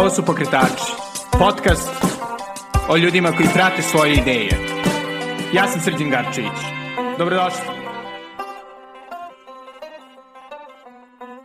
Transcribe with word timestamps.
Ovo 0.00 0.10
su 0.10 0.24
Pokretači, 0.24 0.92
podcast 1.38 1.90
o 2.88 2.96
ljudima 2.96 3.32
koji 3.32 3.48
prate 3.54 3.82
svoje 3.82 4.14
ideje. 4.14 4.50
Ja 5.54 5.68
sam 5.68 5.80
Srđan 5.80 6.10
Garčević. 6.10 6.58
Dobrodošli. 7.18 7.60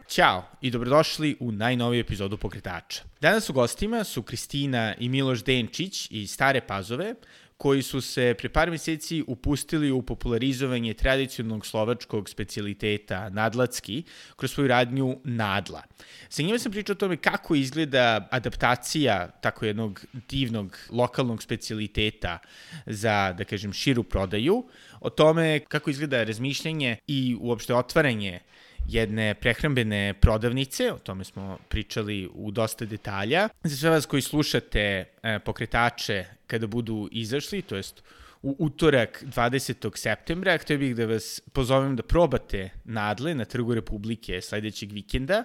Ćao 0.07 0.44
i 0.62 0.71
dobrodošli 0.71 1.38
u 1.39 1.52
najnoviju 1.52 1.99
epizodu 1.99 2.38
Pokretača. 2.38 3.04
Danas 3.21 3.49
u 3.49 3.54
gostima 3.54 4.04
su 4.04 4.23
Kristina 4.23 4.93
i 4.99 5.09
Miloš 5.09 5.43
Denčić 5.43 6.07
iz 6.11 6.31
Stare 6.31 6.61
Pazove, 6.61 7.13
koji 7.57 7.81
su 7.83 8.01
se 8.01 8.35
pre 8.37 8.49
par 8.49 8.71
meseci 8.71 9.23
upustili 9.27 9.91
u 9.91 10.01
popularizovanje 10.01 10.93
tradicionalnog 10.93 11.65
slovačkog 11.65 12.29
specialiteta 12.29 13.29
nadlacki 13.29 14.04
kroz 14.35 14.51
svoju 14.51 14.67
radnju 14.67 15.19
Nadla. 15.23 15.83
Sa 16.29 16.43
njima 16.43 16.59
sam 16.59 16.71
pričao 16.71 16.93
o 16.93 16.95
tome 16.95 17.18
kako 17.18 17.55
izgleda 17.55 18.27
adaptacija 18.32 19.27
tako 19.41 19.65
jednog 19.65 20.05
divnog 20.13 20.77
lokalnog 20.89 21.43
specialiteta 21.43 22.39
za, 22.86 23.33
da 23.37 23.43
kažem, 23.43 23.74
širu 23.74 24.04
prodaju, 24.04 24.65
o 24.99 25.10
tome 25.10 25.60
kako 25.60 25.89
izgleda 25.89 26.24
razmišljanje 26.24 26.97
i 27.07 27.37
uopšte 27.39 27.75
otvaranje 27.75 28.39
jedne 28.88 29.34
prehrambene 29.34 30.14
prodavnice, 30.14 30.94
o 30.94 30.98
tome 30.98 31.24
smo 31.24 31.57
pričali 31.70 32.30
u 32.34 32.52
dosta 32.52 32.86
detalja. 32.86 33.50
Za 33.64 33.78
sve 33.78 33.89
vas 33.89 34.06
koji 34.06 34.22
slušate 34.22 35.06
e, 35.23 35.39
pokretače 35.39 36.25
kada 36.48 36.67
budu 36.67 37.09
izašli, 37.11 37.61
to 37.61 37.75
jest 37.75 38.03
u 38.42 38.56
utorak 38.59 39.23
20. 39.36 39.98
septembra, 39.98 40.58
htio 40.58 40.78
bih 40.78 40.95
da 40.95 41.06
vas 41.06 41.42
pozovem 41.53 41.95
da 41.95 42.03
probate 42.03 42.70
nadle 42.84 43.36
na 43.36 43.45
Trgu 43.45 43.73
Republike 43.73 44.42
sledećeg 44.42 44.92
vikenda 44.92 45.44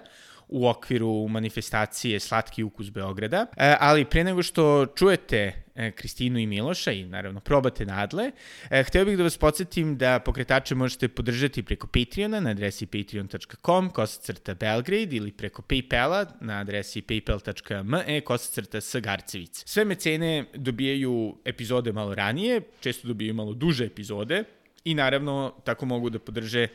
u 0.51 0.67
okviru 0.67 1.27
manifestacije 1.27 2.19
Slatki 2.19 2.63
ukus 2.63 2.89
Beograda. 2.89 3.45
E, 3.57 3.75
ali 3.79 4.05
pre 4.05 4.23
nego 4.23 4.43
što 4.43 4.85
čujete 4.85 5.53
e, 5.75 5.91
Kristinu 5.91 6.39
i 6.39 6.47
Miloša 6.47 6.91
i 6.91 7.05
naravno 7.05 7.39
probate 7.39 7.85
nadle, 7.85 8.31
e, 8.69 8.83
hteo 8.83 9.05
bih 9.05 9.17
da 9.17 9.23
vas 9.23 9.37
podsjetim 9.37 9.97
da 9.97 10.19
pokretače 10.19 10.75
možete 10.75 11.07
podržati 11.07 11.63
preko 11.63 11.87
Patreona 11.87 12.39
na 12.39 12.49
adresi 12.49 12.85
patreon.com 12.85 13.89
kosacrta 13.89 14.53
Belgrade 14.53 15.15
ili 15.15 15.31
preko 15.31 15.61
Paypala 15.61 16.25
na 16.41 16.59
adresi 16.59 17.01
paypal.me 17.01 18.21
kosacrta 18.21 18.81
Sagarcevic. 18.81 19.63
Sve 19.65 19.85
mecene 19.85 20.45
dobijaju 20.53 21.37
epizode 21.45 21.91
malo 21.91 22.15
ranije, 22.15 22.61
često 22.79 23.07
dobijaju 23.07 23.33
malo 23.33 23.53
duže 23.53 23.85
epizode, 23.85 24.43
I 24.83 24.93
naravno, 24.93 25.53
tako 25.63 25.85
mogu 25.85 26.09
da 26.09 26.19
podrže 26.19 26.67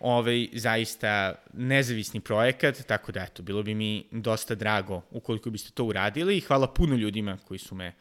ovaj 0.00 0.48
zaista 0.52 1.34
nezavisni 1.52 2.20
projekat, 2.20 2.82
tako 2.86 3.12
da 3.12 3.20
eto, 3.20 3.42
bilo 3.42 3.62
bi 3.62 3.74
mi 3.74 4.04
dosta 4.10 4.54
drago 4.54 5.02
ukoliko 5.10 5.50
biste 5.50 5.70
to 5.70 5.84
uradili 5.84 6.36
i 6.36 6.40
hvala 6.40 6.66
puno 6.66 6.96
ljudima 6.96 7.38
koji 7.48 7.58
su 7.58 7.74
me 7.74 7.92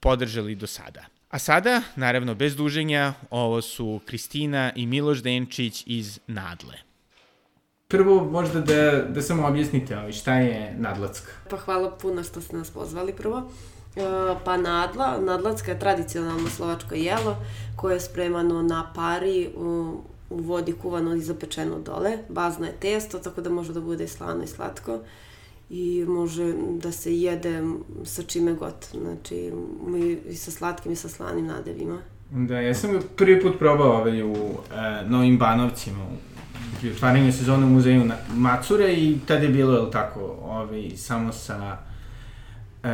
podržali 0.00 0.54
do 0.54 0.66
sada. 0.66 1.04
A 1.28 1.38
sada, 1.38 1.82
naravno, 1.96 2.34
bez 2.34 2.56
duženja, 2.56 3.14
ovo 3.30 3.62
su 3.62 4.00
Kristina 4.06 4.72
i 4.76 4.86
Miloš 4.86 5.22
Denčić 5.22 5.84
iz 5.86 6.20
Nadle. 6.26 6.74
Prvo, 7.88 8.24
možda 8.30 8.60
da, 8.60 9.04
da 9.08 9.22
samo 9.22 9.46
objasnite 9.46 9.98
ovaj, 9.98 10.12
šta 10.12 10.34
je 10.34 10.74
Nadlacka. 10.78 11.32
Pa 11.50 11.56
hvala 11.56 11.90
puno 11.98 12.22
što 12.24 12.40
ste 12.40 12.56
nas 12.56 12.70
pozvali 12.70 13.12
prvo. 13.16 13.50
E, 13.96 14.34
pa 14.44 14.56
nadla, 14.56 15.18
nadlacka 15.20 15.70
je 15.70 15.78
tradicionalno 15.78 16.48
slovačko 16.48 16.94
jelo 16.94 17.36
koje 17.76 17.94
je 17.94 18.00
spremano 18.00 18.62
na 18.62 18.92
pari 18.94 19.48
u, 19.56 20.00
u 20.30 20.36
vodi 20.36 20.72
kuvano 20.72 21.14
i 21.14 21.20
zapečeno 21.20 21.78
dole. 21.78 22.18
Bazno 22.28 22.66
je 22.66 22.72
testo, 22.72 23.18
tako 23.18 23.40
da 23.40 23.50
može 23.50 23.72
da 23.72 23.80
bude 23.80 24.08
slano 24.08 24.44
i 24.44 24.46
slatko 24.46 24.98
i 25.70 26.04
može 26.08 26.54
da 26.82 26.92
se 26.92 27.18
jede 27.18 27.62
sa 28.04 28.22
čime 28.22 28.52
god, 28.52 28.74
znači 29.00 29.52
i 30.28 30.34
sa 30.34 30.50
slatkim 30.50 30.92
i 30.92 30.96
sa 30.96 31.08
slanim 31.08 31.46
nadevima. 31.46 31.98
Da, 32.30 32.60
ja 32.60 32.74
sam 32.74 32.92
ga 32.92 33.00
prvi 33.16 33.42
put 33.42 33.58
probao 33.58 33.92
ovaj 33.92 34.22
u 34.22 34.34
e, 34.34 35.08
Novim 35.08 35.38
Banovcima, 35.38 36.06
pri 36.80 36.90
otvaranju 36.90 37.32
sezone 37.32 37.66
u 37.66 37.68
muzeju 37.68 38.10
Macure 38.34 38.92
i 38.92 39.18
tada 39.26 39.42
je 39.42 39.48
bilo, 39.48 39.76
je 39.76 39.90
tako, 39.90 40.20
ovaj, 40.42 40.90
samo 40.96 41.32
sa 41.32 41.78
e, 42.82 42.88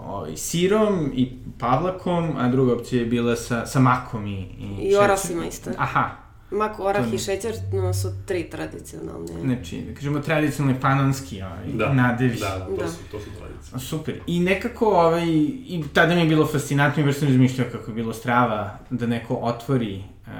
ovaj, 0.00 0.36
sirom 0.36 1.12
i 1.14 1.32
pavlakom, 1.58 2.36
a 2.38 2.48
druga 2.48 2.72
opcija 2.72 3.02
je 3.02 3.06
bila 3.06 3.36
sa, 3.36 3.66
sa 3.66 3.80
makom 3.80 4.26
i, 4.26 4.40
i, 4.58 4.76
I 4.80 4.96
orasima 4.96 5.46
isto. 5.46 5.70
Aha. 5.78 6.28
Mak, 6.50 6.80
orah 6.80 7.12
i 7.12 7.18
šećer 7.18 7.54
no, 7.72 7.94
su 7.94 8.08
tri 8.26 8.50
tradicionalne. 8.50 9.40
Znači, 9.40 9.80
da 9.80 9.94
kažemo 9.94 10.20
tradicionalni 10.20 10.80
panonski 10.80 11.42
ovaj, 11.42 11.66
da. 11.74 11.92
nadevi. 11.92 12.38
Da, 12.38 12.58
da, 12.58 12.66
to, 12.66 12.76
da. 12.76 12.88
Su, 12.88 12.98
to 13.10 13.20
su 13.20 13.30
tradicije. 13.38 13.78
Super. 13.78 14.20
I 14.26 14.40
nekako, 14.40 14.86
ovaj, 14.86 15.26
i 15.26 15.84
tada 15.92 16.14
mi 16.14 16.20
je 16.20 16.26
bilo 16.26 16.46
fascinantno, 16.46 17.04
jer 17.04 17.14
sam 17.14 17.28
razmišljao 17.28 17.66
kako 17.72 17.90
je 17.90 17.94
bilo 17.94 18.12
strava 18.12 18.78
da 18.90 19.06
neko 19.06 19.34
otvori 19.34 19.96
uh, 20.26 20.32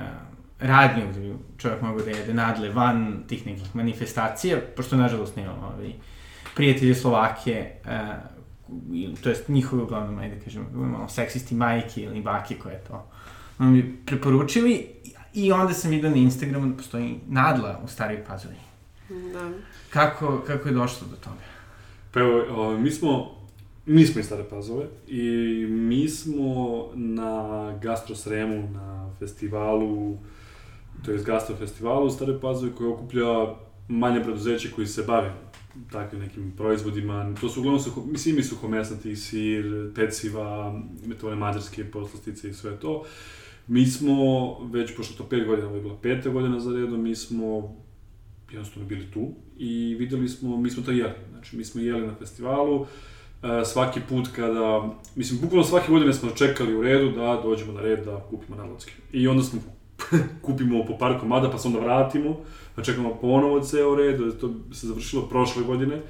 radnju 0.61 1.03
gde 1.11 1.21
bi 1.21 1.35
čovjek 1.59 1.83
mogao 1.83 2.05
da 2.05 2.11
jede 2.11 2.35
nadle 2.35 2.71
van 2.71 3.25
tih 3.29 3.47
nekih 3.47 3.77
manifestacija, 3.77 4.59
pošto 4.77 4.97
nažalost 4.97 5.37
nemam 5.37 5.59
ovaj, 5.65 5.93
prijatelje 6.55 6.95
Slovake 6.95 7.71
uh, 7.85 7.91
to 9.23 9.29
jest 9.29 9.49
njihove 9.49 9.83
uglavnom, 9.83 10.19
ajde 10.19 10.37
da 10.37 10.45
kažem, 10.45 10.67
malo 10.73 11.09
seksisti 11.09 11.55
majke 11.55 12.03
ili 12.03 12.23
bake 12.23 12.55
koje 12.55 12.85
to 12.89 13.11
nam 13.59 13.73
bi 13.73 13.97
preporučili 14.07 14.87
i 15.35 15.53
onda 15.53 15.75
sam 15.75 15.91
vidio 15.91 16.11
na 16.11 16.17
Instagramu 16.17 16.71
da 16.71 16.77
postoji 16.77 17.21
nadla 17.29 17.81
u 17.85 17.89
Staroj 17.89 18.25
Pazovi. 18.25 18.55
Da. 19.33 19.51
Kako, 19.91 20.43
kako 20.47 20.69
je 20.69 20.75
došlo 20.75 21.07
do 21.11 21.17
toga? 21.17 21.37
Pa 22.13 22.21
evo, 22.21 22.45
o, 22.51 22.79
mi 22.79 22.91
smo, 22.91 23.31
mi 23.87 24.07
smo 24.07 24.21
iz 24.21 24.27
Stare 24.27 24.45
Pazove 24.45 24.87
i 25.07 25.21
mi 25.71 26.09
smo 26.09 26.87
na 26.95 27.73
Gastro 27.83 28.17
Sremu, 28.17 28.71
na 28.71 29.11
festivalu, 29.19 30.17
to 31.05 31.11
je 31.11 31.23
Gastro 31.23 31.57
festivalu 31.57 32.07
u 32.07 32.11
Stare 32.11 32.41
Pazove 32.41 32.73
koji 32.75 32.91
okuplja 32.91 33.55
manje 33.89 34.23
preduzeće 34.23 34.71
koji 34.71 34.87
se 34.87 35.03
bave 35.03 35.33
takvim 35.93 36.21
nekim 36.21 36.53
proizvodima. 36.57 37.35
To 37.41 37.49
su 37.49 37.61
uglavnom, 37.61 37.83
suho, 37.83 38.05
mislim, 38.05 38.39
i 38.39 38.43
suhomesnati, 38.43 39.17
sir, 39.17 39.93
peciva, 39.95 40.81
metone 41.07 41.37
mađarske 41.37 41.85
poslastice 41.85 42.49
i 42.49 42.55
sve 42.55 42.77
to. 42.77 43.05
Mi 43.67 43.87
smo, 43.87 44.59
već, 44.65 44.97
pošto 44.97 45.23
to 45.23 45.29
pet 45.29 45.47
godina, 45.47 45.69
ovo 45.69 45.77
je 45.77 45.83
bila 45.83 45.97
peta 46.03 46.31
godina 46.31 46.61
za 46.61 46.73
redom, 46.73 47.03
mi 47.03 47.15
smo 47.15 47.77
jednostavno 48.51 48.89
bili 48.89 49.11
tu 49.11 49.29
i 49.59 49.97
videli 49.99 50.29
smo, 50.29 50.57
mi 50.57 50.71
smo 50.71 50.83
to 50.83 50.91
jeli. 50.91 51.13
Znači, 51.31 51.57
mi 51.57 51.65
smo 51.65 51.81
jeli 51.81 52.07
na 52.07 52.15
festivalu, 52.15 52.87
e, 53.43 53.65
svaki 53.65 54.01
put 54.09 54.29
kada, 54.37 54.95
mislim, 55.17 55.41
bukvalno 55.41 55.65
svake 55.65 55.93
godine 55.93 56.13
smo 56.13 56.31
čekali 56.31 56.75
u 56.75 56.83
redu 56.83 57.11
da 57.11 57.41
dođemo 57.43 57.73
na 57.73 57.81
red 57.81 58.05
da 58.05 58.27
kupimo 58.31 58.57
nadlacke. 58.57 58.93
I 59.13 59.29
onda 59.29 59.43
smo 59.43 59.61
kupimo 60.47 60.85
po 60.87 60.99
par 60.99 61.21
komada, 61.21 61.51
pa 61.51 61.59
se 61.59 61.69
onda 61.69 61.81
vratimo, 61.81 62.37
pa 62.75 62.83
čekamo 62.83 63.15
ponovo 63.21 63.61
ceo 63.61 63.95
red, 63.95 64.21
da 64.21 64.33
to 64.33 64.51
se 64.73 64.87
završilo 64.87 65.23
prošle 65.23 65.63
godine, 65.63 66.03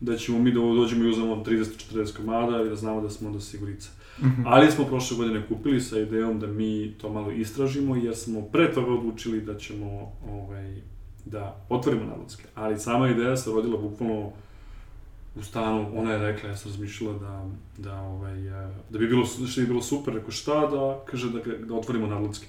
da 0.00 0.16
ćemo 0.16 0.38
mi 0.38 0.52
da 0.52 0.60
dođemo 0.60 1.04
i 1.04 1.08
uzmemo 1.08 1.44
30-40 1.46 2.16
komada 2.16 2.62
i 2.62 2.68
da 2.68 2.76
znamo 2.76 3.00
da 3.00 3.10
smo 3.10 3.28
onda 3.28 3.40
sigurica. 3.40 3.90
Mm 4.18 4.24
-hmm. 4.24 4.42
Ali 4.46 4.70
smo 4.70 4.84
prošle 4.84 5.16
godine 5.16 5.46
kupili 5.48 5.80
sa 5.80 5.98
idejom 5.98 6.40
da 6.40 6.46
mi 6.46 6.94
to 7.00 7.12
malo 7.12 7.30
istražimo, 7.30 7.96
jer 7.96 8.16
smo 8.16 8.42
pre 8.42 8.72
toga 8.72 8.92
odlučili 8.92 9.40
da 9.40 9.58
ćemo 9.58 10.12
ovaj, 10.30 10.76
da 11.24 11.66
otvorimo 11.68 12.04
nadlacke. 12.04 12.44
Ali 12.54 12.78
sama 12.78 13.08
ideja 13.08 13.36
se 13.36 13.50
rodila 13.50 13.78
bukvalno 13.78 14.32
u 15.36 15.42
stanu, 15.42 15.90
ona 15.94 16.12
je 16.12 16.32
rekla, 16.32 16.48
ja 16.48 16.56
sam 16.56 16.70
razmišljala 16.70 17.18
da, 17.18 17.50
da, 17.78 18.00
ovaj, 18.00 18.48
e, 18.48 18.68
da 18.90 18.98
bi 18.98 19.06
bilo, 19.06 19.26
što 19.26 19.60
bi 19.60 19.66
bilo 19.66 19.82
super, 19.82 20.14
rekao 20.14 20.30
šta 20.30 20.66
da, 20.66 21.04
kaže 21.06 21.30
da, 21.30 21.40
da 21.66 21.74
otvorimo 21.74 22.06
nadlacke. 22.06 22.46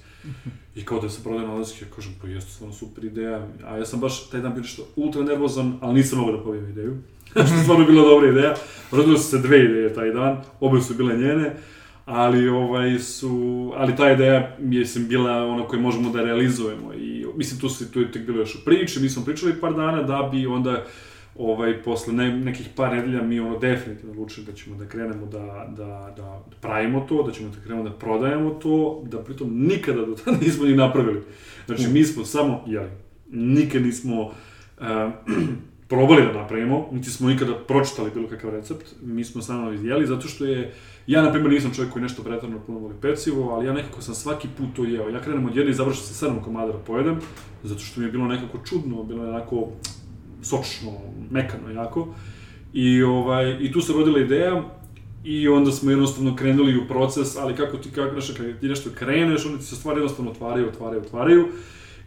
I 0.74 0.84
kao 0.84 1.00
da 1.00 1.08
se 1.08 1.22
prodaje 1.22 1.48
nadlacke, 1.48 1.84
ja 1.84 1.90
kažem, 1.96 2.12
pa 2.20 2.28
jeste 2.28 2.50
stvarno 2.50 2.74
super 2.74 3.04
ideja. 3.04 3.46
A 3.64 3.76
ja 3.76 3.86
sam 3.86 4.00
baš 4.00 4.30
taj 4.30 4.40
dan 4.40 4.52
bio 4.52 4.62
nešto 4.62 4.82
ultra 4.96 5.22
nervozan, 5.22 5.78
ali 5.80 5.94
nisam 5.94 6.18
mogao 6.18 6.36
da 6.36 6.42
povijem 6.42 6.70
ideju. 6.70 6.96
što 7.30 7.54
je 7.54 7.62
stvarno 7.62 7.86
bila 7.86 8.08
dobra 8.08 8.30
ideja. 8.30 8.54
Rodile 8.92 9.18
su 9.18 9.24
se 9.24 9.38
dve 9.38 9.64
ideje 9.64 9.94
taj 9.94 10.10
dan, 10.10 10.42
obe 10.60 10.80
su 10.80 10.94
bile 10.94 11.16
njene, 11.16 11.56
ali 12.04 12.48
ovaj 12.48 12.98
su, 12.98 13.72
ali 13.76 13.96
ta 13.96 14.12
ideja 14.12 14.56
sam 14.86 15.08
bila 15.08 15.46
ona 15.46 15.66
koju 15.66 15.80
možemo 15.80 16.10
da 16.10 16.22
realizujemo 16.22 16.94
i 16.94 17.26
mislim 17.36 17.60
tu 17.60 17.68
se 17.68 17.92
tu 17.92 18.00
je 18.00 18.12
tek 18.12 18.26
bilo 18.26 18.38
još 18.38 18.54
u 18.54 18.64
priči, 18.64 19.00
mi 19.00 19.08
smo 19.08 19.24
pričali 19.24 19.60
par 19.60 19.74
dana 19.74 20.02
da 20.02 20.28
bi 20.32 20.46
onda 20.46 20.84
ovaj, 21.38 21.82
posle 21.82 22.12
ne, 22.12 22.38
nekih 22.38 22.68
par 22.76 22.96
nedelja 22.96 23.22
mi 23.22 23.40
ono 23.40 23.58
definitivno 23.58 24.12
odlučili 24.12 24.46
da 24.46 24.52
ćemo 24.52 24.76
da 24.76 24.86
krenemo 24.86 25.26
da, 25.26 25.72
da, 25.76 26.14
da 26.16 26.44
pravimo 26.60 27.00
to, 27.08 27.22
da 27.22 27.32
ćemo 27.32 27.48
da 27.48 27.60
krenemo 27.60 27.88
da 27.88 27.92
prodajemo 27.92 28.50
to, 28.50 29.02
da 29.06 29.18
pritom 29.18 29.66
nikada 29.66 30.06
do 30.06 30.14
tada 30.14 30.36
nismo 30.44 30.64
ni 30.64 30.76
napravili. 30.76 31.22
Znači, 31.66 31.88
mi 31.88 32.04
smo 32.04 32.24
samo 32.24 32.64
jeli. 32.66 32.90
Nikad 33.30 33.82
nismo 33.82 34.20
uh, 34.22 34.32
probali 35.88 36.22
da 36.22 36.32
napravimo, 36.32 36.88
niti 36.92 37.10
smo 37.10 37.28
nikada 37.28 37.54
pročitali 37.54 38.10
bilo 38.14 38.28
kakav 38.28 38.50
recept, 38.50 38.86
mi 39.02 39.24
smo 39.24 39.42
samo 39.42 39.70
jeli, 39.70 40.06
zato 40.06 40.28
što 40.28 40.44
je, 40.44 40.72
ja 41.06 41.22
na 41.22 41.32
primjer 41.32 41.52
nisam 41.52 41.74
čovjek 41.74 41.92
koji 41.92 42.02
nešto 42.02 42.22
pretarno 42.22 42.60
puno 42.66 42.78
voli 42.78 42.94
pecivo, 43.00 43.50
ali 43.50 43.66
ja 43.66 43.72
nekako 43.72 44.02
sam 44.02 44.14
svaki 44.14 44.48
put 44.58 44.68
to 44.76 44.84
jeo. 44.84 45.08
Ja 45.08 45.20
krenem 45.20 45.46
od 45.46 45.56
jedne 45.56 45.70
i 45.70 45.74
završam 45.74 46.04
sa 46.04 46.14
sedam 46.14 46.42
komada 46.42 46.72
da 46.72 46.78
pojedem, 46.78 47.16
zato 47.62 47.80
što 47.80 48.00
mi 48.00 48.06
je 48.06 48.12
bilo 48.12 48.26
nekako 48.26 48.58
čudno, 48.64 49.02
bilo 49.02 49.24
je 49.24 49.30
onako 49.30 49.68
sočno, 50.42 50.92
mekano 51.30 51.70
jako. 51.70 52.14
I, 52.72 53.02
ovaj, 53.02 53.56
I 53.60 53.72
tu 53.72 53.80
se 53.80 53.92
rodila 53.92 54.20
ideja 54.20 54.62
i 55.24 55.48
onda 55.48 55.72
smo 55.72 55.90
jednostavno 55.90 56.36
krenuli 56.36 56.78
u 56.78 56.88
proces, 56.88 57.36
ali 57.36 57.56
kako 57.56 57.76
ti, 57.76 57.90
kako, 57.90 58.20
znaš, 58.20 58.36
kad 58.36 58.60
ti 58.60 58.68
nešto 58.68 58.90
kreneš, 58.94 59.46
onda 59.46 59.58
ti 59.58 59.64
se 59.64 59.76
stvari 59.76 59.98
jednostavno 59.98 60.30
otvaraju, 60.30 60.68
otvaraju, 60.68 61.02
otvaraju. 61.02 61.48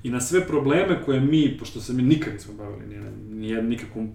I 0.04 0.10
na 0.10 0.22
sve 0.22 0.48
probleme 0.48 1.04
koje 1.06 1.19
mi, 1.19 1.57
pošto 1.60 1.81
se 1.81 1.94
mi 1.94 2.04
nikad 2.04 2.33
nismo 2.33 2.54
bavili 2.54 2.88
nije, 2.88 3.12
nije 3.30 3.63
nikakvom, 3.63 4.10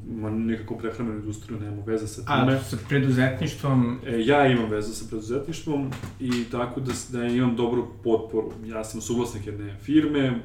nikakvom 0.46 0.78
prehrambenom 0.78 1.20
industriju, 1.20 1.60
nemamo 1.60 1.82
veze 1.86 2.06
sa 2.06 2.22
time. 2.24 2.56
A 2.56 2.62
sa 2.62 2.76
preduzetništvom? 2.88 3.98
E, 4.06 4.20
ja 4.24 4.46
imam 4.46 4.70
veze 4.70 4.94
sa 4.94 5.04
preduzetništvom 5.08 5.90
i 6.20 6.44
tako 6.50 6.80
da, 6.80 6.92
da 7.12 7.26
imam 7.26 7.56
dobru 7.56 7.86
potporu. 8.04 8.52
Ja 8.66 8.84
sam 8.84 9.00
suglasnik 9.00 9.46
jedne 9.46 9.76
firme 9.82 10.40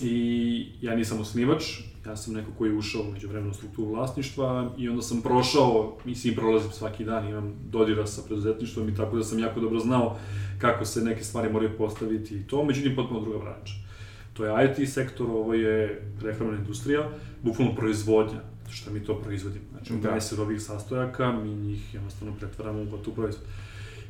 i 0.00 0.66
ja 0.80 0.96
nisam 0.96 1.20
osnivač, 1.20 1.62
ja 2.06 2.16
sam 2.16 2.34
neko 2.34 2.50
koji 2.58 2.70
je 2.70 2.76
ušao 2.76 3.10
među 3.12 3.28
vremenu 3.28 3.54
strukturu 3.54 3.90
vlasništva 3.90 4.70
i 4.78 4.88
onda 4.88 5.02
sam 5.02 5.22
prošao, 5.22 5.96
mislim, 6.04 6.34
prolazim 6.34 6.70
svaki 6.70 7.04
dan, 7.04 7.28
imam 7.28 7.54
dodira 7.70 8.06
sa 8.06 8.22
preduzetništvom 8.26 8.88
i 8.88 8.94
tako 8.94 9.16
da 9.16 9.24
sam 9.24 9.38
jako 9.38 9.60
dobro 9.60 9.80
znao 9.80 10.16
kako 10.58 10.84
se 10.84 11.00
neke 11.00 11.24
stvari 11.24 11.52
moraju 11.52 11.70
postaviti 11.78 12.36
i 12.36 12.46
to, 12.46 12.64
međutim, 12.64 12.96
potpuno 12.96 13.20
druga 13.20 13.38
branča. 13.38 13.74
To 14.32 14.44
je 14.44 14.70
IT 14.70 14.90
sektor, 14.90 15.26
ovo 15.30 15.54
je 15.54 16.02
prehrambena 16.20 16.58
industrija, 16.58 17.08
bukvalno 17.42 17.74
proizvodnja, 17.74 18.40
što 18.70 18.90
mi 18.90 19.04
to 19.04 19.14
proizvodimo. 19.14 19.64
Znači, 19.70 19.92
da. 19.92 20.10
20 20.10 20.40
ovih 20.40 20.62
sastojaka, 20.62 21.32
mi 21.32 21.54
njih 21.54 21.94
jednostavno 21.94 22.34
pretvaramo 22.38 22.82
u 22.82 22.84
gotov 22.84 23.14
proizvod. 23.14 23.44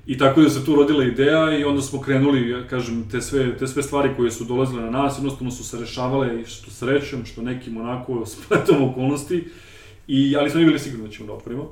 I 0.08 0.19
tako 0.19 0.40
da 0.40 0.50
se 0.50 0.64
tu 0.64 0.75
rodila 0.75 1.05
ideja 1.05 1.58
i 1.58 1.64
onda 1.64 1.82
smo 1.82 2.00
krenuli, 2.00 2.50
ja 2.50 2.66
kažem, 2.66 3.08
te 3.10 3.20
sve, 3.20 3.56
te 3.56 3.66
sve 3.66 3.82
stvari 3.82 4.10
koje 4.16 4.31
su 4.31 4.44
dolazile 4.44 4.82
na 4.82 4.90
nas, 4.90 5.19
jednostavno 5.19 5.50
su 5.50 5.64
se 5.64 5.81
rešavale 5.81 6.40
i 6.40 6.44
što 6.44 6.70
srećom, 6.70 7.25
što 7.25 7.43
nekim 7.43 7.76
onako 7.76 8.26
spletom 8.26 8.82
okolnosti, 8.82 9.44
i, 10.06 10.37
ali 10.37 10.50
smo 10.50 10.60
bili 10.60 10.78
sigurni 10.78 11.06
da 11.06 11.12
ćemo 11.12 11.26
da 11.26 11.32
otvorimo. 11.32 11.70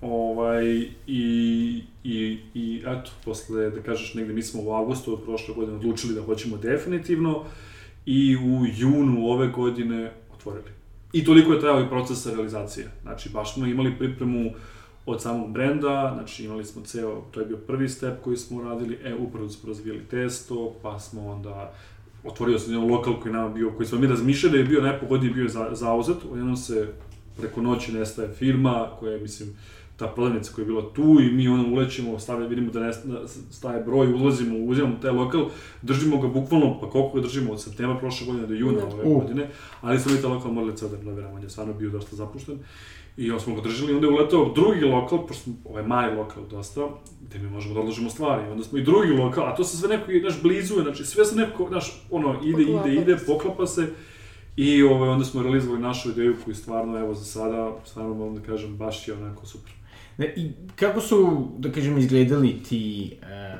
Ovaj, 0.00 0.66
i, 1.06 1.82
i, 2.04 2.38
i 2.54 2.82
eto, 2.86 3.10
posle, 3.24 3.70
da 3.70 3.82
kažeš, 3.82 4.14
negde 4.14 4.32
mi 4.32 4.42
smo 4.42 4.62
u 4.62 4.72
avgustu 4.72 5.12
od 5.12 5.22
prošle 5.22 5.54
godine 5.54 5.76
odlučili 5.76 6.14
da 6.14 6.22
hoćemo 6.22 6.56
definitivno 6.56 7.44
i 8.06 8.36
u 8.36 8.66
junu 8.76 9.26
ove 9.26 9.48
godine 9.48 10.12
otvorili. 10.34 10.70
I 11.12 11.24
toliko 11.24 11.52
je 11.52 11.60
trajao 11.60 11.80
i 11.80 11.88
proces 11.88 12.26
realizacije. 12.26 12.90
Znači, 13.02 13.28
baš 13.28 13.54
smo 13.54 13.66
imali 13.66 13.98
pripremu 13.98 14.50
od 15.06 15.22
samog 15.22 15.52
brenda, 15.52 16.12
znači 16.14 16.44
imali 16.44 16.64
smo 16.64 16.82
ceo, 16.82 17.22
to 17.30 17.40
je 17.40 17.46
bio 17.46 17.56
prvi 17.56 17.88
step 17.88 18.22
koji 18.24 18.36
smo 18.36 18.58
uradili, 18.58 18.98
e, 19.04 19.14
upravo 19.14 19.48
smo 19.48 19.68
razvijali 19.68 20.04
testo, 20.10 20.74
pa 20.82 20.98
smo 20.98 21.30
onda 21.30 21.74
otvorio 22.24 22.58
se 22.58 22.70
jedan 22.72 22.90
lokal 22.90 23.20
koji 23.20 23.32
nama 23.32 23.48
bio, 23.48 23.70
koji 23.70 23.86
smo 23.86 23.98
mi 23.98 24.06
razmišljali, 24.06 24.58
je 24.58 24.64
bio 24.64 24.82
najpogodniji 24.82 25.32
bio 25.32 25.48
za, 25.48 25.68
zauzet, 25.72 26.16
odjednom 26.30 26.56
se 26.56 26.88
preko 27.36 27.62
noći 27.62 27.92
nestaje 27.92 28.28
firma 28.28 28.88
koja 29.00 29.12
je, 29.12 29.20
mislim, 29.20 29.48
ta 29.96 30.06
prodavnica 30.06 30.52
koja 30.54 30.62
je 30.62 30.66
bila 30.66 30.92
tu 30.94 31.18
i 31.20 31.32
mi 31.32 31.48
ono 31.48 31.68
ulećemo, 31.72 32.18
stavljamo, 32.18 32.48
vidimo 32.48 32.70
da 32.72 32.80
ne 32.80 32.92
da 33.04 33.28
staje 33.28 33.82
broj, 33.84 34.12
ulazimo, 34.12 34.58
uzimamo 34.58 34.96
taj 35.02 35.10
lokal, 35.10 35.48
držimo 35.82 36.20
ga 36.20 36.28
bukvalno, 36.28 36.80
pa 36.80 36.90
koliko 36.90 37.16
ga 37.16 37.22
držimo 37.22 37.52
od 37.52 37.62
septembra 37.62 37.98
prošle 37.98 38.26
godine 38.26 38.46
do 38.46 38.54
juna 38.54 38.84
ove 38.92 39.04
uh. 39.04 39.22
godine, 39.22 39.48
ali 39.80 40.00
smo 40.00 40.12
mi 40.12 40.20
taj 40.20 40.30
lokal 40.30 40.52
morali 40.52 40.76
ceo 40.76 40.88
da 40.88 40.96
renoviramo, 40.96 41.34
on 41.34 41.42
je 41.42 41.50
stvarno 41.50 41.74
bio 41.74 41.90
dosta 41.90 42.16
zapušten. 42.16 42.58
I 43.16 43.30
on 43.30 43.40
smo 43.40 43.54
ga 43.54 43.60
držali, 43.60 43.94
onda 43.94 44.06
je 44.06 44.12
uletao 44.12 44.52
drugi 44.54 44.84
lokal, 44.84 45.26
pošto 45.26 45.50
ovaj 45.64 45.82
maj 45.82 46.14
lokal 46.14 46.42
dosta, 46.50 46.80
gde 47.20 47.38
mi 47.38 47.50
možemo 47.50 47.74
da 47.74 47.80
odložimo 47.80 48.10
stvari. 48.10 48.50
Onda 48.50 48.64
smo 48.64 48.78
i 48.78 48.82
drugi 48.82 49.12
lokal, 49.12 49.46
a 49.46 49.54
to 49.54 49.64
se 49.64 49.76
sve 49.76 49.88
neko, 49.88 50.12
znaš, 50.20 50.42
blizuje, 50.42 50.82
znači 50.82 51.04
sve 51.04 51.24
se 51.24 51.36
neko, 51.36 51.66
znaš, 51.68 52.06
ono, 52.10 52.40
ide, 52.44 52.64
poklapa 52.64 52.88
ide, 52.88 53.00
ide, 53.00 53.16
poklapa 53.26 53.66
se. 53.66 53.88
I 54.56 54.82
ovaj, 54.82 55.08
onda 55.08 55.24
smo 55.24 55.42
realizovali 55.42 55.80
našu 55.80 56.10
ideju 56.10 56.36
koju 56.44 56.54
stvarno, 56.54 56.98
evo, 56.98 57.14
za 57.14 57.24
sada, 57.24 57.76
stvarno 57.84 58.14
mogu 58.14 58.38
da 58.38 58.46
kažem, 58.46 58.76
baš 58.76 59.08
je 59.08 59.14
onako 59.14 59.46
super. 59.46 59.72
Ne, 60.18 60.34
I 60.36 60.50
kako 60.76 61.00
su, 61.00 61.48
da 61.58 61.72
kažem, 61.72 61.98
izgledali 61.98 62.62
ti, 62.62 63.16
e, 63.22 63.56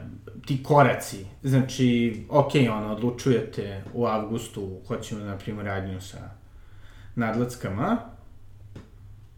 ti 0.46 0.62
koraci? 0.62 1.26
Znači, 1.42 2.16
ok, 2.28 2.50
ono, 2.70 2.92
odlučujete 2.92 3.84
u 3.94 4.06
avgustu, 4.06 4.80
hoćemo 4.88 5.20
da 5.20 5.26
napravimo 5.26 5.62
radnju 5.62 6.00
sa 6.00 6.30
nadlackama, 7.14 8.11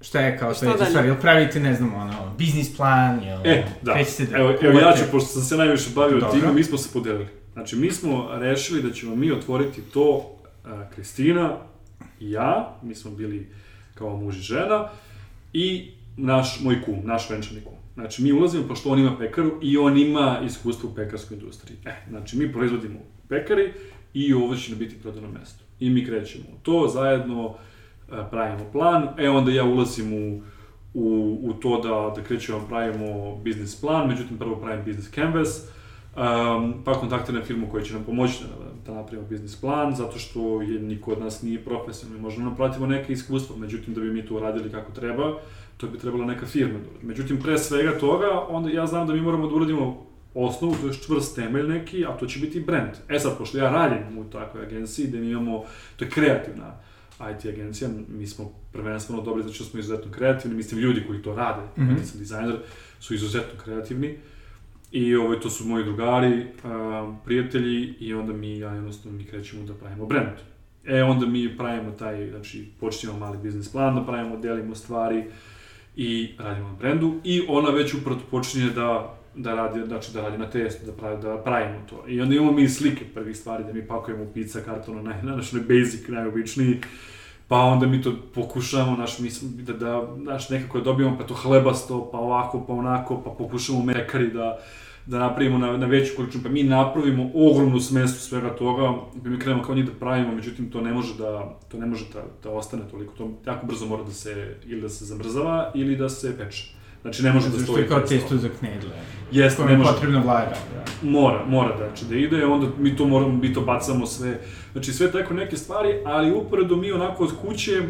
šta 0.05 0.21
je 0.21 0.39
kao 0.39 0.55
sledeća 0.55 0.85
stvar, 0.85 1.05
jel 1.05 1.17
pravite, 1.21 1.61
ne 1.61 1.75
znam, 1.75 1.95
ono, 1.95 2.35
biznis 2.39 2.77
plan, 2.77 3.23
jel 3.23 3.41
e, 3.45 3.65
da. 3.83 3.93
da 3.93 4.39
evo, 4.39 4.55
evo 4.63 4.81
ja 4.81 4.93
ću, 4.97 5.03
pošto 5.11 5.29
sam 5.29 5.43
se 5.43 5.57
najviše 5.57 5.91
bavio 5.95 6.21
Dobro. 6.21 6.41
time, 6.41 6.53
mi 6.53 6.65
smo 6.65 6.79
se 6.79 6.93
podelili. 6.93 7.27
Znači, 7.53 7.77
mi 7.77 7.91
smo 7.91 8.29
rešili 8.33 8.83
da 8.83 8.93
ćemo 8.93 9.17
mi 9.17 9.33
otvoriti 9.33 9.81
to, 9.81 10.17
uh, 10.65 10.71
Kristina 10.95 11.57
i 12.21 12.31
ja, 12.31 12.77
mi 12.83 12.95
smo 12.95 13.11
bili 13.11 13.51
kao 13.95 14.17
muž 14.17 14.39
i 14.39 14.43
žena, 14.43 14.89
i 15.53 15.91
naš, 16.17 16.61
moj 16.61 16.83
kum, 16.83 17.01
naš 17.05 17.31
venčani 17.31 17.61
kum. 17.61 17.75
Znači, 17.95 18.23
mi 18.23 18.33
ulazimo, 18.33 18.69
pošto 18.69 18.91
on 18.91 18.99
ima 18.99 19.19
pekaru 19.19 19.59
i 19.63 19.79
on 19.79 19.99
ima 19.99 20.41
iskustvo 20.47 20.91
u 20.91 20.95
pekarskoj 20.95 21.37
industriji. 21.37 21.79
E, 21.85 21.95
znači, 22.09 22.37
mi 22.39 22.53
proizvodimo 22.53 22.99
pekari 23.29 23.73
i 24.15 24.35
ovo 24.35 24.57
će 24.57 24.77
biti 24.77 24.99
prodano 25.03 25.29
mesto. 25.29 25.65
I 25.81 25.91
mi 25.91 26.07
krećemo 26.07 26.45
to, 26.63 26.91
zajedno 26.95 27.55
pravimo 28.31 28.65
plan, 28.73 29.09
e 29.19 29.29
onda 29.29 29.53
ja 29.53 29.65
ulazim 29.65 30.13
u, 30.13 30.41
u, 30.95 31.39
u 31.43 31.53
to 31.53 31.81
da, 31.81 32.15
da 32.17 32.27
krećemo, 32.27 32.67
pravimo 32.69 33.37
biznis 33.37 33.81
plan, 33.81 34.09
međutim 34.09 34.39
prvo 34.39 34.57
pravim 34.57 34.85
biznis 34.85 35.11
canvas, 35.11 35.69
um, 36.17 36.75
pa 36.85 36.95
kontaktiram 36.95 37.43
firmu 37.43 37.67
koja 37.71 37.85
će 37.85 37.95
nam 37.95 38.05
pomoći 38.05 38.45
da, 38.45 38.93
da 38.93 38.99
napravimo 38.99 39.29
biznis 39.29 39.61
plan, 39.61 39.95
zato 39.95 40.19
što 40.19 40.63
je 40.63 40.81
niko 40.81 41.13
od 41.13 41.21
nas 41.21 41.43
nije 41.43 41.65
profesionalni, 41.65 42.23
možda 42.23 42.43
nam 42.43 42.57
pratimo 42.57 42.87
neke 42.87 43.13
iskustva, 43.13 43.57
međutim 43.57 43.95
da 43.95 44.01
bi 44.01 44.11
mi 44.11 44.27
to 44.27 44.35
uradili 44.35 44.71
kako 44.71 44.93
treba, 44.93 45.33
to 45.77 45.87
bi 45.87 45.99
trebala 45.99 46.25
neka 46.25 46.47
firma 46.47 46.79
da 46.79 47.07
Međutim, 47.07 47.41
pre 47.43 47.59
svega 47.59 47.99
toga, 47.99 48.27
onda 48.49 48.71
ja 48.71 48.87
znam 48.87 49.07
da 49.07 49.13
mi 49.13 49.21
moramo 49.21 49.47
da 49.47 49.55
uradimo 49.55 50.07
osnovu, 50.35 50.75
to 50.81 50.87
je 50.87 50.95
čvrst 50.95 51.37
temelj 51.37 51.69
neki, 51.69 52.07
a 52.07 52.17
to 52.17 52.27
će 52.27 52.41
biti 52.41 52.61
brand. 52.61 52.91
E 53.09 53.19
sad, 53.19 53.39
pošto 53.39 53.59
ja 53.59 53.71
radim 53.71 54.19
u 54.19 54.25
takvoj 54.25 54.63
agenciji, 54.63 55.07
da 55.07 55.19
mi 55.19 55.31
imamo, 55.31 55.65
to 55.97 56.05
je 56.05 56.11
kreativna 56.11 56.75
IT 57.31 57.45
agencija, 57.45 57.91
mi 58.09 58.27
smo 58.27 58.53
prvenstveno 58.73 59.23
dobri 59.23 59.43
zato 59.43 59.55
što 59.55 59.65
smo 59.65 59.81
izuzetno 59.81 60.13
kreativni, 60.13 60.57
mislim 60.57 60.81
ljudi 60.81 61.05
koji 61.07 61.23
to 61.23 61.35
rade, 61.35 61.63
mm 61.77 61.83
-hmm. 61.83 62.03
sam 62.03 62.19
dizajner, 62.19 62.57
su 63.01 63.15
izuzetno 63.15 63.61
kreativni. 63.65 64.17
I 64.93 65.17
ovaj, 65.17 65.41
to 65.41 65.51
su 65.51 65.65
moji 65.65 65.85
drugari, 65.85 66.47
a, 66.65 67.15
prijatelji 67.25 67.95
i 68.01 68.15
onda 68.15 68.33
mi, 68.33 68.59
ja 68.59 68.75
jednostavno, 68.75 69.19
mi 69.19 69.25
krećemo 69.25 69.67
da 69.67 69.75
pravimo 69.75 70.07
brand. 70.07 70.37
E, 70.85 71.03
onda 71.03 71.27
mi 71.27 71.57
pravimo 71.57 71.91
taj, 71.91 72.31
znači, 72.31 72.69
počinjemo 72.81 73.19
mali 73.19 73.39
biznis 73.39 73.73
plan, 73.73 73.95
da 73.95 74.05
pravimo, 74.05 74.37
delimo 74.37 74.75
stvari 74.75 75.25
i 75.97 76.35
radimo 76.39 76.69
na 76.69 76.75
brendu 76.75 77.21
i 77.25 77.43
ona 77.49 77.71
već 77.71 77.95
upravo 77.95 78.21
počinje 78.31 78.71
da 78.71 79.19
da 79.37 79.55
radi, 79.55 79.87
znači 79.87 80.13
da 80.13 80.23
radi 80.23 80.39
na 80.39 80.51
testu, 80.51 80.87
da, 80.87 80.93
pravi, 80.93 81.23
da 81.23 81.37
pravimo 81.37 81.81
to. 81.91 82.05
I 82.09 82.21
onda 82.21 82.35
imamo 82.35 82.53
mi 82.53 82.69
slike 82.69 83.05
prvih 83.15 83.37
stvari, 83.37 83.65
da 83.65 83.73
mi 83.73 83.87
pakujemo 83.87 84.27
pizza 84.35 84.61
kartona, 84.61 85.03
naj, 85.03 85.23
naš 85.37 85.53
basic, 85.53 86.09
najobičniji, 86.09 86.81
pa 87.49 87.57
onda 87.57 87.87
mi 87.87 88.03
to 88.03 88.13
pokušamo, 88.35 88.97
naš, 88.97 89.19
mi 89.19 89.31
da, 89.63 89.73
da, 89.73 90.09
naš, 90.17 90.51
nekako 90.51 90.79
da 90.79 90.85
dobijemo, 90.85 91.19
pa 91.19 91.27
to 91.27 91.35
hlebasto, 91.35 92.09
pa 92.13 92.19
ovako, 92.19 92.65
pa 92.67 92.73
onako, 92.73 93.23
pa 93.25 93.31
pokušamo 93.31 93.85
mekari 93.85 94.31
da, 94.31 94.59
da 95.07 95.19
napravimo 95.19 95.59
na, 95.59 95.77
na 95.77 95.87
veću 95.87 96.13
količinu, 96.17 96.45
pa 96.45 96.51
mi 96.51 96.63
napravimo 96.63 97.31
ogromnu 97.35 97.81
smestu 97.81 98.21
svega 98.21 98.57
toga, 98.57 98.83
pa 99.23 99.29
mi 99.29 99.39
krenemo 99.39 99.63
kao 99.63 99.75
njih 99.75 99.85
da 99.85 99.93
pravimo, 99.93 100.35
međutim 100.35 100.71
to 100.71 100.81
ne 100.81 100.93
može 100.93 101.15
da, 101.19 101.59
to 101.69 101.79
ne 101.79 101.87
može 101.87 102.05
da, 102.13 102.23
da 102.43 102.51
ostane 102.51 102.83
toliko, 102.91 103.15
to 103.15 103.31
jako 103.47 103.67
brzo 103.67 103.87
mora 103.87 104.03
da 104.03 104.13
se, 104.13 104.57
ili 104.67 104.81
da 104.81 104.89
se 104.89 105.05
zamrzava, 105.05 105.71
ili 105.75 105.97
da 105.97 106.09
se 106.09 106.39
peče. 106.39 106.75
Znači, 107.05 107.23
ne 107.23 107.33
može 107.33 107.49
da 107.49 107.59
stoji. 107.59 107.89
Kao 107.89 108.01
testo 108.01 108.37
za 108.37 108.49
knedle. 108.59 108.91
Jeste, 109.33 109.65
ne 109.65 109.77
može. 109.77 109.93
potrebna 109.93 110.21
vlaga. 110.21 110.57
Da. 110.75 111.09
Mora, 111.11 111.45
mora 111.49 111.77
znači 111.77 112.05
da 112.05 112.17
ide, 112.17 112.47
onda 112.47 112.67
mi 112.79 112.97
to 112.97 113.07
moramo, 113.07 113.33
mi 113.33 113.55
to 113.55 113.61
bacamo 113.61 114.07
sve. 114.07 114.41
Znači, 114.75 114.93
sve 114.93 115.13
tako 115.13 115.35
neke 115.35 115.57
stvari, 115.57 115.89
ali 116.05 116.33
uporedo 116.33 116.77
mi 116.77 116.93
onako 116.93 117.25
od 117.25 117.33
kuće 117.43 117.83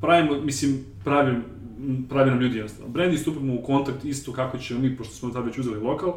pravimo, 0.00 0.40
mislim, 0.40 0.84
pravim, 1.04 1.44
pravi 2.08 2.30
nam 2.30 2.40
ljudi 2.40 2.56
jednostavno. 2.56 2.92
Brand 2.92 3.14
i 3.14 3.18
stupimo 3.18 3.54
u 3.54 3.62
kontakt 3.62 4.04
isto 4.04 4.32
kako 4.32 4.58
ćemo 4.58 4.80
mi, 4.80 4.96
pošto 4.96 5.14
smo 5.14 5.30
tad 5.30 5.46
već 5.46 5.58
uzeli 5.58 5.80
lokal, 5.80 6.14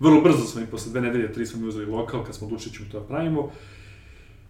vrlo 0.00 0.20
brzo 0.20 0.38
smo 0.38 0.60
i 0.60 0.66
posle 0.66 0.90
dve 0.90 1.00
nedelje, 1.00 1.32
tri 1.32 1.46
smo 1.46 1.60
mi 1.60 1.68
uzeli 1.68 1.86
lokal, 1.86 2.24
kad 2.24 2.34
smo 2.34 2.46
odlučili 2.46 2.70
da 2.70 2.76
ćemo 2.76 2.88
to 2.92 3.00
da 3.00 3.06
pravimo 3.06 3.50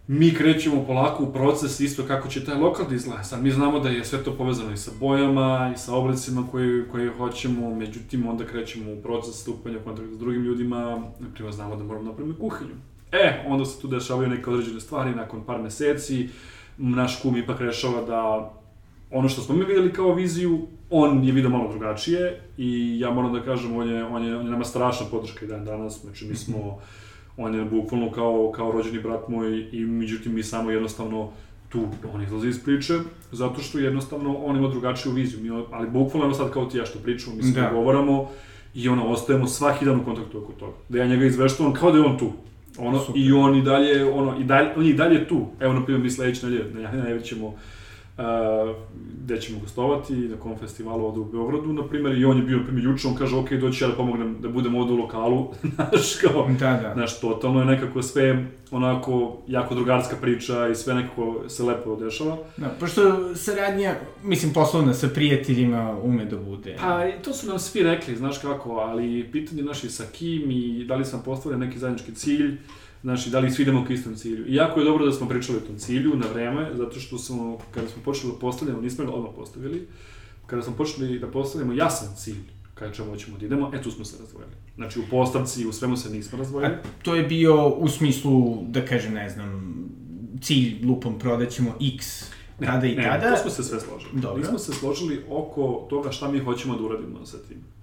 mi 0.07 0.33
krećemo 0.33 0.83
polako 0.85 1.23
u 1.23 1.33
proces 1.33 1.79
isto 1.79 2.03
kako 2.03 2.29
će 2.29 2.45
taj 2.45 2.55
lokal 2.55 2.85
da 2.89 2.95
izgleda. 2.95 3.23
Sad 3.23 3.43
mi 3.43 3.51
znamo 3.51 3.79
da 3.79 3.89
je 3.89 4.05
sve 4.05 4.23
to 4.23 4.33
povezano 4.37 4.71
i 4.71 4.77
sa 4.77 4.91
bojama 4.99 5.73
i 5.75 5.77
sa 5.77 5.95
oblicima 5.95 6.47
koje, 6.51 6.87
koje 6.87 7.09
hoćemo, 7.09 7.75
međutim 7.75 8.27
onda 8.27 8.45
krećemo 8.45 8.93
u 8.93 9.01
proces 9.01 9.35
stupanja 9.41 9.77
u 9.77 9.83
kontakt 9.83 10.09
s 10.09 10.17
drugim 10.17 10.43
ljudima, 10.43 10.79
na 11.19 11.27
primjer 11.33 11.53
znamo 11.53 11.75
da 11.75 11.83
moramo 11.83 12.03
da 12.03 12.09
napraviti 12.09 12.39
kuhinju. 12.39 12.75
E, 13.11 13.43
onda 13.47 13.65
se 13.65 13.81
tu 13.81 13.87
dešavaju 13.87 14.29
neke 14.29 14.49
određene 14.49 14.79
stvari 14.79 15.15
nakon 15.15 15.43
par 15.43 15.61
meseci, 15.61 16.29
naš 16.77 17.21
kum 17.21 17.37
ipak 17.37 17.59
rešava 17.61 18.01
da 18.01 18.51
ono 19.11 19.29
što 19.29 19.41
smo 19.41 19.55
mi 19.55 19.65
videli 19.65 19.93
kao 19.93 20.13
viziju, 20.13 20.67
on 20.89 21.23
je 21.23 21.31
vidio 21.31 21.49
malo 21.49 21.69
drugačije 21.69 22.41
i 22.57 22.99
ja 22.99 23.11
moram 23.11 23.33
da 23.33 23.41
kažem, 23.41 23.75
on 23.77 23.89
je, 23.89 24.05
on 24.05 24.23
je, 24.23 24.37
on 24.37 24.45
je 24.45 24.51
nama 24.51 24.63
strašna 24.63 25.05
podrška 25.11 25.45
i 25.45 25.47
dan 25.47 25.65
danas, 25.65 26.01
znači 26.01 26.25
mi 26.25 26.35
smo 26.35 26.79
on 27.37 27.55
je 27.55 27.65
bukvalno 27.65 28.11
kao, 28.11 28.51
kao 28.55 28.71
rođeni 28.71 28.99
brat 29.01 29.27
moj 29.27 29.69
i 29.71 29.85
međutim 29.85 30.35
mi 30.35 30.43
samo 30.43 30.71
jednostavno 30.71 31.29
tu 31.69 31.87
on 32.13 32.21
izlazi 32.23 32.47
iz 32.47 32.63
priče, 32.63 32.93
zato 33.31 33.61
što 33.61 33.79
jednostavno 33.79 34.35
on 34.37 34.57
ima 34.57 34.67
drugačiju 34.67 35.11
viziju, 35.11 35.39
mi, 35.43 35.65
ali 35.71 35.89
bukvalno 35.89 36.33
sad 36.33 36.53
kao 36.53 36.65
ti 36.65 36.77
ja 36.77 36.85
što 36.85 36.99
pričamo, 36.99 37.35
mi 37.35 37.43
se 37.43 37.61
Da. 37.61 37.69
govoramo 37.69 38.29
i 38.73 38.89
ono, 38.89 39.07
ostajemo 39.07 39.47
svaki 39.47 39.85
dan 39.85 39.99
u 39.99 40.05
kontaktu 40.05 40.37
oko 40.37 40.51
toga. 40.51 40.73
Da 40.89 40.97
ja 40.97 41.07
njega 41.07 41.25
izveštavam 41.25 41.73
kao 41.73 41.91
da 41.91 41.97
je 41.97 42.03
on 42.03 42.17
tu. 42.17 42.31
Ono, 42.77 42.99
Super. 42.99 43.21
I 43.21 43.31
on 43.31 43.55
i 43.55 43.61
dalje, 43.61 44.05
ono, 44.05 44.39
i 44.39 44.43
dalje, 44.43 44.69
on 44.77 44.83
je 44.85 44.89
i 44.89 44.93
dalje 44.93 45.27
tu. 45.27 45.47
Evo, 45.59 45.73
na 45.73 45.83
primjer, 45.85 46.03
mi 46.03 46.09
sledeće 46.09 46.45
nedelje, 46.45 46.73
ne, 46.73 46.97
najavit 46.97 47.23
ćemo 47.25 47.55
gde 49.23 49.41
ćemo 49.41 49.59
gostovati, 49.59 50.13
na 50.13 50.37
kom 50.37 50.57
festivalu 50.57 51.05
ovde 51.05 51.19
u 51.19 51.25
Beogradu, 51.25 51.73
na 51.73 51.87
primjer, 51.87 52.17
i 52.17 52.25
on 52.25 52.37
je 52.37 52.43
bio, 52.43 52.59
primjer, 52.63 52.85
juče, 52.85 53.07
on 53.07 53.15
kaže, 53.15 53.35
ok, 53.35 53.51
doći 53.51 53.83
ja 53.83 53.87
da 53.87 53.95
pomognem 53.95 54.37
da 54.41 54.49
budem 54.49 54.75
ovde 54.75 54.93
u 54.93 54.97
lokalu, 54.97 55.53
znaš, 55.75 56.15
kao, 56.15 56.47
Da, 56.59 56.79
da. 56.83 56.91
Znaš, 56.93 57.19
totalno 57.19 57.59
je 57.59 57.65
nekako 57.65 58.01
sve 58.01 58.45
onako 58.71 59.37
jako 59.47 59.75
drugarska 59.75 60.15
priča 60.21 60.67
i 60.67 60.75
sve 60.75 60.93
nekako 60.93 61.43
se 61.47 61.63
lepo 61.63 61.95
dešava. 61.95 62.37
Da, 62.57 62.69
pošto 62.79 63.35
saradnja, 63.35 63.95
mislim, 64.23 64.53
poslovna 64.53 64.93
sa 64.93 65.07
prijateljima 65.07 65.97
ume 66.03 66.25
da 66.25 66.37
bude. 66.37 66.75
Pa, 66.79 67.03
to 67.23 67.33
su 67.33 67.47
nam 67.47 67.59
svi 67.59 67.83
rekli, 67.83 68.15
znaš 68.15 68.37
kako, 68.37 68.71
ali 68.71 69.29
pitanje 69.31 69.63
naši 69.63 69.89
sa 69.89 70.03
kim 70.11 70.51
i 70.51 70.85
da 70.87 70.95
li 70.95 71.05
sam 71.05 71.21
postavio 71.25 71.57
neki 71.57 71.79
zajednički 71.79 72.15
cilj, 72.15 72.57
znaš, 73.01 73.27
i 73.27 73.29
da 73.29 73.39
li 73.39 73.51
svi 73.51 73.61
idemo 73.61 73.85
ka 73.85 73.93
istom 73.93 74.15
cilju. 74.15 74.47
I 74.47 74.55
jako 74.55 74.79
je 74.79 74.85
dobro 74.85 75.05
da 75.05 75.11
smo 75.11 75.27
pričali 75.27 75.57
o 75.57 75.61
tom 75.61 75.77
cilju 75.77 76.15
na 76.15 76.25
vreme, 76.33 76.71
zato 76.73 76.99
što 76.99 77.17
smo, 77.17 77.57
kada 77.71 77.87
smo 77.87 78.03
počeli 78.03 78.33
da 78.33 78.39
postavljamo, 78.39 78.81
nismo 78.81 79.05
ga 79.05 79.11
odmah 79.11 79.31
postavili, 79.35 79.87
kada 80.45 80.61
smo 80.61 80.75
počeli 80.75 81.19
da 81.19 81.27
postavljamo 81.27 81.73
jasan 81.73 82.15
cilj, 82.15 82.43
kada 82.73 82.93
čemu 82.93 83.09
hoćemo 83.09 83.37
da 83.37 83.45
idemo, 83.45 83.71
e 83.73 83.81
tu 83.81 83.91
smo 83.91 84.05
se 84.05 84.17
razdvojili. 84.19 84.53
Znači, 84.75 84.99
u 84.99 85.03
postavci 85.09 85.67
u 85.67 85.73
svemu 85.73 85.97
se 85.97 86.09
nismo 86.09 86.37
razdvojili. 86.37 86.73
A 86.73 86.77
to 87.03 87.15
je 87.15 87.23
bio 87.23 87.67
u 87.69 87.87
smislu, 87.87 88.63
da 88.67 88.85
kažem, 88.85 89.13
ne 89.13 89.29
znam, 89.29 89.75
cilj 90.41 90.85
lupom 90.85 91.19
prodaćemo 91.19 91.75
x 91.97 92.31
tada 92.65 92.87
i 92.87 92.95
ne, 92.95 93.03
tada. 93.03 93.35
to 93.35 93.41
smo 93.41 93.51
se 93.51 93.63
sve 93.63 93.79
složili. 93.79 94.21
Dobro. 94.21 94.41
Nismo 94.41 94.59
se 94.59 94.73
složili 94.73 95.23
oko 95.29 95.87
toga 95.89 96.11
šta 96.11 96.31
mi 96.31 96.39
hoćemo 96.39 96.75
da 96.75 96.83
uradimo 96.83 97.25
sa 97.25 97.37
tim. 97.37 97.76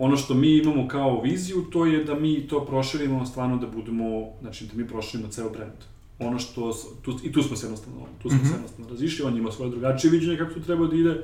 Ono 0.00 0.16
što 0.16 0.34
mi 0.34 0.56
imamo 0.56 0.88
kao 0.88 1.22
viziju, 1.22 1.62
to 1.72 1.86
je 1.86 2.04
da 2.04 2.14
mi 2.14 2.48
to 2.48 2.64
proširimo 2.64 3.26
stvarno 3.26 3.56
da 3.56 3.66
budemo, 3.66 4.04
znači 4.40 4.66
da 4.66 4.72
mi 4.74 4.88
proširimo 4.88 5.28
ceo 5.28 5.50
brand. 5.50 5.76
Ono 6.18 6.38
što, 6.38 6.72
tu, 7.02 7.18
i 7.24 7.32
tu 7.32 7.42
smo 7.42 7.56
se 7.56 7.66
jednostavno, 7.66 8.00
tu 8.22 8.28
smo 8.28 8.38
Mhm. 8.38 8.46
se 8.48 8.54
jednostavno 8.54 8.90
razišli, 8.90 9.24
on 9.24 9.36
ima 9.36 9.52
svoje 9.52 9.70
drugačije 9.70 10.10
viđenje 10.10 10.38
kako 10.38 10.54
to 10.54 10.60
treba 10.60 10.86
da 10.86 10.96
ide. 10.96 11.22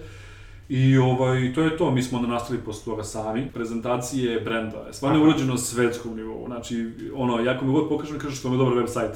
I 0.68 0.98
ovaj, 0.98 1.52
to 1.54 1.62
je 1.62 1.76
to, 1.76 1.90
mi 1.90 2.02
smo 2.02 2.18
onda 2.18 2.30
nastali 2.30 2.58
posle 2.58 2.84
toga 2.84 3.04
sami. 3.04 3.48
Prezentacije 3.54 4.40
brenda 4.40 4.78
je 4.86 4.92
stvarno 4.92 5.18
Aha. 5.18 5.28
urađeno 5.28 5.52
na 5.52 5.58
svetskom 5.58 6.16
nivou. 6.16 6.46
Znači, 6.46 6.90
ono, 7.14 7.40
jako 7.40 7.64
mi 7.64 7.72
god 7.72 7.88
pokažem, 7.88 8.18
kažeš 8.18 8.38
što 8.38 8.48
mi 8.48 8.54
je 8.54 8.58
dobar 8.58 8.74
web 8.74 8.86
sajt. 8.88 9.10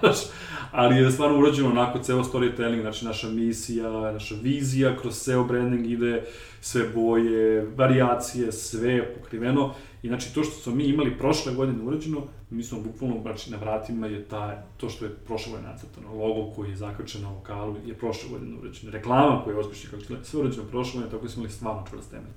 ali 0.72 0.96
je 0.96 1.10
stvarno 1.10 1.38
urađeno 1.38 1.70
onako 1.70 1.98
ceo 1.98 2.24
storytelling, 2.24 2.80
znači 2.80 3.04
naša 3.04 3.28
misija, 3.28 3.90
naša 3.90 4.34
vizija, 4.42 4.96
kroz 4.96 5.14
ceo 5.18 5.44
branding 5.44 5.90
ide, 5.90 6.24
sve 6.60 6.88
boje, 6.94 7.70
varijacije, 7.76 8.52
sve 8.52 8.92
je 8.92 9.14
pokriveno. 9.14 9.74
I 10.02 10.08
znači 10.08 10.34
to 10.34 10.42
što 10.42 10.54
smo 10.54 10.74
mi 10.74 10.84
imali 10.84 11.18
prošle 11.18 11.54
godine 11.54 11.84
urađeno, 11.84 12.22
mi 12.50 12.62
smo 12.62 12.80
bukvalno, 12.80 13.22
znači 13.22 13.50
na 13.50 13.56
vratima 13.56 14.06
je 14.06 14.24
ta, 14.24 14.62
to 14.76 14.88
što 14.88 15.04
je 15.04 15.10
prošle 15.26 15.52
godine 15.52 15.68
nacrtano, 15.72 16.14
logo 16.14 16.54
koji 16.54 16.70
je 16.70 16.76
zakačen 16.76 17.22
na 17.22 17.28
vokalu 17.30 17.76
je 17.86 17.94
prošle 17.94 18.30
godine 18.30 18.56
urađeno, 18.58 18.92
reklama 18.92 19.42
koja 19.44 19.54
je 19.54 19.60
uspešna, 19.60 19.90
kako 19.90 20.12
je 20.12 20.18
sve 20.24 20.40
urađeno 20.40 20.64
prošle 20.64 20.92
godine, 20.92 21.10
tako 21.10 21.22
da 21.24 21.30
smo 21.32 21.40
imali 21.40 21.52
stvarno 21.54 21.84
čvrst 21.90 22.10
temelj. 22.10 22.32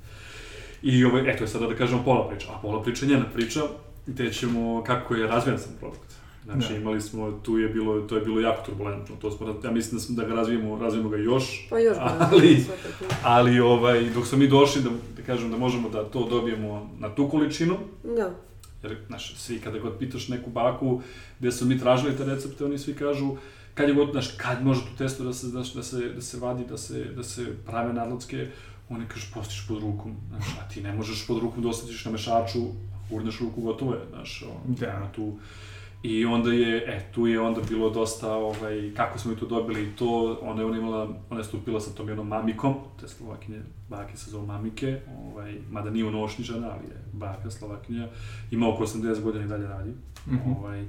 I 0.81 1.05
ovaj, 1.05 1.31
eto 1.31 1.43
je 1.43 1.47
sada 1.47 1.67
da 1.67 1.75
kažemo 1.75 2.03
pola 2.05 2.29
priča, 2.29 2.47
a 2.51 2.59
pola 2.61 2.83
priča 2.83 3.05
je 3.05 3.09
njena 3.11 3.25
priča, 3.33 3.59
gde 4.07 4.33
ćemo, 4.33 4.83
kako 4.83 5.15
je 5.15 5.27
razvijan 5.27 5.59
sam 5.59 5.71
produkt. 5.79 6.09
Znači, 6.45 6.73
Da. 6.73 6.79
imali 6.79 7.01
smo, 7.01 7.31
tu 7.31 7.57
je 7.57 7.69
bilo, 7.69 8.01
to 8.01 8.15
je 8.15 8.21
bilo 8.21 8.39
jako 8.39 8.65
turbulentno, 8.65 9.15
to 9.21 9.31
smo, 9.31 9.59
ja 9.63 9.71
mislim 9.71 9.97
da, 9.99 10.03
smo, 10.05 10.15
da 10.15 10.23
ga 10.23 10.33
razvijemo, 10.33 10.79
razvijemo 10.79 11.09
ga 11.09 11.17
još, 11.17 11.67
Pa 11.69 11.79
još 11.79 11.97
ali, 12.31 12.59
svakako. 12.59 13.15
ali 13.23 13.59
ovaj, 13.59 14.09
dok 14.09 14.25
smo 14.25 14.37
mi 14.37 14.47
došli 14.47 14.81
da, 14.81 14.89
da 15.17 15.23
kažem 15.23 15.51
da 15.51 15.57
možemo 15.57 15.89
da 15.89 16.03
to 16.03 16.27
dobijemo 16.29 16.89
na 16.99 17.15
tu 17.15 17.29
količinu, 17.29 17.77
Da. 18.03 18.31
Jer, 18.83 18.97
znaš, 19.07 19.35
svi 19.35 19.59
kada 19.59 19.79
god 19.79 19.97
pitaš 19.99 20.27
neku 20.27 20.49
baku 20.49 21.01
gde 21.39 21.51
su 21.51 21.65
mi 21.65 21.79
tražili 21.79 22.17
te 22.17 22.25
recepte, 22.25 22.65
oni 22.65 22.77
svi 22.77 22.93
kažu 22.93 23.37
kad 23.73 23.89
je 23.89 23.95
god, 23.95 24.11
znaš, 24.11 24.27
kad 24.37 24.63
može 24.63 24.81
tu 24.81 24.95
testo 24.97 25.23
da 25.23 25.33
se, 25.33 25.47
znaš, 25.47 25.73
da 25.73 25.83
se, 25.83 26.09
da 26.09 26.21
se 26.21 26.39
vadi, 26.39 26.65
da 26.69 26.77
se, 26.77 27.03
da 27.03 27.23
se 27.23 27.45
prave 27.65 27.93
nadlatske, 27.93 28.47
oni 28.89 29.05
kažu 29.07 29.25
postiš 29.33 29.67
pod 29.67 29.81
rukom, 29.81 30.15
znaš, 30.29 30.45
a 30.61 30.69
ti 30.69 30.81
ne 30.81 30.93
možeš 30.93 31.27
pod 31.27 31.37
rukom 31.37 31.63
da 31.63 31.69
osjetiš 31.69 32.05
na 32.05 32.11
mešaču, 32.11 32.59
urneš 33.11 33.39
ruku, 33.39 33.61
gotovo 33.61 33.93
je, 33.93 34.01
znaš, 34.09 34.43
o, 34.47 34.61
Da. 34.67 35.11
tu, 35.15 35.37
I 36.03 36.25
onda 36.25 36.51
je, 36.51 36.77
e, 36.77 37.11
tu 37.11 37.27
je 37.27 37.41
onda 37.41 37.61
bilo 37.69 37.89
dosta, 37.89 38.35
ovaj, 38.35 38.91
kako 38.95 39.19
smo 39.19 39.31
mi 39.31 39.37
to 39.37 39.45
dobili 39.45 39.83
i 39.83 39.95
to, 39.95 40.39
ona 40.41 40.61
je, 40.61 40.65
ona 40.65 40.77
imala, 40.77 41.09
ona 41.29 41.39
je 41.39 41.43
stupila 41.43 41.79
sa 41.79 41.91
tom 41.91 42.07
jednom 42.07 42.27
mamikom, 42.27 42.75
te 42.99 43.07
slovakinje, 43.07 43.61
bake 43.89 44.17
se 44.17 44.31
zove 44.31 44.47
mamike, 44.47 44.99
ovaj, 45.25 45.55
mada 45.69 45.89
nije 45.89 46.05
unošni 46.05 46.43
žena, 46.43 46.67
ali 46.71 46.83
je 46.83 46.97
baka 47.13 47.51
slovakinja, 47.51 48.07
ima 48.51 48.69
oko 48.69 48.83
80 48.83 49.21
godina 49.21 49.45
i 49.45 49.47
dalje 49.47 49.67
radi. 49.67 49.91
Mhm. 50.27 50.51
ovaj, 50.59 50.85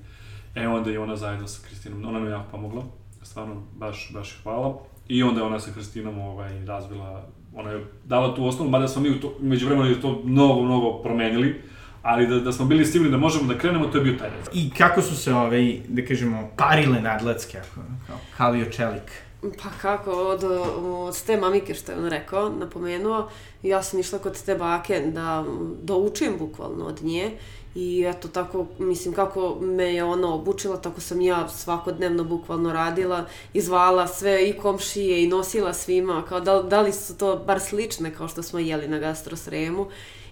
e, 0.54 0.68
onda 0.68 0.90
je 0.90 1.00
ona 1.00 1.16
zajedno 1.16 1.46
sa 1.46 1.66
Kristinom, 1.66 2.04
ona 2.04 2.12
nam 2.12 2.24
je 2.24 2.30
jako 2.30 2.50
pomogla, 2.50 2.82
stvarno, 3.22 3.62
baš, 3.76 4.10
baš 4.14 4.40
hvala. 4.42 4.78
I 5.08 5.22
onda 5.22 5.40
je 5.40 5.46
ona 5.46 5.60
sa 5.60 5.72
Kristinom 5.72 6.18
ovaj, 6.18 6.64
razvila, 6.64 7.26
ona 7.54 7.70
je 7.70 7.84
dala 8.04 8.34
tu 8.34 8.46
osnovu, 8.46 8.70
mada 8.70 8.88
smo 8.88 9.02
mi 9.02 9.10
u 9.10 9.20
to, 9.20 9.36
među 9.40 9.66
vremenu 9.66 9.94
to 10.00 10.22
mnogo, 10.24 10.62
mnogo 10.62 11.02
promenili, 11.02 11.62
ali 12.02 12.26
da, 12.26 12.40
da 12.40 12.52
smo 12.52 12.64
bili 12.66 12.86
sigurni 12.86 13.10
da 13.10 13.18
možemo 13.18 13.52
da 13.52 13.58
krenemo, 13.58 13.86
to 13.86 13.98
je 13.98 14.04
bio 14.04 14.18
taj. 14.18 14.30
I 14.52 14.70
kako 14.70 15.02
su 15.02 15.16
se, 15.16 15.34
ovaj, 15.34 15.80
da 15.88 16.04
kažemo, 16.04 16.50
parile 16.56 17.00
nadlatske, 17.00 17.58
ako, 17.58 17.80
kao 18.06 18.16
Kalio 18.36 18.64
Čelik? 18.64 19.12
Pa 19.42 19.68
kako, 19.82 20.10
od, 20.10 20.44
od 20.84 21.24
te 21.24 21.36
mamike 21.36 21.74
što 21.74 21.92
je 21.92 21.98
on 21.98 22.06
rekao, 22.06 22.48
napomenuo, 22.48 23.28
ja 23.62 23.82
sam 23.82 24.00
išla 24.00 24.18
kod 24.18 24.44
te 24.44 24.54
bake 24.54 25.00
da, 25.00 25.44
da 25.82 25.94
učim 25.94 26.32
bukvalno 26.38 26.84
od 26.84 27.02
nje 27.02 27.30
i 27.74 28.04
eto 28.08 28.28
tako, 28.28 28.66
mislim, 28.78 29.14
kako 29.14 29.56
me 29.60 29.94
je 29.94 30.04
ona 30.04 30.34
obučila, 30.34 30.76
tako 30.76 31.00
sam 31.00 31.20
ja 31.20 31.48
svakodnevno 31.48 32.24
bukvalno 32.24 32.72
radila 32.72 33.24
i 33.52 33.60
zvala 33.60 34.06
sve 34.06 34.48
i 34.48 34.52
komšije 34.52 35.24
i 35.24 35.26
nosila 35.26 35.72
svima, 35.72 36.24
kao 36.28 36.40
da, 36.40 36.62
da 36.62 36.80
li 36.80 36.92
su 36.92 37.16
to 37.16 37.36
bar 37.46 37.60
slične 37.60 38.14
kao 38.14 38.28
što 38.28 38.42
smo 38.42 38.58
jeli 38.58 38.88
na 38.88 38.98
gastrosremu 38.98 39.86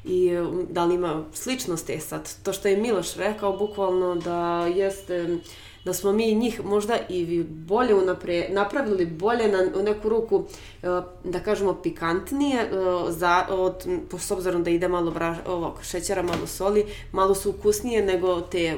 i 0.08 0.36
um, 0.36 0.66
da 0.70 0.84
li 0.84 0.94
ima 0.94 1.24
sličnosti 1.32 1.92
e 1.92 2.00
sad. 2.00 2.28
To 2.42 2.52
što 2.52 2.68
je 2.68 2.76
Miloš 2.76 3.14
rekao, 3.14 3.56
bukvalno 3.56 4.14
da 4.14 4.66
jeste 4.66 5.38
da 5.84 5.92
smo 5.92 6.12
mi 6.12 6.34
njih 6.34 6.64
možda 6.64 6.98
i 7.08 7.44
bolje 7.44 7.94
unapre, 7.94 8.48
napravili 8.50 9.06
bolje 9.06 9.48
na 9.48 9.58
u 9.80 9.82
neku 9.82 10.08
ruku, 10.08 10.44
e, 10.82 10.86
da 11.24 11.40
kažemo, 11.40 11.74
pikantnije, 11.74 12.60
e, 12.60 12.68
za, 13.08 13.46
od, 13.50 13.74
po- 14.10 14.18
s 14.18 14.30
obzirom 14.30 14.64
da 14.64 14.70
ide 14.70 14.88
malo 14.88 15.10
bra, 15.10 15.36
ovog, 15.46 15.78
šećera, 15.82 16.22
malo 16.22 16.46
soli, 16.46 16.84
malo 17.12 17.34
su 17.34 17.50
ukusnije 17.50 18.02
nego 18.02 18.40
te 18.40 18.76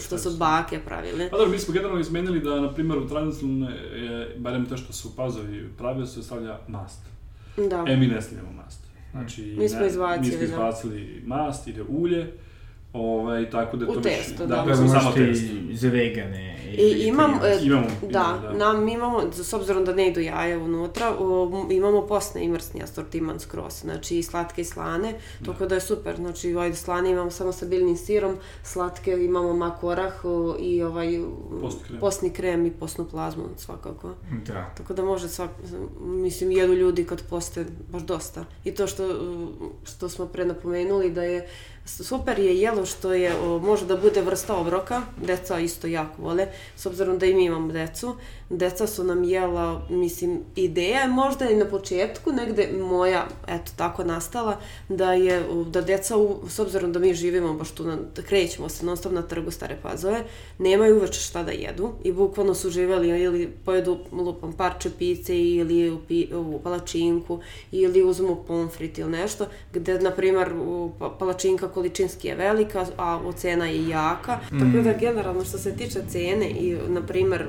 što 0.00 0.18
su 0.18 0.30
bake 0.30 0.78
pravile. 0.78 1.30
Pa 1.30 1.36
dobro, 1.36 1.52
mi 1.52 1.58
smo 1.58 1.74
generalno 1.74 2.00
izmenili 2.00 2.40
da, 2.40 2.60
na 2.60 2.74
primjer, 2.74 2.98
u 2.98 3.08
tradicionalne, 3.08 3.76
barem 4.36 4.66
te 4.66 4.76
što 4.76 4.92
su 4.92 5.16
pazovi 5.16 5.68
pravili, 5.78 6.06
se 6.06 6.22
stavlja 6.22 6.58
mast. 6.68 7.00
Da. 7.56 7.84
E, 7.88 7.96
mi 7.96 8.06
ne 8.06 8.22
stavljamo 8.22 8.52
mast. 8.52 8.85
Znači, 9.16 9.42
Mi 9.58 9.68
smo 9.68 9.80
ne, 9.80 9.86
izbacili, 9.86 10.26
Mi 10.26 10.30
smo 10.30 10.38
da. 10.38 10.44
izbacili 10.44 11.22
mast, 11.26 11.68
ide 11.68 11.82
ulje, 11.82 12.26
ovaj, 12.92 13.50
tako 13.50 13.76
da 13.76 13.84
je 13.84 13.90
U 13.90 13.94
to 13.94 14.00
testo, 14.00 14.46
da. 14.46 14.56
da. 14.56 14.62
Da, 14.62 14.68
Da, 14.68 14.76
samo 14.76 14.88
možete 15.04 15.26
testo. 15.26 15.46
i 15.70 15.76
za 15.76 15.88
vegane. 15.88 16.55
I 16.78 17.06
imam, 17.06 17.30
e, 17.44 17.58
Imamo, 17.62 17.86
da, 18.02 18.38
da. 18.42 18.52
nam, 18.52 18.88
imamo, 18.88 19.32
s 19.32 19.52
obzirom 19.52 19.84
da 19.84 19.94
ne 19.94 20.08
idu 20.08 20.20
jaja 20.20 20.58
unutra, 20.58 21.16
o, 21.18 21.66
imamo 21.70 22.06
posne 22.06 22.44
i 22.44 22.48
mrsni 22.48 22.82
asortiman 22.82 23.40
skroz, 23.40 23.80
znači 23.80 24.18
i 24.18 24.22
slatke 24.22 24.60
i 24.60 24.64
slane, 24.64 25.14
tako 25.44 25.66
da 25.66 25.74
je 25.74 25.80
super, 25.80 26.16
znači 26.16 26.56
ajde 26.56 26.76
slane 26.76 27.10
imamo 27.10 27.30
samo 27.30 27.52
sa 27.52 27.66
biljnim 27.66 27.96
sirom, 27.96 28.36
slatke 28.62 29.12
imamo 29.12 29.52
mak 29.52 29.84
orah 29.84 30.24
o, 30.24 30.56
i 30.58 30.82
ovaj 30.82 31.20
Postni 31.60 31.82
krem. 31.86 32.00
posni 32.00 32.30
krem 32.30 32.66
i 32.66 32.70
posnu 32.70 33.04
plazmu 33.04 33.44
svakako. 33.56 34.14
Da. 34.46 34.70
Tako 34.76 34.94
da 34.94 35.04
može 35.04 35.28
svak, 35.28 35.50
mislim, 36.00 36.50
jedu 36.50 36.72
ljudi 36.74 37.04
kad 37.04 37.22
poste 37.28 37.66
baš 37.92 38.02
dosta. 38.02 38.44
I 38.64 38.74
to 38.74 38.86
što, 38.86 39.06
uh, 39.06 39.48
što 39.84 40.08
smo 40.08 40.26
pre 40.26 40.44
napomenuli 40.44 41.10
da 41.10 41.22
je 41.22 41.48
super 41.86 42.38
je 42.38 42.60
jelo 42.60 42.86
što 42.86 43.12
je, 43.12 43.36
o, 43.36 43.58
može 43.58 43.86
da 43.86 43.96
bude 43.96 44.22
vrsta 44.22 44.56
obroka, 44.56 45.02
deca 45.16 45.58
isto 45.58 45.86
jako 45.86 46.22
vole, 46.22 46.48
s 46.76 46.86
obzirom 46.86 47.18
da 47.18 47.26
i 47.26 47.34
mi 47.34 47.44
imamo 47.44 47.72
decu. 47.72 48.16
Deca 48.50 48.86
su 48.86 49.04
nam 49.04 49.24
jela, 49.24 49.82
mislim, 49.90 50.40
ideja 50.56 51.00
je 51.00 51.08
možda 51.08 51.50
i 51.50 51.56
na 51.56 51.64
početku 51.64 52.32
negde 52.32 52.68
moja, 52.80 53.26
eto, 53.48 53.72
tako 53.76 54.04
nastala, 54.04 54.56
da 54.88 55.12
je, 55.12 55.44
da 55.70 55.80
deca, 55.80 56.16
u, 56.16 56.36
s 56.48 56.58
obzirom 56.58 56.92
da 56.92 56.98
mi 56.98 57.14
živimo 57.14 57.54
baš 57.54 57.70
tu, 57.70 57.84
na, 57.84 57.96
da 58.16 58.22
krećemo 58.22 58.68
se 58.68 58.86
non 58.86 58.96
stop 58.96 59.12
na 59.12 59.22
trgu 59.22 59.50
Stare 59.50 59.76
Pazove, 59.82 60.24
nemaju 60.58 60.96
uveče 60.96 61.20
šta 61.20 61.42
da 61.42 61.50
jedu 61.50 61.90
i 62.04 62.12
bukvalno 62.12 62.54
su 62.54 62.70
živeli 62.70 63.08
ili 63.22 63.46
pojedu 63.64 63.98
lupom 64.12 64.52
parče 64.52 64.90
pice 64.98 65.38
ili 65.38 65.90
u, 65.90 65.98
pi, 66.08 66.28
u 66.34 66.60
palačinku 66.64 67.40
ili 67.72 68.02
uzmu 68.02 68.36
pomfrit 68.46 68.98
ili 68.98 69.10
nešto, 69.10 69.46
gde, 69.72 69.98
na 69.98 70.10
primer, 70.10 70.48
pa- 70.98 71.16
palačinka 71.18 71.68
količinski 71.68 72.28
je 72.28 72.34
velika, 72.34 72.86
a 72.98 73.32
cena 73.36 73.66
je 73.66 73.88
jaka. 73.88 74.38
Tako 74.50 74.82
da, 74.84 74.92
generalno, 74.92 75.44
što 75.44 75.58
se 75.58 75.76
tiče 75.76 76.00
cene 76.08 76.50
i, 76.50 76.76
na 76.88 77.06
primer, 77.06 77.46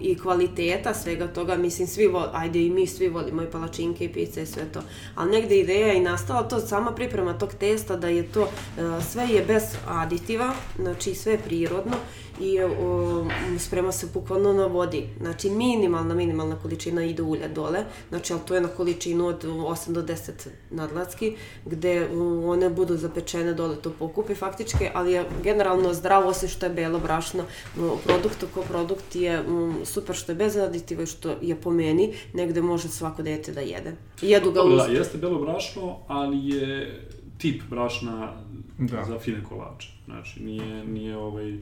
i 0.00 0.18
kvaliteta 0.18 0.35
kvaliteta 0.36 0.94
svega 0.94 1.26
toga, 1.26 1.56
mislim, 1.56 1.88
svi 1.88 2.06
voli, 2.06 2.28
ajde 2.32 2.66
i 2.66 2.70
mi 2.70 2.86
svi 2.86 3.08
volimo 3.08 3.42
i 3.42 3.50
palačinke 3.50 4.04
i 4.04 4.12
pice 4.12 4.42
i 4.42 4.46
sve 4.46 4.62
to, 4.72 4.82
ali 5.14 5.30
negde 5.30 5.56
ideja 5.56 5.86
je 5.86 6.00
nastala 6.00 6.48
to 6.48 6.60
sama 6.60 6.92
priprema 6.92 7.38
tog 7.38 7.54
testa 7.54 7.96
da 7.96 8.08
je 8.08 8.32
to, 8.32 8.42
uh, 8.42 9.04
sve 9.04 9.28
je 9.28 9.44
bez 9.44 9.62
aditiva, 9.86 10.52
znači 10.78 11.14
sve 11.14 11.32
je 11.32 11.38
prirodno 11.38 11.96
i 12.40 12.60
o, 12.62 13.26
sprema 13.58 13.92
se 13.92 14.06
bukvalno 14.14 14.52
na 14.52 14.66
vodi. 14.66 15.08
Znači 15.20 15.50
minimalna, 15.50 16.14
minimalna 16.14 16.56
količina 16.56 17.04
ide 17.04 17.22
ulja 17.22 17.48
dole, 17.48 17.84
znači 18.08 18.32
ali 18.32 18.42
to 18.46 18.54
je 18.54 18.60
na 18.60 18.68
količinu 18.68 19.26
od 19.26 19.44
8 19.44 19.92
do 19.92 20.02
10 20.02 20.30
nadlatski, 20.70 21.36
gde 21.64 22.08
o, 22.14 22.50
one 22.50 22.70
budu 22.70 22.96
zapečene 22.96 23.54
dole, 23.54 23.76
to 23.76 23.90
pokupi 23.98 24.34
faktički, 24.34 24.88
ali 24.94 25.12
je 25.12 25.24
generalno 25.42 25.94
zdravo, 25.94 26.28
osim 26.28 26.48
što 26.48 26.66
je 26.66 26.72
belo 26.72 26.98
brašno. 26.98 27.44
O, 27.80 27.96
produkt 28.04 28.44
ko 28.54 28.62
produkt 28.62 29.16
je 29.16 29.40
o, 29.40 29.72
super 29.84 30.16
što 30.16 30.32
je 30.32 30.36
bez 30.36 30.56
aditiva 30.56 31.02
i 31.02 31.06
što 31.06 31.34
je 31.42 31.56
po 31.56 31.70
meni, 31.70 32.14
negde 32.32 32.62
može 32.62 32.88
svako 32.88 33.22
dete 33.22 33.52
da 33.52 33.60
jede. 33.60 33.94
Jedu 34.22 34.50
ga 34.52 34.60
Da, 34.60 34.66
uz... 34.66 34.82
jeste 34.92 35.18
belo 35.18 35.38
brašno, 35.40 35.96
ali 36.06 36.48
je 36.48 37.00
tip 37.38 37.62
brašna 37.70 38.32
Da. 38.78 39.04
za 39.08 39.18
fine 39.18 39.44
kolače. 39.48 39.88
Znači, 40.04 40.42
nije, 40.42 40.84
nije 40.84 41.16
ovaj, 41.16 41.58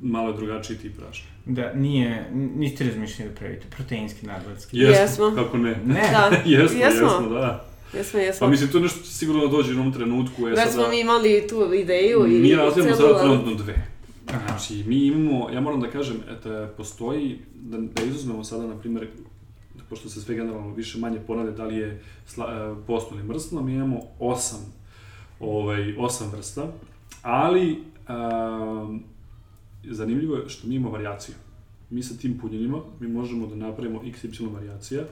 malo 0.00 0.32
drugačiji 0.32 0.76
tip 0.78 0.96
brašna. 0.96 1.28
Da, 1.46 1.74
nije, 1.74 2.30
niste 2.32 2.84
razmišljali 2.84 3.30
da 3.30 3.36
pravite 3.36 3.66
proteinski 3.76 4.26
nadlatski. 4.26 4.78
Jesmo. 4.78 5.32
Kako 5.34 5.58
ne? 5.58 5.80
Ne. 5.86 6.10
Da, 6.12 6.30
jesmo, 6.50 6.78
jesmo. 6.78 7.06
jesmo, 7.06 7.28
da. 7.28 7.70
Jesmo, 7.94 8.20
jesmo. 8.20 8.46
Pa 8.46 8.50
mislim, 8.50 8.70
to 8.70 8.78
je 8.78 8.82
nešto 8.82 9.02
će 9.02 9.10
sigurno 9.10 9.46
da 9.46 9.48
dođe 9.48 9.68
u 9.68 9.72
jednom 9.72 9.92
trenutku. 9.92 10.46
E, 10.46 10.50
Već 10.50 10.58
sada, 10.58 10.70
smo 10.70 10.88
mi 10.88 11.00
imali 11.00 11.46
tu 11.48 11.74
ideju 11.74 12.26
i 12.26 12.40
mi 12.40 12.54
razvijamo 12.54 12.96
sada 12.96 13.18
trenutno 13.18 13.54
dve. 13.54 13.86
Aha. 14.28 14.46
Znači, 14.48 14.84
mi 14.86 15.06
imamo, 15.06 15.50
ja 15.50 15.60
moram 15.60 15.80
da 15.80 15.90
kažem, 15.90 16.16
eto, 16.30 16.68
postoji, 16.76 17.38
da, 17.54 17.78
da 17.78 18.02
izuzmemo 18.02 18.44
sada, 18.44 18.66
na 18.66 18.78
primjer, 18.78 19.08
pošto 19.88 20.08
se 20.08 20.20
sve 20.20 20.34
generalno 20.34 20.74
više 20.74 20.98
manje 20.98 21.18
ponavlja 21.26 21.52
da 21.52 21.64
li 21.64 21.76
je 21.76 22.02
sla, 22.26 22.74
e, 22.78 22.86
postno 22.86 23.16
ili 23.16 23.26
mrsno, 23.26 23.62
mi 23.62 23.72
imamo 23.72 24.00
osam, 24.18 24.72
ovaj, 25.40 25.94
osam 25.98 26.30
vrsta, 26.30 26.72
ali 27.22 27.82
um, 28.08 29.04
zanimljivo 29.84 30.36
je 30.36 30.48
što 30.48 30.68
mi 30.68 30.74
imamo 30.74 30.92
variaciju. 30.92 31.34
Mi 31.90 32.02
sa 32.02 32.14
tim 32.16 32.38
punjenima, 32.38 32.78
mi 33.00 33.08
možemo 33.08 33.46
da 33.46 33.54
napravimo 33.56 34.02
x, 34.06 34.24
y 34.24 34.46
variacija. 34.52 35.04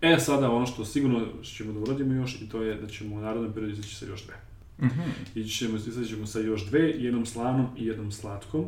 E, 0.00 0.16
sada 0.18 0.50
ono 0.50 0.66
što 0.66 0.84
sigurno 0.84 1.26
ćemo 1.42 1.72
da 1.72 1.78
uradimo 1.78 2.14
još 2.14 2.42
i 2.42 2.48
to 2.48 2.62
je 2.62 2.74
da 2.74 2.86
ćemo 2.86 3.16
u 3.16 3.20
narodnom 3.20 3.52
periodu 3.52 3.72
izaći 3.72 3.96
sa 3.96 4.06
još 4.06 4.24
dve. 4.26 4.34
Mhm. 4.86 5.00
Ići 5.34 5.54
ćemo, 5.58 5.76
izaći 5.76 6.08
ćemo 6.08 6.26
sa 6.26 6.40
još 6.40 6.66
dve, 6.66 6.80
jednom 6.80 7.26
slanom 7.26 7.66
i 7.78 7.86
jednom 7.86 8.12
slatkom. 8.12 8.64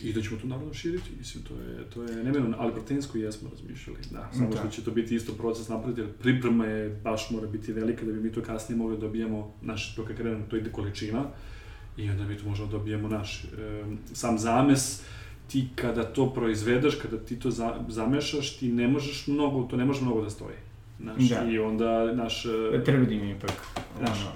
I 0.00 0.12
da 0.12 0.22
ćemo 0.22 0.40
to 0.40 0.46
naravno 0.46 0.74
širiti, 0.74 1.10
mislim, 1.18 1.44
to 1.44 1.54
je, 1.54 1.90
to 1.94 2.02
je 2.02 2.24
neminovno, 2.24 2.56
ali 2.60 2.72
proteinsko 2.72 3.18
jesmo 3.18 3.50
razmišljali, 3.50 3.98
da, 4.10 4.30
samo 4.32 4.50
Da. 4.50 4.56
što 4.58 4.68
će 4.68 4.82
to 4.84 4.90
biti 4.90 5.14
isto 5.14 5.32
proces 5.32 5.68
napraviti, 5.68 6.00
jer 6.00 6.12
priprema 6.12 6.66
je, 6.66 7.00
baš 7.04 7.30
mora 7.30 7.46
biti 7.46 7.72
velika 7.72 8.06
da 8.06 8.12
bi 8.12 8.20
mi 8.20 8.32
to 8.32 8.42
kasnije 8.42 8.78
mogli 8.78 8.96
da 8.96 9.00
dobijemo, 9.00 9.54
naš, 9.62 9.94
to 9.94 10.04
kad 10.04 10.16
krenemo, 10.16 10.44
to 10.50 10.56
ide 10.56 10.72
količina, 10.72 11.24
i 11.96 12.10
onda 12.10 12.24
mi 12.24 12.38
to 12.38 12.48
možemo 12.48 12.66
da 12.68 12.72
dobijemo 12.78 13.08
naš, 13.08 13.44
e, 13.44 13.82
sam 14.12 14.38
zames, 14.38 15.02
ti 15.48 15.68
kada 15.74 16.04
to 16.04 16.30
proizvedeš, 16.34 16.94
kada 16.94 17.18
ti 17.18 17.38
to 17.38 17.50
za, 17.50 17.74
zamešaš, 17.88 18.56
ti 18.56 18.68
ne 18.68 18.88
možeš 18.88 19.26
mnogo, 19.26 19.62
to 19.62 19.76
ne 19.76 19.84
može 19.84 20.02
mnogo 20.02 20.22
da 20.22 20.30
stoji. 20.30 20.56
Znaš, 21.00 21.28
Da. 21.28 21.50
i 21.50 21.58
onda, 21.58 22.12
naš, 22.12 22.44
e, 22.74 22.84
Treba 22.84 23.04
da 23.04 23.14
ima 23.14 23.30
ipak, 23.30 23.52
Znaš. 23.98 24.18
ono, 24.20 24.30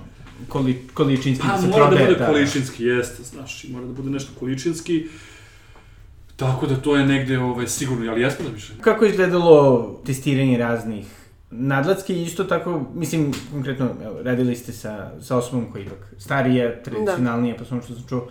koli, 0.48 0.82
količinski 0.94 1.46
Pa 1.46 1.52
da 1.56 1.62
se 1.62 1.66
mora 1.68 1.84
da 1.84 1.88
prodaje, 1.96 2.06
bude 2.06 2.26
količinski, 2.26 2.84
jeste, 2.84 3.22
znaš, 3.22 3.64
mora 3.68 3.86
da 3.86 3.92
bude 3.92 4.10
nešto 4.10 4.32
količinski. 4.38 5.06
Tako 6.36 6.66
da 6.66 6.76
to 6.76 6.96
je 6.96 7.06
negde 7.06 7.38
ovaj, 7.38 7.66
sigurno, 7.66 8.10
ali 8.10 8.20
jesmo 8.20 8.44
da 8.44 8.54
više. 8.54 8.72
Kako 8.80 9.04
je 9.04 9.10
izgledalo 9.10 10.00
testiranje 10.06 10.58
raznih 10.58 11.17
nadlatski 11.50 12.22
isto 12.22 12.44
tako, 12.44 12.84
mislim, 12.94 13.32
konkretno, 13.52 13.90
evo, 14.04 14.22
radili 14.22 14.56
ste 14.56 14.72
sa, 14.72 15.10
sa 15.20 15.36
osobom 15.36 15.72
koja 15.72 15.80
je 15.80 15.86
ipak 15.86 16.14
starija, 16.18 16.82
tradicionalnija, 16.82 17.54
pa 17.58 17.64
samo 17.64 17.82
što 17.82 17.94
sam 17.94 18.08
čuo, 18.08 18.28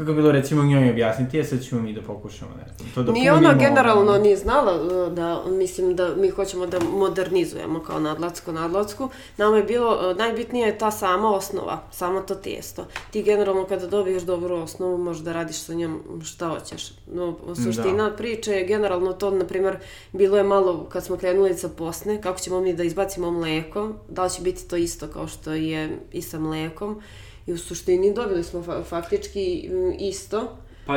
kako 0.00 0.12
bilo 0.12 0.32
recimo 0.32 0.62
njoj 0.64 0.90
objasniti, 0.90 1.40
a 1.40 1.44
sad 1.44 1.62
ćemo 1.62 1.82
mi 1.82 1.92
da 1.92 2.02
pokušamo, 2.02 2.50
ne 2.56 2.64
znam, 2.76 2.90
to 2.94 3.02
da 3.02 3.12
Ni 3.12 3.30
ona 3.30 3.54
generalno 3.54 4.12
ono. 4.12 4.18
nije 4.18 4.36
znala 4.36 4.82
uh, 4.82 5.12
da, 5.12 5.44
mislim 5.46 5.96
da 5.96 6.14
mi 6.16 6.28
hoćemo 6.28 6.66
da 6.66 6.78
modernizujemo 6.92 7.80
kao 7.80 8.00
nadlacku, 8.00 8.52
nadlacku. 8.52 9.08
Nama 9.36 9.56
je 9.56 9.62
bilo, 9.62 10.10
uh, 10.10 10.16
najbitnije 10.16 10.66
je 10.66 10.78
ta 10.78 10.90
sama 10.90 11.34
osnova, 11.34 11.82
samo 11.90 12.20
to 12.20 12.34
testo. 12.34 12.86
Ti 13.10 13.22
generalno 13.22 13.64
kada 13.64 13.86
dobiješ 13.86 14.22
dobru 14.22 14.54
osnovu, 14.54 14.98
možeš 14.98 15.22
da 15.22 15.32
radiš 15.32 15.56
sa 15.56 15.74
njom 15.74 16.00
šta 16.24 16.48
hoćeš. 16.48 16.92
No, 17.12 17.36
suština 17.64 18.16
priče 18.16 18.52
je 18.52 18.66
generalno 18.66 19.12
to, 19.12 19.30
na 19.30 19.44
primjer, 19.44 19.76
bilo 20.12 20.36
je 20.36 20.44
malo 20.44 20.86
kad 20.88 21.04
smo 21.04 21.16
krenuli 21.16 21.54
sa 21.54 21.68
posne, 21.68 22.22
kako 22.22 22.38
ćemo 22.38 22.60
mi 22.60 22.74
da 22.74 22.84
izbacimo 22.84 23.30
mleko, 23.30 23.92
da 24.08 24.24
li 24.24 24.30
će 24.30 24.42
biti 24.42 24.68
to 24.68 24.76
isto 24.76 25.06
kao 25.06 25.28
što 25.28 25.52
je 25.52 25.98
i 26.12 26.22
sa 26.22 26.38
mlekom. 26.38 27.02
I 27.46 27.52
u 27.52 27.58
suštini 27.58 28.14
dobili 28.14 28.44
smo 28.44 28.62
fa 28.62 28.82
faktički 28.82 29.70
isto. 29.98 30.56
Pa 30.86 30.96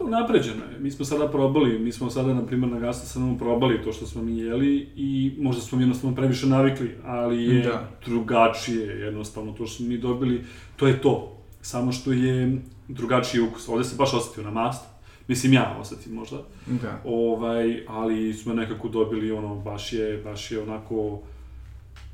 unapređeno 0.00 0.64
je. 0.72 0.78
Mi 0.80 0.90
smo 0.90 1.04
sada 1.04 1.28
probali, 1.28 1.78
mi 1.78 1.92
smo 1.92 2.10
sada, 2.10 2.34
na 2.34 2.46
primjer, 2.46 2.72
na 2.72 2.78
gastrosanom 2.78 3.38
probali 3.38 3.82
to 3.84 3.92
što 3.92 4.06
smo 4.06 4.22
mi 4.22 4.38
jeli 4.38 4.88
i 4.96 5.32
možda 5.38 5.62
smo 5.62 5.78
mi 5.78 5.84
jednostavno 5.84 6.16
previše 6.16 6.46
navikli, 6.46 6.90
ali 7.04 7.44
je 7.44 7.62
Da. 7.62 7.88
drugačije 8.04 9.00
jednostavno 9.00 9.52
to 9.52 9.66
što 9.66 9.76
smo 9.76 9.86
mi 9.86 9.98
dobili, 9.98 10.44
to 10.76 10.86
je 10.86 11.00
to. 11.00 11.36
Samo 11.60 11.92
što 11.92 12.12
je 12.12 12.62
drugačiji 12.88 13.40
ukus. 13.40 13.68
Ovde 13.68 13.84
se 13.84 13.96
baš 13.96 14.14
osetio 14.14 14.42
na 14.42 14.50
mast. 14.50 14.84
Mislim, 15.28 15.52
ja 15.52 15.76
osetim 15.80 16.12
možda. 16.12 16.36
Da. 16.66 17.00
Ovaj, 17.04 17.84
ali 17.88 18.34
smo 18.34 18.54
nekako 18.54 18.88
dobili 18.88 19.32
ono, 19.32 19.54
baš 19.54 19.92
je, 19.92 20.20
baš 20.24 20.52
je 20.52 20.62
onako 20.62 21.20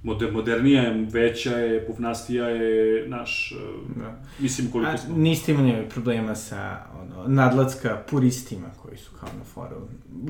moder, 0.02 0.32
modernija 0.32 0.82
je, 0.82 1.06
veća 1.10 1.58
je, 1.58 1.86
pufnastija 1.86 2.48
je, 2.48 3.08
naš, 3.08 3.52
eh, 3.52 4.00
Da. 4.00 4.16
mislim 4.38 4.70
koliko 4.70 4.90
A 4.90 4.98
smo... 4.98 5.16
niste 5.16 5.52
imali 5.52 5.88
problema 5.88 6.34
sa 6.34 6.78
ono, 7.02 7.28
nadlatska 7.28 8.02
puristima 8.10 8.66
koji 8.82 8.96
su 8.98 9.10
kao 9.20 9.28
na 9.38 9.44
foru? 9.44 9.76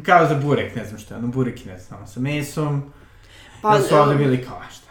Kao 0.03 0.29
za 0.29 0.35
burek, 0.35 0.77
ne 0.77 0.85
znam 0.85 0.99
šta 0.99 1.15
je, 1.15 1.19
ono 1.19 1.29
burek 1.29 1.67
je 1.67 1.73
ne 1.73 1.79
znam, 1.79 2.07
sa 2.07 2.21
mesom, 2.21 2.83
pa, 3.63 3.79
da 3.79 3.83
su 3.83 3.95
ovde 3.95 4.15
bili 4.15 4.45
kao, 4.45 4.61
šta? 4.73 4.82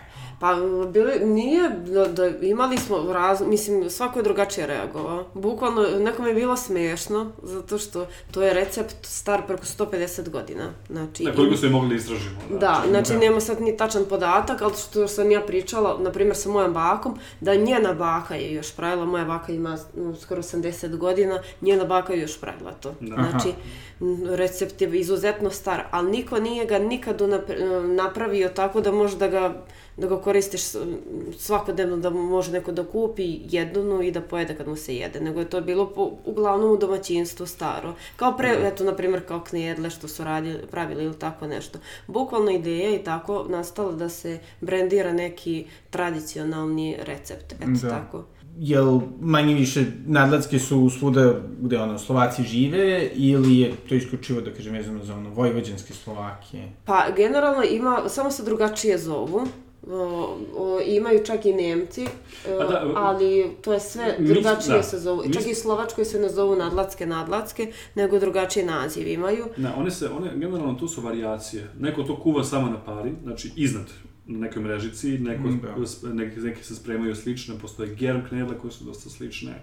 Pa, 0.42 0.56
bili, 0.94 1.26
nije, 1.26 1.70
da, 1.70 2.06
da 2.06 2.28
imali 2.28 2.78
smo 2.78 3.14
raz, 3.14 3.42
mislim, 3.42 3.90
svako 3.90 4.20
je 4.20 4.24
drugačije 4.24 4.68
reagovao. 4.68 5.26
Bukvalno, 5.34 5.82
nekom 6.00 6.28
je 6.28 6.34
bilo 6.34 6.58
smešno, 6.58 7.32
zato 7.44 7.78
što 7.78 8.08
to 8.32 8.42
je 8.42 8.54
recept 8.54 8.96
star 9.02 9.42
preko 9.48 9.64
150 9.64 10.30
godina. 10.30 10.74
Znači, 10.90 11.24
Na 11.24 11.36
koliko 11.36 11.66
je 11.66 11.72
mogli 11.72 11.90
da 11.90 11.96
istražimo. 11.96 12.36
Da, 12.60 12.84
znači 12.90 13.14
da. 13.14 13.20
nema 13.20 13.40
sad 13.40 13.62
ni 13.62 13.78
tačan 13.78 14.06
podatak, 14.10 14.62
ali 14.62 14.74
što 14.90 15.08
sam 15.08 15.32
ja 15.32 15.42
pričala, 15.42 15.98
na 16.00 16.12
primjer 16.12 16.36
sa 16.36 16.50
mojom 16.50 16.74
bakom, 16.74 17.20
da 17.42 17.56
njena 17.56 17.94
baka 17.94 18.36
je 18.36 18.54
još 18.54 18.72
pravila, 18.76 19.06
moja 19.06 19.26
baka 19.26 19.52
ima 19.52 19.78
mm, 19.96 20.16
skoro 20.22 20.42
80 20.42 20.98
godina, 20.98 21.40
njena 21.62 21.86
baka 21.86 22.14
je 22.14 22.22
još 22.22 22.40
pravila 22.40 22.72
to. 22.72 22.94
Da. 23.00 23.16
Znači, 23.16 23.54
recept 24.30 24.82
je 24.82 25.00
izuzetno 25.00 25.50
star, 25.50 25.84
ali 25.92 26.12
niko 26.12 26.40
nije 26.40 26.66
ga 26.66 26.80
nikad 26.80 27.22
napravio 27.96 28.50
tako 28.50 28.82
da 28.82 28.92
može 28.92 29.18
da 29.18 29.28
ga 29.28 29.54
da 29.98 30.08
ga 30.08 30.22
koristiš 30.22 30.62
svakodnevno, 31.38 31.98
da 31.98 32.10
može 32.10 32.52
neko 32.52 32.72
da 32.72 32.84
kupi 32.84 33.40
jednu 33.50 34.02
i 34.02 34.12
da 34.12 34.22
pojede 34.22 34.56
kad 34.56 34.68
mu 34.68 34.76
se 34.76 34.96
jede, 34.96 35.22
nego 35.22 35.40
je 35.40 35.50
to 35.50 35.62
bilo 35.62 35.90
po, 35.90 36.12
uglavnom 36.26 36.72
u 36.72 36.78
domaćinstvu 36.78 37.46
staro. 37.46 37.96
Kao 38.16 38.38
pre, 38.38 38.58
eto, 38.64 38.84
na 38.84 38.96
primjer, 38.96 39.28
kao 39.28 39.40
knjedle 39.40 39.90
što 39.90 40.08
su 40.08 40.24
radili, 40.24 40.60
pravili 40.72 41.04
ili 41.04 41.20
tako 41.20 41.48
nešto. 41.48 41.80
Bukvalno 42.08 42.52
ideja 42.52 42.90
je 42.90 43.04
tako 43.04 43.46
nastala 43.50 43.92
da 43.92 44.10
se 44.10 44.40
brendira 44.62 45.14
neki 45.14 45.66
tradicionalni 45.90 46.98
recept, 47.02 47.52
eto 47.52 47.66
Da. 47.82 47.90
tako. 47.90 48.24
Jel 48.60 49.00
manje 49.22 49.54
više 49.54 49.86
nadlatske 50.06 50.60
su 50.60 50.90
svuda 50.90 51.34
gde 51.62 51.78
ono 51.78 52.00
Slovaci 52.00 52.44
žive 52.44 53.10
ili 53.14 53.60
je 53.60 53.72
to 53.90 53.96
isključivo 53.96 54.42
da 54.42 54.54
kažem 54.54 54.74
vezano 54.74 55.04
za 55.04 55.14
ono 55.16 55.30
vojvođanske 55.30 55.94
Slovakije? 55.94 56.72
Pa, 56.86 57.06
generalno 57.16 57.64
ima, 57.64 58.10
samo 58.10 58.32
se 58.32 58.44
drugačije 58.44 58.98
zovu. 58.98 59.48
O, 59.84 59.94
o, 60.56 60.80
imaju 60.82 61.26
čak 61.26 61.46
i 61.46 61.54
Nemci, 61.54 62.02
e, 62.02 62.08
da, 62.50 62.92
ali 62.96 63.48
to 63.62 63.74
je 63.74 63.80
sve 63.80 64.16
drugačije 64.20 64.78
da. 64.78 64.84
se 64.84 65.00
zovu. 65.00 65.24
Mi- 65.24 65.34
Čak 65.34 65.48
i 65.48 65.56
Slovačkoj 65.56 66.06
se 66.06 66.20
ne 66.20 66.30
zovu 66.30 66.56
nadlatske 66.56 67.06
nadlatske, 67.06 67.66
nego 67.96 68.20
drugačiji 68.20 68.64
naziv 68.66 69.08
imaju. 69.08 69.46
Da, 69.58 69.74
one 69.76 69.92
se, 69.92 70.10
one, 70.10 70.32
generalno 70.36 70.74
tu 70.74 70.88
su 70.88 71.02
varijacije. 71.02 71.68
Neko 71.80 72.04
to 72.04 72.16
kuva 72.18 72.44
samo 72.44 72.70
na 72.70 72.80
pari, 72.80 73.12
znači 73.24 73.52
iznad 73.56 73.86
na 74.26 74.40
nekoj 74.40 74.62
mrežici, 74.62 75.10
neko, 75.10 75.44
Mm, 75.44 75.62
da. 76.02 76.10
neki, 76.10 76.40
neki 76.40 76.64
se 76.64 76.76
spremaju 76.76 77.16
slične, 77.16 77.56
postoje 77.60 77.96
germ 77.96 78.20
knedle 78.30 78.58
koje 78.58 78.72
su 78.72 78.84
dosta 78.84 79.10
slične. 79.10 79.52
E, 79.52 79.56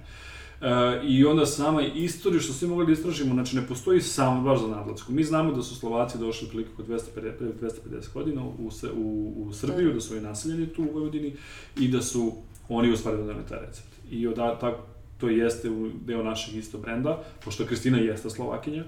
I 1.05 1.25
onda 1.25 1.47
sama 1.47 1.83
istorija 1.83 2.41
što 2.41 2.53
svi 2.53 2.69
mogli 2.69 2.87
da 2.87 2.93
istražimo, 2.93 3.35
znači 3.35 3.57
ne 3.57 3.67
postoji 3.67 4.01
samo 4.01 4.43
baš 4.43 4.61
za 4.61 4.69
nadlatsku. 4.69 5.13
Mi 5.13 5.25
znamo 5.25 5.53
da 5.53 5.63
su 5.63 5.75
Slovaci 5.75 6.19
došli 6.19 6.49
prilike 6.49 6.71
oko 6.73 6.83
250, 6.83 7.01
pre 7.15 7.33
250 7.61 8.13
godina 8.15 8.43
u, 8.45 8.71
u, 8.97 9.35
u 9.37 9.53
Srbiju, 9.53 9.93
da 9.93 10.01
su 10.01 10.15
oni 10.15 10.23
naseljeni 10.23 10.67
tu 10.67 10.83
u 10.83 10.93
Vojvodini 10.93 11.33
i 11.79 11.89
da 11.89 12.03
su 12.03 12.33
oni 12.69 12.93
u 12.93 12.97
stvari 12.97 13.17
doneli 13.17 13.47
taj 13.49 13.59
recept. 13.67 13.89
I 14.11 14.27
od, 14.27 14.37
tak, 14.37 14.75
to 15.19 15.29
jeste 15.29 15.71
deo 16.07 16.23
našeg 16.23 16.57
isto 16.57 16.79
brenda, 16.79 17.23
pošto 17.45 17.67
Kristina 17.67 17.99
jeste 17.99 18.31
Slovakinja. 18.31 18.85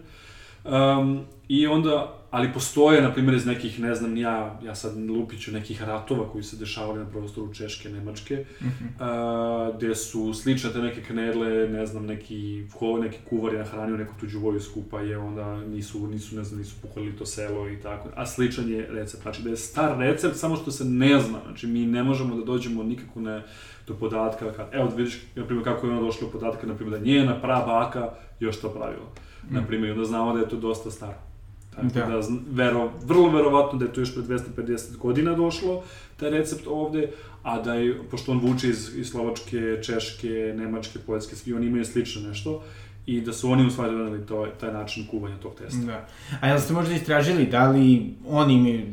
Um, 0.64 1.24
I 1.48 1.66
onda, 1.66 2.19
ali 2.30 2.52
postoje, 2.52 3.02
na 3.02 3.12
primjer, 3.12 3.34
iz 3.34 3.46
nekih, 3.46 3.80
ne 3.80 3.94
znam, 3.94 4.16
ja, 4.16 4.60
ja 4.64 4.74
sad 4.74 4.96
lupiću 4.96 5.52
nekih 5.52 5.82
ratova 5.82 6.28
koji 6.32 6.44
se 6.44 6.56
dešavali 6.56 6.98
na 6.98 7.06
prostoru 7.06 7.54
Češke, 7.54 7.88
Nemačke, 7.88 8.44
mm 8.60 8.66
-hmm. 8.66 9.68
uh, 9.70 9.76
gde 9.76 9.94
su 9.94 10.34
slične 10.34 10.70
te 10.70 10.78
neke 10.78 11.02
knedle, 11.02 11.68
ne 11.68 11.86
znam, 11.86 12.06
neki, 12.06 12.64
ko, 12.74 12.98
neki 12.98 13.18
kuvar 13.28 13.52
je 13.52 13.58
nahranio 13.58 13.96
neku 13.96 14.14
tuđu 14.20 14.38
vojsku, 14.38 14.82
pa 14.90 15.00
je 15.00 15.18
onda 15.18 15.56
nisu, 15.56 16.06
nisu, 16.06 16.36
ne 16.36 16.44
znam, 16.44 16.58
nisu 16.58 16.74
puhali 16.82 17.16
to 17.16 17.26
selo 17.26 17.68
i 17.68 17.80
tako, 17.80 18.08
a 18.14 18.26
sličan 18.26 18.68
je 18.68 18.86
recept. 18.90 19.22
Znači 19.22 19.42
da 19.42 19.50
je 19.50 19.56
star 19.56 19.98
recept, 19.98 20.36
samo 20.36 20.56
što 20.56 20.70
se 20.70 20.84
ne 20.84 21.20
zna, 21.20 21.38
znači 21.44 21.66
mi 21.66 21.86
ne 21.86 22.02
možemo 22.02 22.36
da 22.36 22.44
dođemo 22.44 22.82
nikako 22.82 23.20
ne, 23.20 23.42
do 23.86 23.94
podatka, 23.94 24.52
kad, 24.52 24.68
evo 24.72 24.92
vidiš, 24.96 25.22
na 25.34 25.44
primjer, 25.44 25.64
kako 25.64 25.86
je 25.86 25.92
ona 25.92 26.00
došla 26.00 26.26
do 26.26 26.32
podatka, 26.32 26.66
na 26.66 26.74
primjer, 26.74 27.00
da 27.00 27.06
njena 27.06 27.40
prabaka 27.40 28.10
još 28.40 28.60
to 28.60 28.68
pravila. 28.68 29.06
Mm. 29.50 29.54
Na 29.54 29.66
primjer, 29.66 29.92
onda 29.92 30.04
znamo 30.04 30.32
da 30.32 30.40
je 30.40 30.48
to 30.48 30.56
dosta 30.56 30.90
staro. 30.90 31.29
Tako 31.70 31.86
da, 31.86 32.06
da 32.06 32.20
vero, 32.50 32.90
vrlo 33.04 33.30
verovatno 33.30 33.78
da 33.78 33.84
je 33.84 33.92
to 33.92 34.00
još 34.00 34.14
pre 34.14 34.22
250 34.22 34.96
godina 34.96 35.34
došlo, 35.34 35.82
taj 36.16 36.30
recept 36.30 36.66
ovde, 36.66 37.10
a 37.42 37.62
da 37.62 37.74
je, 37.74 37.98
pošto 38.10 38.32
on 38.32 38.38
vuče 38.38 38.68
iz, 38.68 38.96
iz 38.96 39.10
Slovačke, 39.10 39.82
Češke, 39.82 40.54
Nemačke, 40.56 40.98
Poljske, 41.06 41.36
svi 41.36 41.54
oni 41.54 41.66
imaju 41.66 41.84
slično 41.84 42.28
nešto, 42.28 42.62
i 43.06 43.20
da 43.20 43.32
su 43.32 43.50
oni 43.50 43.66
u 43.66 43.70
stvari 43.70 43.96
doneli 43.96 44.26
to, 44.26 44.46
taj 44.60 44.72
način 44.72 45.06
kuvanja 45.06 45.36
tog 45.36 45.54
testa. 45.54 45.86
Da. 45.86 46.08
A 46.40 46.48
jel 46.48 46.58
ste 46.58 46.72
možda 46.72 46.94
istražili 46.94 47.46
da 47.46 47.70
li 47.70 48.14
oni 48.28 48.54
imaju 48.54 48.86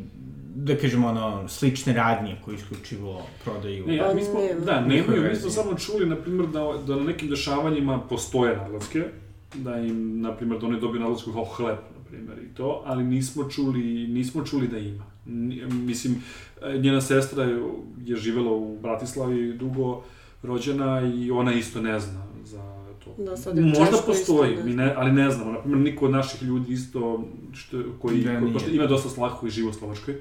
da 0.55 0.75
kažemo, 0.77 1.07
ono, 1.07 1.47
slične 1.47 1.93
radnje 1.93 2.35
koje 2.45 2.55
isključivo 2.55 3.21
prodaju. 3.43 3.87
Ne, 3.87 3.95
ja, 3.95 4.13
mi 4.13 4.23
smo, 4.23 4.39
da, 4.65 4.81
nemaju, 4.81 5.29
mi 5.29 5.35
smo 5.35 5.49
samo 5.49 5.75
čuli, 5.75 6.05
na 6.05 6.15
primjer, 6.15 6.47
da, 6.47 6.73
da 6.87 6.95
na 6.95 7.03
nekim 7.03 7.29
dešavanjima 7.29 7.99
postoje 8.09 8.57
naglaske, 8.57 9.03
da 9.55 9.77
im, 9.77 10.21
na 10.21 10.35
primjer, 10.35 10.59
da 10.61 10.67
oni 10.67 10.79
dobiju 10.79 11.01
naglasku 11.01 11.33
kao 11.33 11.45
hleb, 11.45 11.77
na 11.96 11.96
primjer, 12.09 12.37
i 12.43 12.55
to, 12.55 12.83
ali 12.85 13.03
nismo 13.03 13.49
čuli, 13.49 14.07
nismo 14.07 14.45
čuli 14.45 14.67
da 14.67 14.77
ima. 14.77 15.03
Mislim, 15.69 16.23
njena 16.79 17.01
sestra 17.01 17.43
je, 17.43 17.61
je 18.05 18.15
živela 18.15 18.51
u 18.51 18.77
Bratislavi 18.81 19.53
dugo, 19.53 20.03
rođena 20.43 21.13
i 21.15 21.31
ona 21.31 21.53
isto 21.53 21.81
ne 21.81 21.99
zna 21.99 22.27
za 22.43 22.77
to. 23.05 23.23
Da, 23.23 23.37
sad 23.37 23.57
je 23.57 23.63
Možda 23.63 23.97
postoji, 24.05 24.51
isto, 24.51 24.63
ne. 24.63 24.69
mi 24.69 24.75
ne, 24.75 24.93
ali 24.97 25.11
ne 25.11 25.31
znamo. 25.31 25.51
Na 25.51 25.59
primjer, 25.59 25.79
niko 25.79 26.05
od 26.05 26.11
naših 26.11 26.43
ljudi 26.43 26.73
isto, 26.73 27.27
što, 27.53 27.83
koji, 28.01 28.21
da, 28.21 28.39
ko, 28.39 28.69
ima 28.71 28.85
dosta 28.85 29.09
slah 29.09 29.31
koji 29.39 29.51
žive 29.51 29.69
u 29.69 29.73
Slovačkoj, 29.73 30.15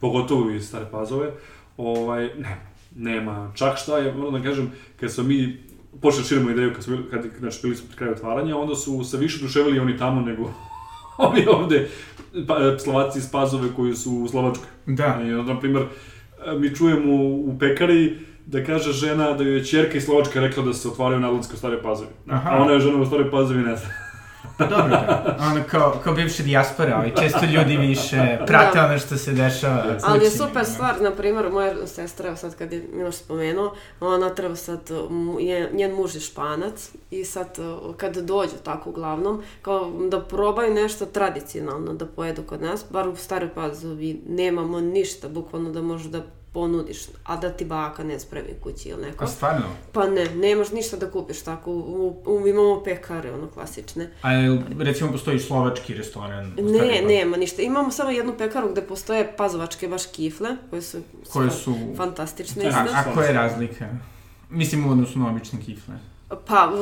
pogotovo 0.00 0.50
iz 0.50 0.68
Stare 0.68 0.86
Pazove, 0.90 1.32
ovaj, 1.76 2.30
ne, 2.38 2.56
nema. 2.96 3.52
Čak 3.54 3.78
šta 3.78 3.98
je, 3.98 4.14
moram 4.14 4.32
da 4.32 4.42
kažem, 4.48 4.72
kad 5.00 5.12
smo 5.12 5.24
mi 5.24 5.58
počeli 6.00 6.22
da 6.22 6.28
širimo 6.28 6.50
ideju 6.50 6.72
kad, 6.74 6.84
smo, 6.84 6.98
kad, 7.10 7.26
znači, 7.38 7.58
bili 7.62 7.76
smo 7.76 7.88
pri 7.88 7.96
kraju 7.96 8.12
otvaranja, 8.12 8.56
onda 8.56 8.74
su 8.74 9.04
se 9.04 9.16
više 9.16 9.42
duševili 9.42 9.78
oni 9.78 9.98
tamo 9.98 10.20
nego 10.20 10.50
ovi 11.26 11.46
ovde 11.46 11.88
pa, 12.46 12.78
Slovaci 12.78 13.18
iz 13.18 13.30
Pazove 13.30 13.68
koji 13.76 13.94
su 13.94 14.12
u 14.12 14.28
Slovačkoj. 14.28 14.66
Da. 14.86 15.20
I 15.26 15.32
onda, 15.32 15.54
na 15.54 15.60
primjer, 15.60 15.84
mi 16.58 16.74
čujemo 16.74 17.14
u 17.24 17.56
pekari 17.60 18.18
da 18.46 18.64
kaže 18.64 18.92
žena 18.92 19.32
da 19.32 19.44
joj 19.44 19.56
je 19.56 19.64
čerka 19.64 19.96
iz 19.96 20.04
Slovačka 20.04 20.40
rekla 20.40 20.62
da 20.62 20.72
se 20.72 20.88
otvaraju 20.88 21.20
nadlatske 21.20 21.54
u 21.54 21.56
Stare 21.56 21.82
Pazovi. 21.82 22.10
Aha. 22.28 22.50
A 22.50 22.62
ona 22.62 22.72
je 22.72 22.80
žena 22.80 23.00
u 23.00 23.06
Stare 23.06 23.30
Pazovi 23.30 23.62
ne 23.62 23.76
zna. 23.76 23.88
Pa 24.56 24.66
dobro, 24.66 24.88
da. 24.88 25.36
Ono, 25.40 25.62
kao, 25.70 26.00
kao 26.04 26.14
bivša 26.14 26.42
dijaspora, 26.42 26.96
ali 26.96 27.12
često 27.20 27.46
ljudi 27.46 27.76
više 27.76 28.38
prate 28.46 28.78
da. 28.78 28.84
ono 28.86 28.98
što 28.98 29.16
se 29.16 29.32
dešava. 29.32 29.84
Ali 30.02 30.24
je 30.24 30.30
super 30.30 30.64
stvar, 30.64 31.02
na 31.02 31.10
primjer, 31.10 31.50
moja 31.50 31.86
sestra, 31.86 32.36
sad 32.36 32.56
kad 32.56 32.72
je 32.72 32.88
Miloš 32.92 33.14
spomenuo, 33.14 33.74
ona 34.00 34.34
treba 34.34 34.56
sad, 34.56 34.90
je, 35.40 35.70
njen 35.72 35.94
muž 35.94 36.14
je 36.14 36.20
španac 36.20 36.90
i 37.10 37.24
sad 37.24 37.58
kad 37.96 38.16
dođu 38.16 38.56
tako 38.64 38.90
uglavnom, 38.90 39.42
kao 39.62 39.92
da 40.10 40.20
probaju 40.20 40.74
nešto 40.74 41.06
tradicionalno 41.06 41.94
da 41.94 42.06
pojedu 42.06 42.42
kod 42.42 42.62
nas, 42.62 42.84
bar 42.90 43.08
u 43.08 43.16
Staroj 43.16 43.54
Pazovi 43.54 44.20
nemamo 44.28 44.80
ništa, 44.80 45.28
bukvalno 45.28 45.70
da 45.70 45.82
možu 45.82 46.08
da 46.08 46.22
ponudiš, 46.56 46.98
a 47.24 47.36
da 47.36 47.50
ti 47.50 47.64
baka 47.64 48.04
ne 48.04 48.20
spravi 48.20 48.54
kući 48.62 48.88
ili 48.88 49.02
neko. 49.02 49.24
A 49.24 49.26
stvarno? 49.26 49.66
Pa 49.92 50.06
ne, 50.06 50.24
nemaš 50.34 50.70
ništa 50.72 50.96
da 50.96 51.10
kupiš 51.10 51.42
tako, 51.42 51.70
u, 51.70 52.22
u, 52.26 52.48
imamo 52.48 52.82
pekare, 52.84 53.32
ono, 53.32 53.48
klasične. 53.48 54.10
A 54.22 54.28
recimo 54.78 55.12
postoji 55.12 55.38
slovački 55.38 55.94
restoran? 55.94 56.54
Ne, 56.58 57.02
nema 57.06 57.36
ništa. 57.36 57.62
Imamo 57.62 57.90
samo 57.90 58.10
jednu 58.10 58.34
pekaru 58.38 58.72
gde 58.72 58.82
postoje 58.82 59.36
pazovačke 59.36 59.88
baš 59.88 60.06
kifle, 60.06 60.56
koje 60.70 60.82
su, 60.82 60.98
koje 61.32 61.50
su... 61.50 61.74
fantastične. 61.96 62.66
A, 62.66 62.86
a 62.94 63.14
koja 63.14 63.26
je 63.26 63.32
razlika? 63.32 63.88
Mislim 64.50 64.86
u 64.86 64.90
odnosu 64.90 65.18
na 65.18 65.28
obične 65.30 65.60
kifle. 65.66 65.94
Pa, 66.28 66.72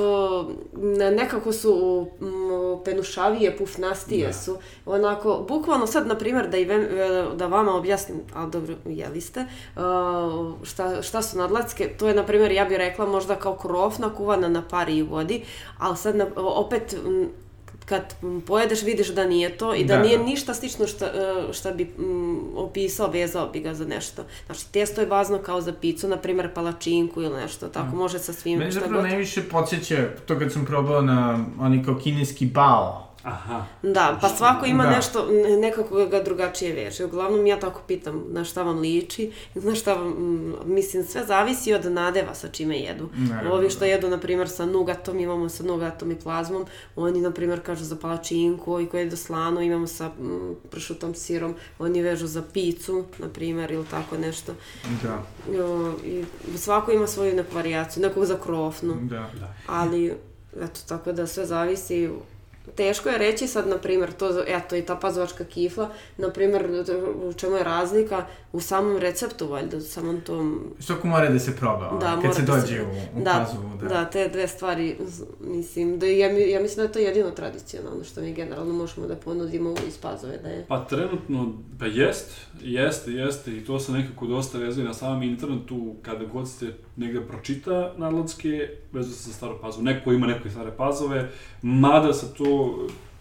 nekako 1.17 1.53
su 1.53 2.07
penušavije, 2.85 3.57
pufnastije 3.57 4.27
da. 4.27 4.33
su. 4.33 4.57
Onako, 4.87 5.45
bukvalno 5.49 5.87
sad, 5.87 6.07
na 6.07 6.19
primjer, 6.19 6.49
da, 6.49 6.57
i 6.57 6.65
ve, 6.65 6.89
da 7.35 7.47
vama 7.47 7.75
objasnim, 7.75 8.21
a 8.35 8.47
dobro, 8.47 8.75
jeli 8.87 9.21
ste, 9.21 9.45
šta, 10.63 11.03
šta 11.03 11.23
su 11.23 11.39
nadlatske, 11.39 11.89
to 11.99 12.09
je, 12.09 12.15
na 12.15 12.27
primjer, 12.27 12.53
ja 12.53 12.65
bih 12.65 12.77
rekla 12.77 13.07
možda 13.07 13.37
kao 13.37 13.57
krofna 13.57 14.15
kuvana 14.15 14.49
na 14.49 14.63
pari 14.71 14.97
i 14.97 15.03
vodi, 15.03 15.45
ali 15.79 15.97
sad, 15.97 16.17
na, 16.17 16.27
opet, 16.37 16.97
kad 17.85 18.15
pojedeš 18.47 18.83
vidiš 18.83 19.09
da 19.09 19.25
nije 19.25 19.57
to 19.57 19.75
i 19.75 19.85
da, 19.85 19.97
da 19.97 20.03
nije 20.03 20.19
da. 20.19 20.25
ništa 20.25 20.55
slično 20.55 20.87
šta, 20.87 21.07
e, 21.07 21.53
šta 21.53 21.71
bi 21.73 21.85
mm, 21.85 22.57
opisao, 22.57 23.11
vezao 23.11 23.49
bi 23.49 23.61
ga 23.61 23.75
za 23.75 23.85
nešto. 23.85 24.25
Znači, 24.47 24.73
testo 24.73 25.01
je 25.01 25.07
bazno 25.07 25.39
kao 25.39 25.61
za 25.61 25.73
picu, 25.73 26.09
na 26.09 26.17
primjer 26.17 26.55
palačinku 26.55 27.23
ili 27.23 27.37
nešto, 27.37 27.69
tako 27.69 27.97
mm. 27.97 27.99
može 27.99 28.19
sa 28.19 28.33
svim 28.33 28.59
Meni 28.59 28.73
zapravo 28.73 29.03
najviše 29.03 29.43
podsjeća 29.43 30.09
to 30.27 30.39
kad 30.39 30.53
sam 30.53 30.65
probao 30.65 31.03
na 31.03 31.45
oni 31.61 31.85
kao 31.85 31.99
kineski 31.99 32.47
bao, 32.47 33.14
Aha. 33.25 33.65
Da, 33.83 34.19
pa 34.21 34.29
svako 34.29 34.67
ima 34.67 34.85
da. 34.85 34.91
nešto, 34.91 35.29
nekako 35.61 36.07
ga 36.07 36.23
drugačije 36.23 36.75
veže. 36.75 37.05
Uglavnom 37.05 37.47
ja 37.47 37.61
tako 37.61 37.81
pitam 37.87 38.25
na 38.29 38.45
šta 38.45 38.63
vam 38.63 38.79
liči, 38.79 39.33
na 39.55 39.75
šta 39.75 39.95
vam, 39.95 40.15
mislim, 40.65 41.05
sve 41.05 41.25
zavisi 41.25 41.75
od 41.75 41.93
nadeva 41.93 42.35
sa 42.35 42.49
čime 42.49 42.79
jedu. 42.79 43.09
Ne, 43.17 43.51
Ovi 43.51 43.71
što 43.71 43.85
jedu, 43.85 44.09
na 44.09 44.19
primjer, 44.19 44.49
sa 44.49 44.67
nugatom, 44.67 45.19
imamo 45.19 45.49
sa 45.49 45.65
nugatom 45.65 46.11
i 46.11 46.21
plazmom, 46.21 46.67
oni, 46.97 47.21
na 47.21 47.31
primjer, 47.31 47.61
kažu 47.61 47.85
za 47.85 47.97
palačinku, 47.97 48.73
ovi 48.73 48.87
koji 48.87 49.01
jedu 49.01 49.17
slano, 49.17 49.61
imamo 49.61 49.87
sa 49.87 50.11
m, 50.21 50.57
pršutom, 50.71 51.15
sirom, 51.15 51.55
oni 51.79 52.03
vežu 52.03 52.27
za 52.27 52.43
picu, 52.53 53.05
na 53.19 53.29
primjer, 53.29 53.71
ili 53.71 53.87
tako 53.91 54.17
nešto. 54.17 54.53
Da. 55.03 55.23
O, 55.65 55.93
I 56.05 56.25
svako 56.57 56.93
ima 56.93 57.07
svoju 57.07 57.37
neku 57.37 57.55
varijaciju, 57.55 58.03
nekog 58.03 58.25
za 58.25 58.39
krofnu. 58.45 58.95
Da. 59.03 59.31
da. 59.41 59.55
Ali, 59.67 60.15
eto, 60.61 60.81
tako 60.89 61.13
da 61.13 61.27
sve 61.27 61.47
zavisi 61.47 62.11
teško 62.77 63.09
je 63.09 63.19
reći 63.19 63.47
sad, 63.47 63.69
na 63.69 63.79
primjer, 63.79 64.13
to, 64.13 64.45
eto, 64.47 64.77
i 64.77 64.83
ta 64.83 64.97
pazovačka 64.97 65.45
kifla, 65.45 65.91
na 66.17 66.31
primjer, 66.31 66.85
u 67.25 67.33
čemu 67.33 67.57
je 67.57 67.65
razlika 67.65 68.27
u 68.53 68.61
samom 68.61 68.97
receptu, 68.97 69.49
valjda, 69.49 69.77
u 69.77 69.81
samom 69.81 70.21
tom... 70.21 70.75
Što 70.81 70.95
mora 71.05 71.31
da 71.31 71.39
se 71.39 71.57
proba, 71.57 71.99
da, 72.01 72.19
kad 72.23 72.35
se 72.35 72.43
da 72.43 72.53
dođe 72.53 72.67
se... 72.67 72.83
u, 72.83 73.21
u 73.21 73.25
da, 73.25 73.45
pazovu, 73.47 73.71
da. 73.81 73.89
Da, 73.89 74.05
te 74.05 74.29
dve 74.29 74.49
stvari, 74.49 74.97
mislim, 75.41 75.99
da 75.99 76.07
ja, 76.07 76.29
ja 76.29 76.61
mislim 76.61 76.77
da 76.77 76.83
je 76.83 76.93
to 76.93 76.99
jedino 76.99 77.31
tradicionalno 77.31 78.05
što 78.05 78.21
mi 78.21 78.33
generalno 78.33 78.75
možemo 78.75 79.07
da 79.07 79.17
ponudimo 79.17 79.75
iz 79.89 79.99
pazove, 79.99 80.39
da 80.39 80.49
je... 80.49 80.65
Pa 80.69 80.85
trenutno, 80.85 81.53
pa 81.79 81.87
jest, 81.87 82.31
jeste, 82.61 83.13
jeste, 83.13 83.57
i 83.57 83.65
to 83.65 83.81
se 83.81 83.93
nekako 83.93 84.27
dosta 84.27 84.59
vezuje 84.59 84.87
na 84.87 84.95
samom 84.95 85.23
internetu, 85.23 85.95
kada 86.03 86.25
god 86.25 86.51
se 86.51 86.73
negde 86.97 87.21
pročita 87.21 87.93
nadladske, 87.97 88.69
vezuje 88.93 89.15
se 89.15 89.31
za 89.31 89.37
staro 89.37 89.59
pazovu, 89.63 89.85
neko 89.85 90.13
ima 90.13 90.27
neke 90.27 90.51
stare 90.51 90.71
pazove, 90.71 91.31
mada 91.63 92.13
se 92.13 92.35
to 92.35 92.79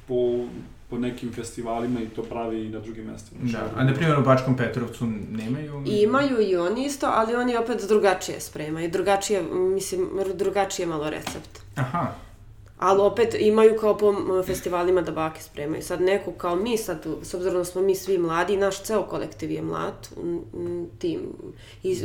po, 0.07 0.45
po 0.89 0.97
nekim 0.97 1.33
festivalima 1.33 2.01
i 2.01 2.05
to 2.05 2.23
pravi 2.23 2.65
i 2.65 2.69
na 2.69 2.79
drugim 2.79 3.05
mestima. 3.05 3.39
Da, 3.43 3.71
a 3.75 3.83
na 3.83 3.93
primjer 3.93 4.19
u 4.19 4.23
Bačkom 4.23 4.57
Petrovcu 4.57 5.05
nemaju? 5.31 5.83
Imaju 5.85 6.41
i 6.41 6.55
oni 6.55 6.85
isto, 6.85 7.07
ali 7.13 7.35
oni 7.35 7.57
opet 7.57 7.81
drugačije 7.87 8.39
spremaju, 8.39 8.91
drugačije, 8.91 9.43
mislim, 9.51 10.09
drugačije 10.35 10.85
malo 10.85 11.09
recept. 11.09 11.59
Aha. 11.75 12.07
Ali 12.83 13.01
opet 13.01 13.35
imaju 13.39 13.77
kao 13.79 13.97
po 13.97 14.15
festivalima 14.45 15.01
da 15.01 15.11
bake 15.11 15.41
spremaju. 15.41 15.83
Sad 15.83 16.01
neko 16.01 16.31
kao 16.31 16.55
mi, 16.55 16.77
sad, 16.77 17.05
s 17.21 17.33
obzirom 17.33 17.57
da 17.57 17.65
smo 17.65 17.81
mi 17.81 17.95
svi 17.95 18.17
mladi, 18.17 18.57
naš 18.57 18.81
ceo 18.81 19.03
kolektiv 19.03 19.51
je 19.51 19.61
mlad, 19.61 20.07
tim. 20.99 21.19
I 21.83 21.95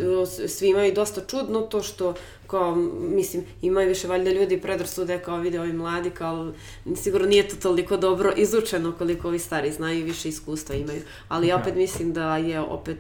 svi 0.49 0.69
imaju 0.69 0.95
dosta 0.95 1.21
čudno 1.27 1.61
to 1.61 1.83
što, 1.83 2.15
kao, 2.47 2.75
mislim, 3.01 3.45
imaju 3.63 3.89
više 3.89 4.09
valjda 4.09 4.31
ljudi 4.31 4.61
predrasude 4.61 5.19
kao 5.19 5.37
vide 5.37 5.61
ovi 5.61 5.73
mladi, 5.73 6.11
kao, 6.11 6.53
sigurno 6.97 7.27
nije 7.27 7.49
to 7.49 7.57
toliko 7.57 7.97
dobro 7.97 8.33
izučeno 8.37 8.93
koliko 8.99 9.29
ovi 9.29 9.39
stari 9.39 9.73
znaju 9.73 10.05
više 10.05 10.29
iskustva 10.29 10.75
imaju. 10.75 11.03
Ali 11.29 11.47
ja 11.47 11.57
opet 11.57 11.75
mislim 11.75 12.13
da 12.13 12.37
je 12.37 12.61
opet 12.61 12.99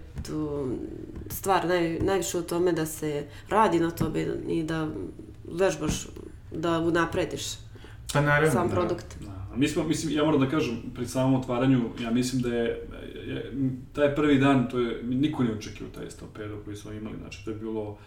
stvar 1.30 1.66
naj, 1.66 1.98
najviše 1.98 2.38
u 2.38 2.42
tome 2.42 2.72
da 2.72 2.86
se 2.86 3.26
radi 3.48 3.80
na 3.80 3.90
tome 3.90 4.26
i 4.48 4.62
da 4.62 4.88
vežbaš 5.52 6.06
da 6.52 6.78
unaprediš 6.78 7.67
pa 8.12 8.21
naravno, 8.21 8.51
sam 8.51 8.68
da. 8.68 8.75
produkt. 8.75 9.16
Da. 9.21 9.57
Mi 9.57 9.68
smo, 9.68 9.85
mislim, 9.85 10.16
ja 10.16 10.25
moram 10.25 10.40
da 10.40 10.49
kažem, 10.49 10.77
pri 10.94 11.07
samom 11.07 11.40
otvaranju, 11.40 11.81
ja 12.03 12.11
mislim 12.11 12.42
da 12.42 12.55
je, 12.55 12.88
je 13.27 13.53
taj 13.92 14.14
prvi 14.14 14.38
dan, 14.38 14.68
to 14.71 14.81
je, 14.81 15.03
niko 15.03 15.42
nije 15.42 15.55
očekio 15.55 15.87
taj 15.94 16.11
stampedo 16.11 16.57
koji 16.64 16.77
smo 16.77 16.92
imali, 16.92 17.16
znači 17.18 17.44
to 17.44 17.51
je 17.51 17.57
bilo 17.57 17.99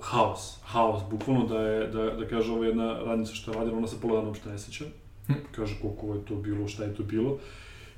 haos, 0.00 0.58
haos, 0.64 1.02
bukvalno 1.10 1.46
da 1.46 1.60
je, 1.60 1.86
da, 1.86 2.10
da 2.10 2.28
kaže 2.28 2.52
ova 2.52 2.66
jedna 2.66 2.98
radnica 2.98 3.34
što 3.34 3.50
je 3.50 3.56
radila, 3.58 3.78
ona 3.78 3.86
se 3.86 4.00
pola 4.00 4.16
dana 4.16 4.28
uopšte 4.28 4.50
ne 4.50 4.58
seća. 4.58 4.84
Kaže 5.56 5.74
koliko 5.82 6.14
je 6.14 6.24
to 6.24 6.34
bilo, 6.34 6.68
šta 6.68 6.84
je 6.84 6.94
to 6.94 7.02
bilo. 7.02 7.38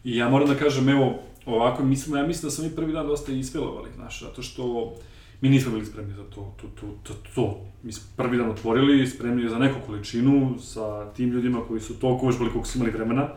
I 0.05 0.17
ja 0.17 0.29
moram 0.29 0.49
da 0.49 0.55
kažem, 0.55 0.89
evo, 0.89 1.23
ovako, 1.47 1.85
mislim, 1.85 2.17
ja 2.17 2.27
mislim 2.27 2.47
da 2.47 2.51
smo 2.51 2.65
mi 2.65 2.77
prvi 2.77 2.93
dan 2.93 3.07
dosta 3.07 3.33
ispelovali, 3.33 3.91
znaš, 3.95 4.23
zato 4.23 4.43
što 4.43 4.95
mi 5.40 5.48
nismo 5.48 5.72
bili 5.72 5.87
spremni 5.87 6.14
za 6.14 6.24
to, 6.24 6.55
to, 6.61 6.66
to, 6.81 6.87
to, 7.03 7.14
to. 7.35 7.61
Mi 7.83 7.92
smo 7.92 8.11
prvi 8.16 8.38
dan 8.38 8.50
otvorili, 8.50 9.07
spremni 9.07 9.48
za 9.48 9.59
neku 9.59 9.79
količinu, 9.87 10.57
sa 10.61 11.12
tim 11.12 11.31
ljudima 11.31 11.61
koji 11.68 11.81
su 11.81 11.98
toliko 11.98 12.24
uvežbali 12.24 12.50
koliko 12.50 12.68
su 12.68 12.79
imali 12.79 12.92
vremena. 12.92 13.29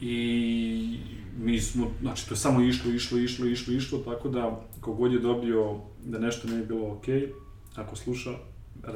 I 0.00 0.98
mi 1.38 1.60
smo, 1.60 1.90
znači, 2.00 2.28
to 2.28 2.34
je 2.34 2.38
samo 2.38 2.60
išlo, 2.60 2.92
išlo, 2.92 3.18
išlo, 3.18 3.46
išlo, 3.46 3.74
išlo, 3.74 3.98
tako 3.98 4.28
da, 4.28 4.60
kogod 4.80 5.12
je 5.12 5.18
dobio 5.18 5.80
da 6.04 6.18
nešto 6.18 6.48
nije 6.48 6.64
bilo 6.64 6.92
okej, 6.92 7.20
okay, 7.20 7.28
ako 7.74 7.96
sluša, 7.96 8.30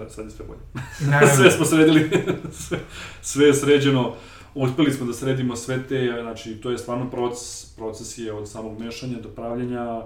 sad 0.09 0.25
je 0.25 0.31
sve 0.31 0.45
bolje. 0.47 0.61
sve 1.37 1.51
smo 1.51 1.65
sredili, 1.65 2.11
sve, 2.67 2.79
sve 3.23 3.47
je 3.47 3.55
sređeno, 3.55 4.15
uspeli 4.55 4.93
smo 4.93 5.07
da 5.07 5.13
sredimo 5.13 5.57
sve 5.57 5.87
te, 5.89 6.19
znači, 6.23 6.55
to 6.55 6.71
je 6.71 6.79
stvarno 6.79 7.11
proces, 7.11 7.75
proces 7.77 8.19
je 8.19 8.33
od 8.33 8.49
samog 8.49 8.79
mešanja 8.81 9.21
do 9.21 9.29
pravljenja, 9.29 10.03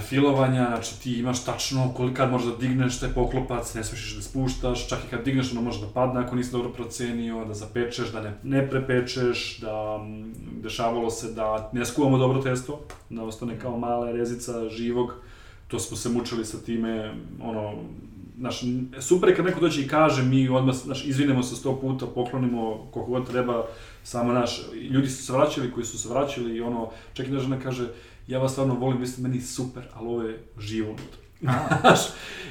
filovanja, 0.00 0.66
znači 0.66 1.00
ti 1.02 1.18
imaš 1.18 1.44
tačno 1.44 1.92
koliko 1.96 2.16
kad 2.16 2.30
možeš 2.30 2.48
da 2.48 2.56
digneš 2.56 3.00
taj 3.00 3.08
poklopac, 3.08 3.74
ne 3.74 3.84
smiješ 3.84 4.14
da 4.14 4.22
spuštaš, 4.22 4.88
čak 4.88 4.98
i 5.06 5.10
kad 5.10 5.24
digneš 5.24 5.52
ono 5.52 5.60
može 5.60 5.80
da 5.80 5.86
padne 5.86 6.20
ako 6.20 6.36
nisi 6.36 6.52
dobro 6.52 6.70
procenio, 6.70 7.44
da 7.44 7.54
zapečeš, 7.54 8.12
da 8.12 8.20
ne, 8.20 8.34
ne 8.42 8.70
prepečeš, 8.70 9.58
da 9.60 10.00
dešavalo 10.62 11.10
se 11.10 11.32
da 11.32 11.70
ne 11.72 11.84
skuvamo 11.84 12.18
dobro 12.18 12.42
testo, 12.42 12.80
da 13.10 13.22
ostane 13.22 13.60
kao 13.60 13.78
mala 13.78 14.12
rezica 14.12 14.68
živog, 14.68 15.12
to 15.68 15.78
smo 15.78 15.96
se 15.96 16.08
mučili 16.08 16.44
sa 16.44 16.58
time, 16.58 17.14
ono, 17.42 17.74
znaš, 18.38 18.60
super 19.00 19.28
je 19.28 19.36
kad 19.36 19.44
neko 19.44 19.60
dođe 19.60 19.82
i 19.82 19.88
kaže, 19.88 20.22
mi 20.22 20.48
odmah, 20.48 20.74
znaš, 20.74 21.04
izvinemo 21.04 21.42
se 21.42 21.56
sto 21.56 21.80
puta, 21.80 22.06
poklonimo 22.06 22.88
koliko 22.90 23.10
god 23.10 23.30
treba, 23.30 23.66
samo, 24.02 24.32
naš, 24.32 24.62
ljudi 24.90 25.08
su 25.08 25.22
se 25.22 25.32
vraćali 25.32 25.72
koji 25.72 25.86
su 25.86 25.98
se 25.98 26.08
vraćali 26.08 26.56
i 26.56 26.60
ono, 26.60 26.90
čak 27.12 27.26
i 27.26 27.30
da 27.30 27.38
žena 27.38 27.60
kaže, 27.60 27.88
ja 28.26 28.38
vas 28.38 28.52
stvarno 28.52 28.74
volim, 28.74 29.00
vi 29.00 29.06
ste 29.06 29.22
meni 29.22 29.40
super, 29.40 29.82
ali 29.94 30.08
ovo 30.08 30.22
je 30.22 30.44
živo 30.58 30.88
unutra. 30.88 31.26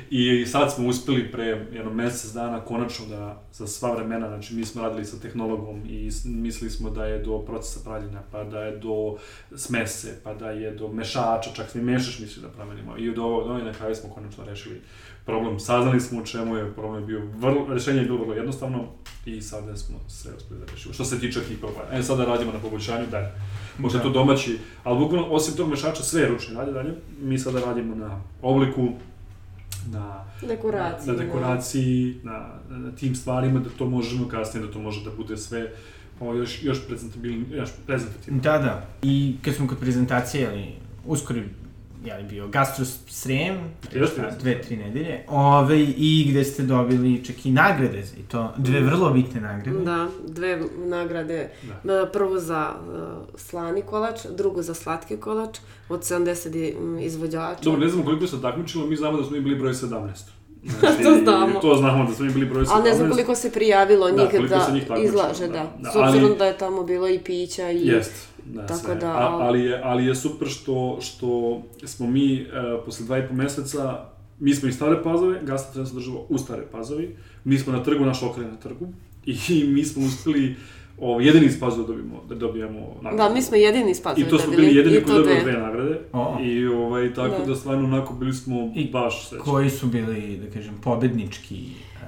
I 0.10 0.46
sad 0.46 0.74
smo 0.74 0.88
uspeli 0.88 1.32
pre 1.32 1.46
jedno 1.46 1.94
mesec 1.94 2.32
dana 2.32 2.62
konačno 2.62 3.06
da 3.06 3.44
za 3.52 3.68
sva 3.68 3.96
vremena, 3.96 4.28
znači 4.28 4.56
mi 4.56 4.66
smo 4.66 4.82
radili 4.82 5.06
sa 5.06 5.20
tehnologom 5.20 5.82
i 5.90 6.12
mislili 6.26 6.72
smo 6.72 6.90
da 6.90 7.06
je 7.06 7.24
do 7.24 7.40
procesa 7.40 7.80
pravljenja, 7.84 8.22
pa 8.32 8.44
da 8.44 8.62
je 8.62 8.78
do 8.78 9.18
smese, 9.56 10.20
pa 10.24 10.34
da 10.34 10.50
je 10.50 10.72
do 10.72 10.88
mešača, 10.88 11.50
čak 11.56 11.76
mi 11.76 11.82
mešaš 11.82 12.20
misli 12.20 12.42
da 12.42 12.50
promenimo. 12.50 12.98
I 12.98 13.10
od 13.10 13.20
ovo, 13.20 13.44
do 13.44 13.58
na 13.58 13.74
kraju 13.74 13.96
smo 13.96 14.10
konačno 14.10 14.46
rešili 14.46 14.82
problem, 15.26 15.60
saznali 15.60 16.00
smo 16.02 16.22
u 16.22 16.26
čemu 16.26 16.56
je, 16.56 16.74
problem 16.74 17.02
je 17.02 17.08
bio 17.08 17.22
vrlo, 17.38 17.74
rešenje 17.74 18.00
je 18.00 18.06
bilo 18.06 18.20
vrlo 18.20 18.34
jednostavno 18.34 18.86
i 19.26 19.42
sada 19.42 19.78
smo 19.78 19.98
sve 20.08 20.32
uspeli 20.38 20.60
da 20.60 20.72
rešimo. 20.72 20.94
Što 20.94 21.06
se 21.06 21.20
tiče 21.20 21.40
hipova, 21.50 21.84
e 21.92 22.04
sada 22.04 22.26
radimo 22.26 22.52
na 22.52 22.60
poboljšanju 22.60 23.08
dalje. 23.12 23.28
Možda 23.78 23.98
da. 23.98 24.04
to 24.04 24.10
domaći, 24.10 24.60
ali 24.84 25.00
bukvalno 25.00 25.28
osim 25.28 25.56
tog 25.56 25.70
mešača 25.70 26.04
sve 26.04 26.22
je 26.22 26.28
ručno 26.28 26.56
dalje 26.56 26.72
dalje. 26.72 26.94
Mi 27.22 27.38
sada 27.38 27.60
radimo 27.60 27.96
na 27.96 28.22
obliku, 28.42 28.90
na 29.92 30.24
dekoraciji, 30.42 31.08
na, 31.08 31.14
na 31.14 31.26
dekoraciji, 31.26 32.20
na, 32.24 32.50
na, 32.70 32.78
na 32.78 32.92
tim 32.92 33.16
stvarima 33.16 33.60
da 33.60 33.70
to 33.70 33.86
možemo 33.86 34.28
kasnije 34.28 34.66
da 34.66 34.74
to 34.74 34.80
može 34.80 35.04
da 35.04 35.12
bude 35.18 35.38
sve 35.38 35.72
o, 36.20 36.34
još 36.34 36.64
još 36.64 36.88
prezentabilno, 36.88 37.46
još 37.52 37.70
prezentativno. 37.86 38.42
Da, 38.42 38.58
da. 38.58 38.88
I 39.02 39.36
kad 39.42 39.54
smo 39.54 39.68
kod 39.68 39.78
prezentacije, 39.80 40.48
ali 40.48 40.66
uskoro 41.06 41.40
jeli, 42.06 42.24
bio 42.24 42.48
Gastro 42.48 42.86
Srem, 43.08 43.58
dve, 44.40 44.62
tri 44.62 44.78
nedelje, 44.78 45.24
ove, 45.28 45.82
i 45.82 46.28
gde 46.30 46.44
ste 46.44 46.64
dobili 46.64 47.26
čak 47.26 47.46
i 47.46 47.52
nagrade, 47.52 48.04
i 48.18 48.24
to 48.24 48.54
dve 48.58 48.82
mm. 48.82 48.86
vrlo 48.86 49.10
bitne 49.10 49.42
nagrade. 49.42 49.80
Da, 49.80 50.08
dve 50.28 50.62
nagrade, 50.78 51.50
da. 51.84 52.10
prvo 52.14 52.40
za 52.40 52.74
uh, 52.74 53.40
slani 53.40 53.82
kolač, 53.82 54.20
drugo 54.38 54.62
za 54.62 54.74
slatki 54.74 55.18
kolač, 55.18 55.58
od 55.90 56.00
70 56.00 57.00
izvođača. 57.02 57.62
Dobro, 57.64 57.80
ne 57.80 57.90
znamo 57.90 58.06
koliko 58.06 58.28
se 58.28 58.42
takmičilo, 58.42 58.88
mi 58.88 58.96
znamo 58.96 59.18
da 59.18 59.24
smo 59.24 59.36
mi 59.36 59.42
bili 59.42 59.56
broj 59.56 59.74
17. 59.74 60.08
Znači, 60.80 61.04
to 61.04 61.18
znamo. 61.24 61.60
To 61.60 61.76
znamo 61.76 62.06
da 62.10 62.16
smo 62.16 62.26
bili 62.26 62.46
broj 62.46 62.66
17. 62.66 62.70
Ali 62.72 62.84
ne 62.84 62.96
znam 62.96 63.10
koliko 63.10 63.36
se 63.36 63.52
prijavilo 63.52 64.10
njih 64.10 64.50
da, 64.50 64.68
da 64.90 65.02
izlaže, 65.02 65.48
da. 65.48 65.54
da. 65.54 65.72
da. 65.80 65.92
S 65.92 65.96
obzirom 65.96 66.30
ali, 66.30 66.38
da 66.38 66.46
je 66.46 66.58
tamo 66.58 66.84
bilo 66.84 67.10
i 67.10 67.20
pića 67.20 67.72
i... 67.72 67.88
Jest 67.88 68.35
Da, 68.46 68.66
Tako 68.66 68.80
sve. 68.80 68.96
da... 68.96 69.12
A, 69.12 69.38
ali, 69.42 69.64
je, 69.64 69.82
ali 69.84 70.06
je 70.06 70.16
super 70.16 70.48
što, 70.48 70.98
što 71.02 71.62
smo 71.84 72.08
mi 72.08 72.42
uh, 72.42 72.86
posle 72.86 73.06
dva 73.06 73.18
i 73.18 73.28
po 73.28 73.34
meseca, 73.34 74.06
mi 74.40 74.56
smo 74.56 74.70
iz 74.70 74.76
Stare 74.76 75.04
Pazove, 75.04 75.40
Gasta 75.44 75.74
treba 75.74 75.88
se 75.88 75.96
država 75.96 76.20
u 76.30 76.38
Stare 76.38 76.64
Pazovi, 76.72 77.16
mi 77.44 77.58
smo 77.58 77.74
na 77.74 77.84
trgu, 77.84 78.06
naš 78.06 78.22
lokal 78.22 78.44
na 78.44 78.58
trgu, 78.58 78.88
i 79.26 79.64
mi 79.74 79.86
smo 79.86 80.06
uspeli 80.06 80.56
o, 81.00 81.20
jedini 81.20 81.46
iz 81.46 81.60
Pazova 81.60 81.88
dobijemo, 81.88 82.24
da 82.30 82.36
dobijamo 82.36 82.80
nagradu. 83.02 83.18
Da, 83.18 83.30
mi 83.30 83.42
smo 83.42 83.58
jedini 83.58 83.92
iz 83.92 84.02
Pazova 84.02 84.28
I 84.28 84.30
to 84.30 84.40
smo 84.40 84.52
bili 84.52 84.76
jedini 84.76 85.04
koji 85.04 85.18
dobili 85.18 85.42
dve 85.42 85.54
nagrade. 85.54 86.00
O. 86.14 86.38
I 86.42 86.68
ovaj, 86.68 87.14
tako 87.14 87.40
da. 87.40 87.46
da 87.46 87.56
stvarno 87.56 87.84
onako 87.84 88.14
bili 88.14 88.34
smo 88.34 88.72
I 88.76 88.90
baš 88.92 89.30
srećni. 89.30 89.46
koji 89.46 89.70
su 89.70 89.88
bili, 89.88 90.38
da 90.38 90.54
kažem, 90.54 90.74
pobednički 90.84 91.66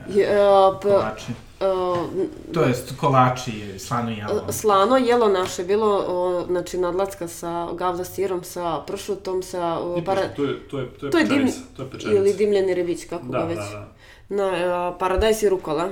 uh, 0.10 0.16
je, 0.16 0.28
uh, 0.40 0.80
kolači? 0.82 1.32
Uh, 1.60 1.98
to 2.54 2.62
jest 2.62 2.94
kolači, 3.00 3.80
slano 3.80 4.12
jelo. 4.12 4.52
Slano 4.52 4.98
jelo 4.98 5.28
naše 5.28 5.64
bilo, 5.64 6.06
o, 6.08 6.46
znači 6.48 6.78
nadlacka 6.78 7.28
sa 7.28 7.74
gavda 7.74 8.04
sirom, 8.04 8.44
sa 8.44 8.82
pršutom, 8.88 9.44
sa... 9.44 9.80
O, 9.80 10.02
para... 10.06 10.22
To 10.36 10.44
je, 10.44 10.68
to 10.70 10.80
je, 10.80 10.90
to 10.90 11.06
je, 11.06 11.12
to 11.12 11.18
je, 11.18 11.26
pečenica, 11.26 11.60
to 11.78 11.84
je 11.84 11.90
pečenica. 11.90 12.20
Ili 12.20 12.34
dimljeni 12.34 12.74
rebić, 12.74 13.06
kako 13.06 13.26
da, 13.26 13.38
ga 13.38 13.44
već. 13.46 13.58
Da, 13.58 13.88
da. 14.30 14.36
Na, 14.36 14.90
uh, 14.90 14.96
paradajs 15.00 15.42
i 15.44 15.50
rukola. 15.50 15.90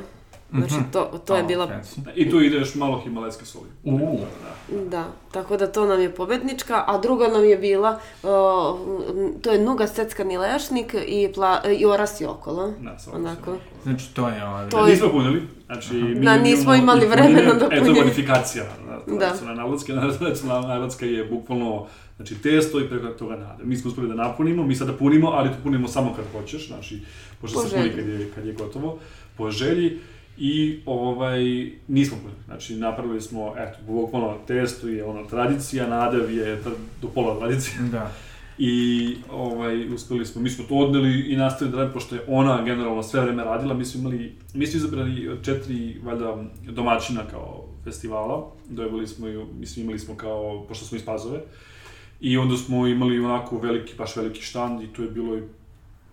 Znači, 0.51 0.73
mhm. 0.73 0.91
to, 0.91 1.21
to 1.25 1.35
je 1.35 1.43
bila... 1.43 1.81
I 2.15 2.29
tu 2.31 2.41
ide 2.41 2.57
još 2.57 2.75
malo 2.75 3.01
himalajske 3.03 3.45
soli. 3.45 3.65
Uh. 3.83 3.99
Da, 3.99 4.77
da. 4.77 4.89
da, 4.89 5.05
tako 5.31 5.57
da 5.57 5.71
to 5.71 5.85
nam 5.85 6.01
je 6.01 6.15
pobednička, 6.15 6.83
a 6.87 6.97
druga 6.97 7.27
nam 7.27 7.45
je 7.45 7.57
bila, 7.57 7.99
uh, 8.23 8.29
to 9.41 9.51
je 9.51 9.59
nuga 9.59 9.87
seckani 9.87 10.37
lešnik 10.37 10.95
i, 11.07 11.29
pla, 11.33 11.61
i 11.79 11.85
orasi 11.85 12.25
okolo. 12.25 12.73
Da, 12.81 12.99
sa 12.99 13.11
Onako. 13.15 13.57
Znači, 13.83 14.13
to 14.13 14.29
je 14.29 14.47
ovaj... 14.47 14.69
To 14.69 14.87
je... 14.87 14.93
Nismo 14.93 15.09
punili, 15.09 15.47
znači... 15.65 15.93
Mi 15.93 16.25
da, 16.25 16.37
nismo 16.37 16.75
imali 16.75 17.05
vremena 17.07 17.53
da 17.53 17.69
punimo. 17.69 17.89
E, 17.89 17.93
to 17.93 17.99
je 17.99 18.03
modifikacija. 18.03 18.63
Da. 19.07 19.53
Narodska, 19.53 19.93
narodska 20.67 21.05
je 21.05 21.25
bukvalno 21.25 21.87
Znači, 22.15 22.35
testo 22.35 22.79
i 22.79 22.89
preko 22.89 23.07
toga 23.07 23.35
nade. 23.35 23.63
Mi 23.63 23.77
smo 23.77 23.89
uspeli 23.89 24.07
da 24.07 24.13
napunimo, 24.13 24.63
mi 24.63 24.75
sada 24.75 24.93
punimo, 24.93 25.27
ali 25.27 25.49
to 25.49 25.55
punimo 25.63 25.87
samo 25.87 26.13
kad 26.15 26.25
hoćeš, 26.31 26.67
znači, 26.67 27.01
pošto 27.41 27.59
se 27.59 27.75
puni 27.75 27.89
kad 27.89 28.07
je, 28.07 28.31
kad 28.35 28.45
je 28.45 28.53
gotovo, 28.53 28.99
po 29.37 29.51
želji. 29.51 29.99
I 30.37 30.79
ovaj, 30.85 31.71
nismo 31.87 32.17
punili. 32.17 32.41
Znači, 32.45 32.75
napravili 32.75 33.21
smo, 33.21 33.53
eto, 33.57 33.77
bukvalno 33.87 34.37
testu 34.47 34.89
je 34.89 35.03
ono, 35.03 35.25
tradicija, 35.25 35.87
nadev 35.87 36.37
je 36.37 36.61
do 37.01 37.07
pola 37.07 37.39
tradicija. 37.39 37.81
Da. 37.91 38.11
I 38.57 39.15
ovaj, 39.31 39.93
uspeli 39.93 40.25
smo, 40.25 40.41
mi 40.41 40.49
smo 40.49 40.65
to 40.65 40.75
odneli 40.75 41.19
i 41.19 41.35
nastavili 41.35 41.71
da 41.71 41.77
radimo, 41.77 41.93
pošto 41.93 42.15
je 42.15 42.21
ona 42.27 42.63
generalno 42.63 43.03
sve 43.03 43.21
vreme 43.21 43.43
radila, 43.43 43.73
mi 43.73 43.85
smo 43.85 43.99
imali, 43.99 44.35
mi 44.53 44.67
smo 44.67 44.77
izabrali 44.77 45.39
četiri, 45.43 45.99
valjda, 46.03 46.43
domaćina 46.69 47.21
kao 47.31 47.65
festivala, 47.83 48.51
dojevali 48.69 49.07
smo 49.07 49.27
ju, 49.27 49.47
mislim, 49.59 49.85
imali 49.85 49.99
smo 49.99 50.15
kao, 50.15 50.65
pošto 50.67 50.85
smo 50.85 50.97
iz 50.97 51.05
Pazove, 51.05 51.39
i 52.21 52.37
onda 52.37 52.57
smo 52.57 52.87
imali 52.87 53.19
onako 53.19 53.57
veliki, 53.57 53.93
baš 53.97 54.15
veliki 54.15 54.41
štand 54.41 54.81
i 54.81 54.87
to 54.87 55.01
je 55.01 55.09
bilo 55.09 55.37
i 55.37 55.41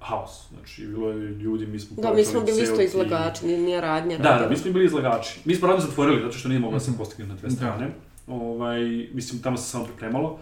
haos. 0.03 0.49
Znači, 0.51 0.87
bilo 0.87 1.11
je 1.11 1.31
ljudi, 1.31 1.67
mi 1.67 1.79
smo... 1.79 2.03
Da, 2.03 2.15
mi 2.15 2.25
smo 2.25 2.41
bili 2.41 2.63
isto 2.63 2.81
izlagači, 2.83 3.47
nije 3.47 3.81
radnja. 3.81 4.19
Da, 4.19 4.39
da, 4.39 4.49
mi 4.51 4.57
smo 4.57 4.73
bili 4.73 4.85
izlagači. 4.85 5.41
Mi 5.45 5.55
smo 5.55 5.69
radno 5.69 5.85
zatvorili, 5.87 6.21
zato 6.23 6.39
što 6.39 6.49
nije 6.49 6.61
mogla 6.61 6.79
da 6.79 6.85
se 6.85 6.91
mhm. 6.91 6.99
postigne 6.99 7.27
na 7.27 7.35
dve 7.35 7.49
da. 7.49 7.55
strane. 7.55 7.87
Da. 8.27 8.35
Ovaj, 8.35 9.09
mislim, 9.13 9.43
tamo 9.43 9.57
se 9.57 9.71
samo 9.71 9.85
pripremalo. 9.85 10.39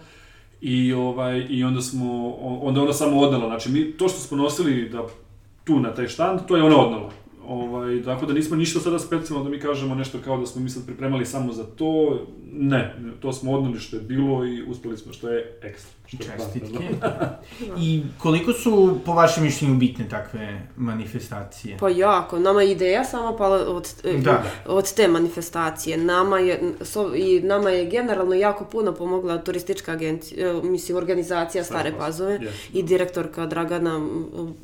I, 0.61 0.93
ovaj, 0.93 1.45
I 1.49 1.63
onda 1.63 1.81
smo, 1.81 2.35
onda 2.37 2.81
ona 2.81 2.93
samo 2.93 3.19
odnala. 3.19 3.47
Znači, 3.47 3.71
mi, 3.71 3.91
to 3.91 4.07
što 4.07 4.19
smo 4.19 4.37
nosili 4.37 4.89
da 4.89 5.03
tu 5.63 5.79
na 5.79 5.93
taj 5.93 6.07
štand, 6.07 6.39
to 6.47 6.55
je 6.57 6.63
ona 6.63 6.77
odnala. 6.77 7.11
Ovaj, 7.47 8.03
tako 8.03 8.25
da 8.25 8.33
nismo 8.33 8.55
ništa 8.55 8.79
sada 8.79 8.99
specijalno 8.99 9.43
da 9.43 9.49
mi 9.49 9.59
kažemo 9.59 9.95
nešto 9.95 10.17
kao 10.23 10.37
da 10.37 10.45
smo 10.45 10.61
mi 10.61 10.69
sad 10.69 10.85
pripremali 10.85 11.25
samo 11.25 11.53
za 11.53 11.63
to. 11.63 12.19
Ne, 12.51 12.95
to 13.19 13.33
smo 13.33 13.51
odnali 13.51 13.79
što 13.79 13.95
je 13.95 14.01
bilo 14.01 14.45
i 14.45 14.63
uspeli 14.63 14.97
smo 14.97 15.13
što 15.13 15.29
je 15.29 15.59
ekstra. 15.61 16.00
Čestitke. 16.17 16.89
I 17.77 18.03
koliko 18.17 18.53
su, 18.53 18.99
po 19.05 19.13
vašem 19.13 19.43
mišljenju, 19.43 19.75
bitne 19.75 20.09
takve 20.09 20.67
manifestacije? 20.77 21.77
Pa 21.77 21.89
jako. 21.89 22.39
Nama 22.39 22.61
je 22.61 22.71
ideja 22.71 23.03
sama 23.03 23.37
pala 23.37 23.55
od, 23.55 23.89
e, 24.03 24.17
da. 24.17 24.43
od 24.65 24.93
te 24.93 25.07
manifestacije. 25.07 25.97
Nama 25.97 26.39
je, 26.39 26.61
so, 26.81 27.15
i 27.15 27.39
nama 27.39 27.69
je 27.69 27.85
generalno 27.85 28.35
jako 28.35 28.65
puno 28.65 28.93
pomogla 28.93 29.37
turistička 29.37 29.91
agencija, 29.91 30.49
e, 30.49 30.53
mislim, 30.63 30.97
organizacija 30.97 31.63
Stare 31.63 31.93
Pazove 31.97 32.39
yes. 32.39 32.49
i 32.73 32.83
direktorka 32.83 33.45
Dragana 33.45 34.07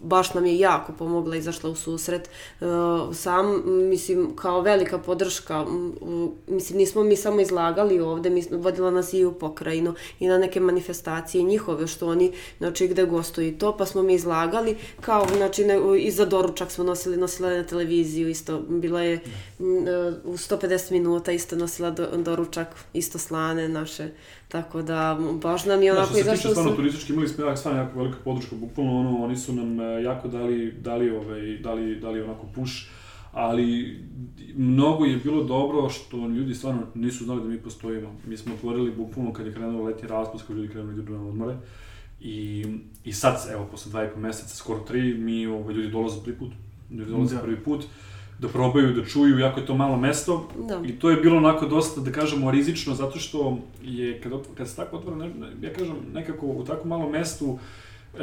baš 0.04 0.34
nam 0.34 0.46
je 0.46 0.60
jako 0.60 0.94
pomogla, 0.94 1.36
izašla 1.36 1.70
u 1.70 1.76
susret. 1.76 2.30
Uh, 2.60 2.68
sam, 3.16 3.64
mislim, 3.90 4.36
kao 4.36 4.62
velika 4.62 4.98
podrška, 4.98 5.66
mislim, 6.48 6.78
nismo 6.78 7.04
mi 7.04 7.16
samo 7.16 7.42
izlagali 7.42 8.00
ovde, 8.00 8.30
mi, 8.30 8.44
vodila 8.52 8.92
nas 8.92 9.14
i 9.14 9.26
u 9.26 9.34
pokrajinu 9.34 9.94
i 10.20 10.28
na 10.28 10.38
neke 10.38 10.60
manifestacije 10.60 11.37
njihove, 11.43 11.88
što 11.88 12.08
oni, 12.08 12.32
znači, 12.58 12.88
gde 12.88 13.06
gostuju. 13.06 13.47
I 13.47 13.58
to, 13.58 13.78
pa 13.78 13.86
smo 13.86 14.04
mi 14.04 14.13
izlagali, 14.13 14.76
kao, 15.02 15.28
znači, 15.38 15.65
ne, 15.65 15.80
i 16.00 16.12
za 16.12 16.26
doručak 16.26 16.71
smo 16.71 16.84
nosili, 16.84 17.17
nosila 17.17 17.50
na 17.50 17.63
televiziju, 17.63 18.30
isto, 18.30 18.62
bila 18.69 19.02
je 19.02 19.19
u 20.23 20.34
150 20.34 20.91
minuta, 20.91 21.32
isto 21.32 21.56
nosila 21.56 21.91
do, 21.91 22.08
doručak, 22.17 22.67
isto 22.93 23.17
slane 23.19 23.69
naše, 23.69 24.10
Tako 24.47 24.82
da, 24.82 25.17
baš 25.41 25.65
nam 25.65 25.84
je 25.84 25.91
onako 25.91 26.13
se 26.13 26.23
tiče 26.23 26.50
stvarno 26.50 26.71
turistički, 26.71 27.13
imali 27.13 27.28
smo 27.28 27.45
jako, 27.45 27.58
stvarno 27.58 27.80
jako 27.80 28.00
velika 28.00 28.17
podrška, 28.23 28.56
bukvalno 28.56 29.00
ono, 29.00 29.23
oni 29.23 29.38
su 29.38 29.54
nam 29.54 29.80
e, 29.80 30.04
jako 30.04 30.28
dali, 30.28 30.71
dali, 30.71 31.10
ovaj, 31.10 31.58
dali, 31.58 31.95
dali 31.95 32.21
onako 32.21 32.45
push, 32.56 32.73
ali 33.38 34.00
mnogo 34.56 35.06
je 35.06 35.17
bilo 35.17 35.43
dobro 35.43 35.89
što 35.89 36.28
ljudi 36.28 36.56
stvarno 36.56 36.82
nisu 36.95 37.23
znali 37.23 37.41
da 37.41 37.47
mi 37.47 37.58
postojimo. 37.58 38.15
Mi 38.28 38.38
smo 38.38 38.54
otvorili 38.54 38.91
bukvalno 38.91 39.34
kad 39.34 39.45
je 39.45 39.54
krenuo 39.54 39.84
letnji 39.84 40.08
raspust, 40.08 40.47
kad 40.47 40.56
ljudi 40.56 40.69
krenuli 40.69 40.95
da 40.95 41.02
idu 41.02 41.13
na 41.13 41.28
odmore. 41.28 41.56
I, 42.21 42.65
I 43.04 43.13
sad, 43.13 43.47
evo, 43.52 43.67
posle 43.71 43.89
dva 43.89 44.06
i 44.06 44.10
po 44.13 44.19
meseca, 44.19 44.56
skoro 44.56 44.80
tri, 44.80 45.13
mi, 45.13 45.47
ovaj, 45.47 45.73
ljudi 45.73 45.89
dolaze 45.89 46.21
prvi 46.23 46.38
put. 46.38 46.52
Ljudi 46.91 47.12
dolaze 47.12 47.36
da. 47.36 47.41
prvi 47.41 47.60
put 47.63 47.86
da 48.39 48.47
probaju, 48.47 48.93
da 48.93 49.06
čuju, 49.06 49.39
jako 49.39 49.60
je 49.60 49.65
to 49.65 49.76
malo 49.76 49.97
mesto. 49.97 50.50
Da. 50.67 50.82
I 50.86 50.91
to 51.00 51.10
je 51.10 51.17
bilo 51.17 51.38
onako 51.38 51.65
dosta, 51.65 52.02
da 52.02 52.12
kažemo, 52.12 52.52
rizično, 52.52 52.95
zato 52.95 53.19
što 53.19 53.58
je, 53.84 54.21
kad, 54.21 54.32
kad 54.58 54.69
se 54.69 54.76
tako 54.76 54.97
otvara, 54.97 55.17
ne, 55.17 55.32
ja 55.62 55.73
kažem, 55.73 55.95
nekako 56.13 56.45
u 56.45 56.65
tako 56.65 56.88
malom 56.88 57.12
mestu, 57.12 57.60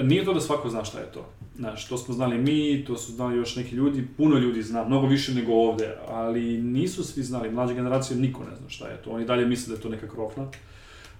nije 0.02 0.24
to 0.24 0.34
da 0.34 0.40
svako 0.40 0.70
zna 0.70 0.84
šta 0.84 0.98
je 0.98 1.12
to. 1.12 1.26
Znaš, 1.56 1.88
to 1.88 1.98
smo 1.98 2.14
znali 2.14 2.38
mi, 2.38 2.84
to 2.84 2.96
su 2.96 3.12
znali 3.12 3.36
još 3.36 3.56
neki 3.56 3.74
ljudi, 3.76 4.08
puno 4.16 4.38
ljudi 4.38 4.62
zna, 4.62 4.84
mnogo 4.84 5.06
više 5.06 5.34
nego 5.34 5.52
ovde, 5.52 5.96
ali 6.08 6.62
nisu 6.62 7.04
svi 7.04 7.22
znali, 7.22 7.50
mlađa 7.50 7.74
generacija 7.74 8.18
niko 8.18 8.44
ne 8.50 8.56
zna 8.56 8.68
šta 8.68 8.88
je 8.88 9.02
to. 9.02 9.10
Oni 9.10 9.24
dalje 9.24 9.46
misle 9.46 9.70
da 9.70 9.76
je 9.76 9.82
to 9.82 9.88
neka 9.88 10.08
krofna. 10.08 10.46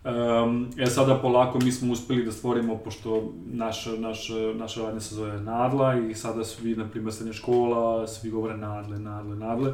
Um, 0.04 0.68
e 0.78 0.86
sada 0.86 1.14
polako 1.14 1.58
mi 1.58 1.72
smo 1.72 1.92
uspeli 1.92 2.24
da 2.24 2.32
stvorimo, 2.32 2.78
pošto 2.78 3.32
naša, 3.46 3.90
naša, 3.90 4.34
naša 4.54 4.82
radnja 4.82 5.00
se 5.00 5.14
zove 5.14 5.40
Nadla 5.40 6.00
i 6.10 6.14
sada 6.14 6.44
svi, 6.44 6.76
na 6.76 6.88
primjer, 6.88 7.14
srednja 7.14 7.32
škola, 7.32 8.06
svi 8.06 8.30
govore 8.30 8.56
Nadle, 8.56 8.98
Nadle, 8.98 9.36
Nadle 9.36 9.72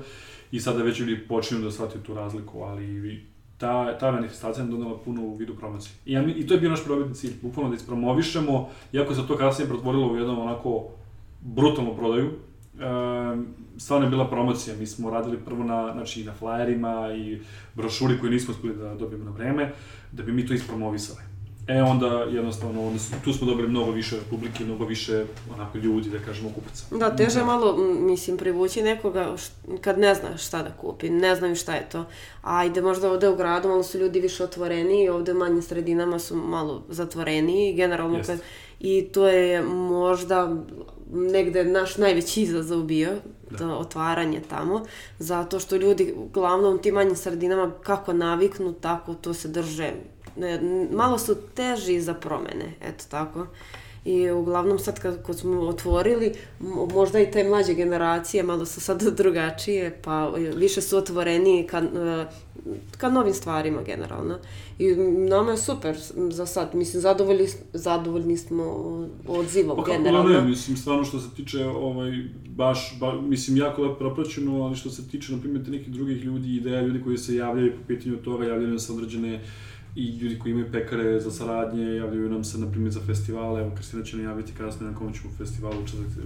i 0.51 0.61
sada 0.61 0.83
već 0.83 1.01
ljudi 1.01 1.27
počinju 1.29 1.61
da 1.61 1.71
shvataju 1.71 2.03
tu 2.03 2.15
razliku, 2.15 2.61
ali 2.61 3.30
ta, 3.61 3.99
ta 3.99 4.11
manifestacija 4.11 4.65
nam 4.65 4.73
donala 4.73 4.99
puno 5.05 5.23
u 5.23 5.37
vidu 5.37 5.55
promocije. 5.55 5.93
I, 6.07 6.13
ja, 6.13 6.25
I 6.37 6.47
to 6.47 6.55
je 6.55 6.61
bio 6.61 6.71
naš 6.71 6.85
probitni 6.85 7.15
cilj, 7.15 7.33
bukvalno 7.43 7.71
da 7.71 7.77
ispromovišemo, 7.77 8.69
iako 8.93 9.15
se 9.15 9.27
to 9.29 9.37
kasnije 9.37 9.69
pretvorilo 9.69 10.13
u 10.13 10.17
jednom 10.17 10.39
onako 10.39 10.85
brutalnu 11.41 11.97
prodaju, 11.97 12.27
um, 12.31 13.47
stvarno 13.77 14.07
je 14.07 14.11
bila 14.11 14.29
promocija, 14.29 14.77
mi 14.77 14.87
smo 14.87 15.11
radili 15.11 15.39
prvo 15.39 15.65
na, 15.65 15.93
znači, 15.93 16.25
na 16.25 16.33
flyerima 16.41 17.17
i 17.17 17.41
brošuri 17.75 18.19
koje 18.21 18.33
nismo 18.33 18.55
uspeli 18.55 18.77
da 18.77 18.95
dobijemo 18.95 19.25
na 19.25 19.31
vreme, 19.31 19.73
da 20.13 20.23
bi 20.23 20.33
mi 20.33 20.47
to 20.47 20.55
ispromovisali. 20.55 21.30
E 21.69 21.83
onda 21.83 22.07
jednostavno 22.07 22.87
onda 22.87 22.99
su, 22.99 23.13
tu 23.25 23.33
smo 23.33 23.47
dobili 23.47 23.69
mnogo 23.69 23.91
više 23.91 24.17
publike, 24.31 24.65
mnogo 24.65 24.85
više 24.85 25.25
onako 25.55 25.79
ljudi, 25.79 26.11
da 26.11 26.19
kažemo 26.19 26.51
kupaca. 26.55 26.85
Da, 26.91 27.17
teže 27.17 27.39
da. 27.39 27.45
malo, 27.45 27.77
mislim, 28.01 28.37
privući 28.37 28.83
nekoga 28.83 29.37
kad 29.81 29.99
ne 29.99 30.15
zna 30.15 30.37
šta 30.37 30.63
da 30.63 30.71
kupi, 30.71 31.11
ne 31.11 31.37
znaju 31.37 31.57
šta 31.57 31.75
je 31.75 31.89
to. 31.89 32.05
Ajde, 32.43 32.83
možda 32.83 33.11
ovde 33.11 33.29
u 33.29 33.37
gradu 33.37 33.69
malo 33.69 33.83
su 33.83 33.99
ljudi 33.99 34.21
više 34.21 34.45
otvoreni, 34.45 35.09
ovde 35.09 35.33
u 35.33 35.39
manjim 35.39 35.63
sredinama 35.63 36.19
su 36.19 36.37
malo 36.37 36.83
zatvoreni, 36.89 37.75
generalno 37.75 38.19
Jest. 38.19 38.31
kad, 38.31 38.39
i 38.81 39.09
to 39.13 39.29
je 39.29 39.63
možda 39.63 40.57
negde 41.13 41.65
naš 41.65 41.97
najveći 41.97 42.43
izazov 42.43 42.83
bio, 42.83 43.11
da. 43.51 43.59
to 43.59 43.69
otvaranje 43.69 44.41
tamo, 44.51 44.85
zato 45.19 45.61
što 45.61 45.77
ljudi 45.77 46.15
uglavnom 46.17 46.75
u 46.75 46.79
tim 46.79 46.95
manjim 46.95 47.17
sredinama 47.17 47.73
kako 47.83 48.13
naviknu, 48.13 48.73
tako 48.73 49.15
to 49.15 49.35
se 49.35 49.49
drže. 49.49 49.93
Malo 50.93 51.19
su 51.19 51.37
teži 51.55 52.01
za 52.01 52.15
promene, 52.15 52.75
eto 52.81 53.05
tako. 53.11 53.47
I 54.05 54.31
uglavnom 54.31 54.79
sad 54.79 55.01
kad, 55.01 55.27
kad 55.27 55.39
smo 55.39 55.61
otvorili, 55.61 56.33
možda 56.95 57.21
i 57.21 57.31
te 57.31 57.45
mlađe 57.45 57.75
generacije 57.75 58.43
malo 58.43 58.67
su 58.67 58.81
sad 58.81 59.03
drugačije, 59.21 59.99
pa 60.05 60.33
više 60.57 60.81
su 60.81 60.97
otvoreni 60.97 61.67
ka, 61.71 61.79
e, 61.79 62.27
ka 62.99 63.09
novim 63.09 63.35
stvarima 63.35 63.83
generalno. 63.83 64.39
I 64.79 64.95
nama 65.29 65.51
je 65.51 65.57
super 65.57 65.97
za 66.31 66.47
sad, 66.47 66.75
mislim, 66.75 67.01
zadovoljni, 67.01 67.49
zadovoljni 67.73 68.37
smo 68.37 68.65
odzivom 69.29 69.77
pa, 69.77 69.93
generalno. 69.93 70.35
Pa 70.35 70.41
ne, 70.41 70.49
mislim, 70.49 70.77
stvarno 70.77 71.05
što 71.05 71.21
se 71.21 71.29
tiče, 71.37 71.67
ovaj, 71.67 72.11
baš, 72.49 72.97
ba, 73.01 73.21
mislim, 73.21 73.57
jako 73.57 73.83
lepo 73.83 73.95
propraćeno, 73.95 74.63
ali 74.63 74.77
što 74.77 74.91
se 74.91 75.09
tiče, 75.09 75.33
na 75.33 75.41
primjer, 75.41 75.69
nekih 75.69 75.93
drugih 75.93 76.25
ljudi, 76.25 76.57
ideja, 76.57 76.81
ljudi 76.81 77.03
koji 77.05 77.19
se 77.19 77.35
javljaju 77.35 77.73
po 77.73 77.87
pitanju 77.87 78.17
toga, 78.17 78.45
javljaju 78.45 78.79
se 78.79 78.93
određene 78.93 79.35
uh, 79.35 79.41
i 79.95 80.19
ljudi 80.19 80.39
koji 80.39 80.53
imaju 80.53 80.73
pekare 80.73 81.21
za 81.21 81.31
saradnje, 81.31 81.85
javljaju 81.85 82.31
nam 82.31 82.45
se, 82.45 82.59
na 82.59 82.71
primjer, 82.71 82.93
za 82.93 83.01
festivale, 83.01 83.61
evo 83.61 83.71
Kristina 83.75 84.03
će 84.03 84.17
nam 84.17 84.27
javiti 84.27 84.53
kasnije 84.59 84.93
na 84.93 84.99
kom 84.99 85.13
ćemo 85.13 85.35
festivalu 85.39 85.77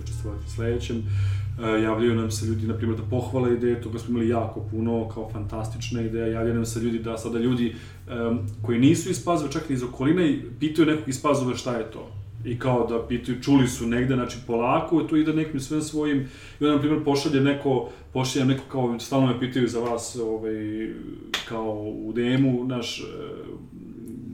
učestvovati 0.02 0.50
sledećem, 0.54 0.96
e, 0.96 1.82
javljaju 1.82 2.14
nam 2.14 2.30
se 2.30 2.46
ljudi, 2.46 2.66
na 2.66 2.74
primjer, 2.74 2.98
da 2.98 3.04
pohvale 3.04 3.54
ideje, 3.54 3.80
toga 3.80 3.98
smo 3.98 4.10
imali 4.10 4.28
jako 4.28 4.60
puno, 4.70 5.08
kao 5.08 5.30
fantastična 5.32 6.02
ideja, 6.02 6.26
javljaju 6.26 6.54
nam 6.54 6.66
se 6.66 6.80
ljudi 6.80 6.98
da 6.98 7.18
sada 7.18 7.38
ljudi 7.38 7.74
um, 7.74 8.38
koji 8.62 8.78
nisu 8.78 9.10
iz 9.10 9.24
Pazove, 9.24 9.52
čak 9.52 9.70
i 9.70 9.72
iz 9.72 9.82
okoline, 9.82 10.38
pitaju 10.60 10.86
nekog 10.86 11.08
iz 11.08 11.22
Pazove 11.22 11.56
šta 11.56 11.76
je 11.76 11.90
to 11.90 12.23
i 12.44 12.58
kao 12.58 12.86
da 12.86 13.06
pitaju, 13.08 13.42
čuli 13.42 13.68
su 13.68 13.86
negde, 13.86 14.14
znači 14.14 14.36
polako, 14.46 15.02
to 15.02 15.16
ide 15.16 15.32
nekim 15.32 15.60
sve 15.60 15.82
svojim, 15.82 16.28
i 16.60 16.64
onda, 16.64 16.74
na 16.74 16.80
primjer, 16.80 17.04
pošalje 17.04 17.40
neko, 17.40 17.90
pošalje 18.12 18.44
neko 18.44 18.62
kao, 18.72 19.00
stalno 19.00 19.26
me 19.26 19.40
pitaju 19.40 19.68
za 19.68 19.80
vas, 19.80 20.16
ovaj, 20.16 20.54
kao 21.48 21.72
u 21.82 22.12
DM-u, 22.12 22.64
naš, 22.64 23.00
e, 23.00 23.04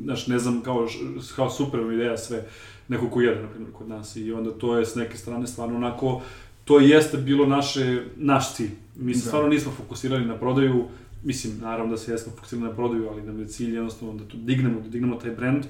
naš, 0.04 0.26
ne 0.26 0.38
znam, 0.38 0.60
kao, 0.60 0.88
kao 1.36 1.50
super 1.50 1.80
ideja 1.80 2.18
sve, 2.18 2.46
neko 2.88 3.08
ko 3.08 3.20
jede, 3.20 3.42
na 3.42 3.48
primjer, 3.48 3.72
kod 3.72 3.88
nas, 3.88 4.16
i 4.16 4.32
onda 4.32 4.50
to 4.50 4.78
je 4.78 4.86
s 4.86 4.94
neke 4.94 5.16
strane 5.16 5.46
stvarno 5.46 5.76
onako, 5.76 6.22
to 6.64 6.80
jeste 6.80 7.16
bilo 7.16 7.46
naše, 7.46 8.02
naš 8.16 8.54
cilj. 8.54 8.70
Mi 8.96 9.14
se 9.14 9.20
da. 9.20 9.26
stvarno 9.26 9.48
nismo 9.48 9.72
fokusirali 9.72 10.24
na 10.24 10.36
prodaju, 10.36 10.84
mislim, 11.24 11.58
naravno 11.60 11.90
da 11.90 11.96
se 11.96 12.12
jesmo 12.12 12.32
fokusirali 12.32 12.68
na 12.68 12.74
prodaju, 12.74 13.08
ali 13.08 13.22
nam 13.22 13.40
je 13.40 13.46
cilj 13.46 13.74
jednostavno 13.74 14.14
da 14.14 14.24
to 14.24 14.36
dignemo, 14.36 14.80
da 14.80 14.88
dignemo 14.88 15.16
taj 15.16 15.30
brand, 15.30 15.64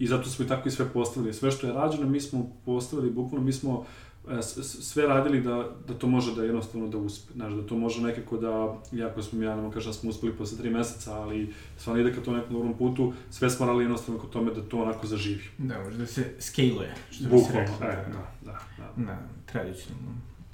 i 0.00 0.06
zato 0.06 0.30
smo 0.30 0.44
i 0.44 0.48
tako 0.48 0.68
i 0.68 0.72
sve 0.72 0.88
postavili. 0.92 1.32
Sve 1.32 1.50
što 1.50 1.66
je 1.66 1.72
rađeno, 1.72 2.08
mi 2.08 2.20
smo 2.20 2.46
postavili, 2.64 3.10
bukvalno 3.10 3.46
mi 3.46 3.52
smo 3.52 3.84
e, 4.28 4.42
sve 4.42 5.06
radili 5.06 5.40
da, 5.40 5.68
da 5.88 5.94
to 5.94 6.06
može 6.06 6.34
da 6.34 6.44
jednostavno 6.44 6.88
da 6.88 6.98
uspe, 6.98 7.32
znaš, 7.32 7.52
da 7.52 7.66
to 7.66 7.76
može 7.76 8.02
nekako 8.02 8.36
da, 8.36 8.78
jako 8.92 9.22
smo, 9.22 9.42
ja 9.42 9.56
nam 9.56 9.70
kažem, 9.70 9.92
da 9.92 9.98
smo 9.98 10.10
uspeli 10.10 10.32
posle 10.32 10.58
tri 10.58 10.70
meseca, 10.70 11.14
ali 11.14 11.54
stvarno 11.78 12.02
ide 12.02 12.14
ka 12.14 12.20
to 12.20 12.32
nekom 12.32 12.52
dobrom 12.52 12.74
putu, 12.78 13.12
sve 13.30 13.50
smo 13.50 13.66
radili 13.66 13.84
jednostavno 13.84 14.20
kod 14.20 14.30
tome 14.30 14.54
da 14.54 14.62
to 14.62 14.82
onako 14.82 15.06
zaživi. 15.06 15.44
Da, 15.58 15.82
može 15.84 15.98
da 15.98 16.06
se 16.06 16.34
scale-uje, 16.38 16.94
što 17.10 17.28
bi 17.28 17.38
se 17.38 17.52
rekao. 17.52 17.88
E, 17.88 18.04
da, 18.12 18.32
da, 18.44 18.58
da. 18.78 19.04
Da, 19.04 19.18
tradicionalno. 19.52 20.10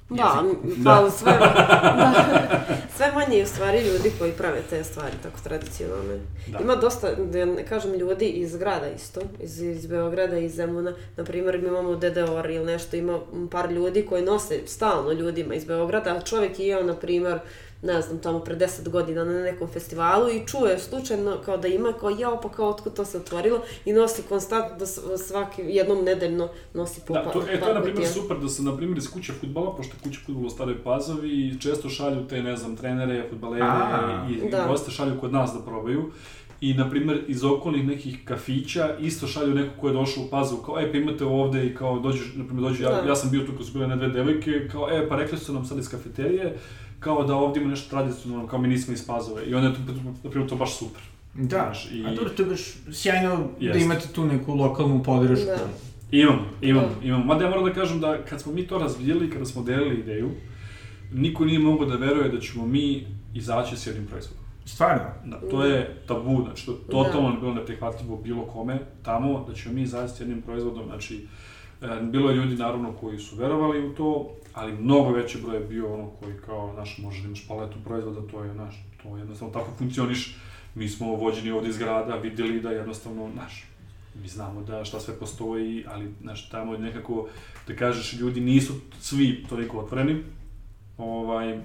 Da, 0.09 0.43
da. 0.63 1.01
pa 1.03 1.11
sve, 1.11 1.31
da, 1.39 2.13
sve 2.95 3.11
manje 3.11 3.37
je 3.37 3.43
u 3.43 3.47
stvari 3.47 3.79
ljudi 3.87 4.11
koji 4.19 4.31
prave 4.31 4.61
te 4.69 4.83
stvari 4.83 5.13
tako 5.23 5.37
tradicionalne. 5.43 6.19
Da. 6.47 6.59
Ima 6.59 6.75
dosta, 6.75 7.15
da 7.15 7.45
ne 7.45 7.65
kažem, 7.65 7.93
ljudi 7.93 8.25
iz 8.25 8.55
grada 8.55 8.89
isto, 8.89 9.21
iz, 9.39 9.61
iz 9.61 9.87
Beograda, 9.87 10.37
iz 10.37 10.55
Zemuna. 10.55 10.93
Na 11.17 11.23
primjer, 11.23 11.61
mi 11.61 11.67
imamo 11.67 11.95
DDOR 11.95 12.49
ili 12.49 12.65
nešto, 12.65 12.95
ima 12.95 13.19
par 13.51 13.71
ljudi 13.71 14.05
koji 14.05 14.23
nose 14.23 14.59
stalno 14.65 15.11
ljudima 15.11 15.55
iz 15.55 15.65
Beograda, 15.65 16.15
a 16.15 16.21
čovjek 16.21 16.59
je, 16.59 16.83
na 16.83 16.95
primjer, 16.95 17.39
ne 17.81 18.01
znam, 18.01 18.19
tamo 18.19 18.39
pre 18.39 18.55
10 18.55 18.89
godina 18.89 19.23
na 19.23 19.41
nekom 19.41 19.67
festivalu 19.67 20.29
i 20.29 20.47
čuje 20.47 20.79
slučajno 20.79 21.37
kao 21.45 21.57
da 21.57 21.67
ima, 21.67 21.93
kao 21.99 22.09
jao, 22.09 22.41
pa 22.41 22.49
kao 22.49 22.69
otkud 22.69 22.93
to 22.93 23.05
se 23.05 23.17
otvorilo 23.17 23.61
i 23.85 23.93
nosi 23.93 24.21
konstantno 24.29 24.77
da 24.77 24.85
svaki, 25.17 25.61
jednom 25.61 26.03
nedeljno 26.05 26.49
nosi 26.73 27.01
po 27.07 27.13
da, 27.13 27.31
to, 27.31 27.43
e, 27.49 27.59
to 27.59 27.67
je 27.67 27.73
na 27.73 27.81
primjer 27.81 28.07
super 28.07 28.37
da 28.39 28.49
se 28.49 28.63
na 28.63 28.77
primjer 28.77 28.97
iz 28.97 29.11
kuće 29.11 29.33
futbala, 29.33 29.75
pošto 29.75 29.95
kuće 30.03 30.19
futbola 30.25 30.47
u 30.47 30.49
Staroj 30.49 30.83
Pazovi 30.83 31.59
često 31.59 31.89
šalju 31.89 32.27
te, 32.27 32.43
ne 32.43 32.57
znam, 32.57 32.75
trenere, 32.75 33.25
futbalere 33.29 33.65
i, 34.29 34.49
da. 34.49 34.65
goste 34.67 34.91
šalju 34.91 35.19
kod 35.19 35.33
nas 35.33 35.53
da 35.53 35.59
probaju 35.59 36.11
i, 36.61 36.73
na 36.73 36.89
primjer, 36.89 37.23
iz 37.27 37.43
okolnih 37.43 37.87
nekih 37.87 38.17
kafića 38.25 38.97
isto 38.99 39.27
šalju 39.27 39.55
neko 39.55 39.81
ko 39.81 39.87
je 39.87 39.93
došao 39.93 40.23
u 40.23 40.27
Pazovu, 40.29 40.61
kao, 40.61 40.79
e, 40.79 40.91
pa 40.91 40.97
imate 40.97 41.25
ovde 41.25 41.65
i 41.65 41.75
kao, 41.75 41.99
dođeš, 41.99 42.33
na 42.35 42.45
primjer, 42.45 42.69
dođe, 42.69 42.83
ja, 42.83 43.01
da. 43.01 43.07
ja 43.07 43.15
sam 43.15 43.31
bio 43.31 43.45
tu 43.45 43.51
kad 43.57 43.65
su 43.65 43.73
bile 43.73 43.87
ne 43.87 43.95
dve 43.95 44.07
devojke, 44.07 44.67
kao, 44.71 44.89
e, 44.91 45.09
pa 45.09 45.15
rekli 45.15 45.37
su 45.37 45.53
nam 45.53 45.65
sad 45.65 45.77
iz 45.77 45.89
kafeterije, 45.89 46.57
kao 46.99 47.23
da 47.23 47.35
ovdje 47.35 47.61
ima 47.61 47.69
nešto 47.69 47.89
tradicionalno, 47.89 48.47
kao 48.47 48.59
mi 48.59 48.67
nismo 48.67 48.93
iz 48.93 49.07
Pazove. 49.07 49.45
I 49.45 49.55
onda 49.55 49.67
je 49.67 49.73
to, 49.73 49.79
na 50.23 50.29
primjer, 50.29 50.49
to 50.49 50.55
baš 50.55 50.77
super. 50.77 51.01
Da, 51.33 51.47
Znaš, 51.47 51.91
i... 51.91 52.05
a 52.05 52.15
dobro, 52.15 52.29
to 52.29 52.43
je 52.43 52.49
baš 52.49 52.61
sjajno 52.91 53.47
Jest. 53.59 53.77
da 53.77 53.85
imate 53.85 54.07
tu 54.13 54.25
neku 54.25 54.55
lokalnu 54.55 55.03
podršku. 55.03 55.45
Da. 55.45 55.67
Imam, 56.11 56.39
imam, 56.61 56.83
da. 56.83 57.07
imam. 57.07 57.25
Mada 57.25 57.43
ja 57.43 57.49
moram 57.49 57.65
da 57.65 57.73
kažem 57.73 57.99
da 57.99 58.17
kad 58.29 58.41
smo 58.41 58.53
mi 58.53 58.67
to 58.67 58.77
razvijeli, 58.77 59.29
kada 59.29 59.45
smo 59.45 59.63
delili 59.63 59.99
ideju, 59.99 60.29
niko 61.13 61.45
nije 61.45 61.59
mogao 61.59 61.85
da 61.85 61.95
veruje 61.95 62.29
da 62.29 62.39
ćemo 62.39 62.65
mi 62.65 63.07
izaći 63.33 63.77
s 63.77 63.87
jednim 63.87 64.05
proizvodom. 64.05 64.43
Stvarno? 64.65 65.03
Da, 65.25 65.39
to 65.49 65.65
je 65.65 66.01
tabu, 66.07 66.43
znači 66.43 66.65
to 66.65 66.73
totalno 66.73 67.31
da. 67.31 67.39
bilo 67.39 67.53
neprihvatljivo 67.53 68.17
bilo 68.17 68.45
kome 68.45 68.79
tamo, 69.03 69.45
da 69.47 69.53
ćemo 69.53 69.75
mi 69.75 69.81
izaći 69.81 70.13
s 70.13 70.19
jednim 70.19 70.41
proizvodom, 70.41 70.85
znači 70.85 71.27
E, 71.81 72.01
bilo 72.01 72.29
je 72.29 72.35
ljudi 72.35 72.55
naravno 72.55 72.93
koji 72.93 73.19
su 73.19 73.35
verovali 73.35 73.87
u 73.87 73.93
to, 73.93 74.29
ali 74.57 74.77
mnogo 74.77 75.11
veći 75.11 75.41
broj 75.41 75.55
je 75.55 75.65
bio 75.65 75.93
ono 75.93 76.09
koji 76.09 76.33
kao, 76.45 76.73
znaš, 76.73 76.97
možeš 76.97 77.21
da 77.21 77.27
imaš 77.27 77.47
paletu 77.47 77.77
proizvoda, 77.83 78.31
to 78.31 78.43
je, 78.43 78.53
znaš, 78.53 78.85
to 79.03 79.17
jednostavno 79.17 79.53
tako 79.53 79.71
funkcioniš. 79.77 80.35
Mi 80.75 80.89
smo 80.89 81.15
vođeni 81.15 81.51
ovde 81.51 81.69
iz 81.69 81.77
grada, 81.77 82.15
videli 82.15 82.61
da 82.61 82.71
jednostavno, 82.71 83.29
znaš, 83.33 83.65
mi 84.21 84.27
znamo 84.27 84.61
da 84.61 84.85
šta 84.85 84.99
sve 84.99 85.19
postoji, 85.19 85.85
ali, 85.87 86.13
znaš, 86.21 86.49
tamo 86.49 86.73
je 86.73 86.79
nekako, 86.79 87.27
da 87.67 87.75
kažeš, 87.75 88.13
ljudi 88.13 88.41
nisu 88.41 88.73
svi 88.99 89.45
toliko 89.49 89.79
otvoreni, 89.79 90.23
ovaj, 90.97 91.61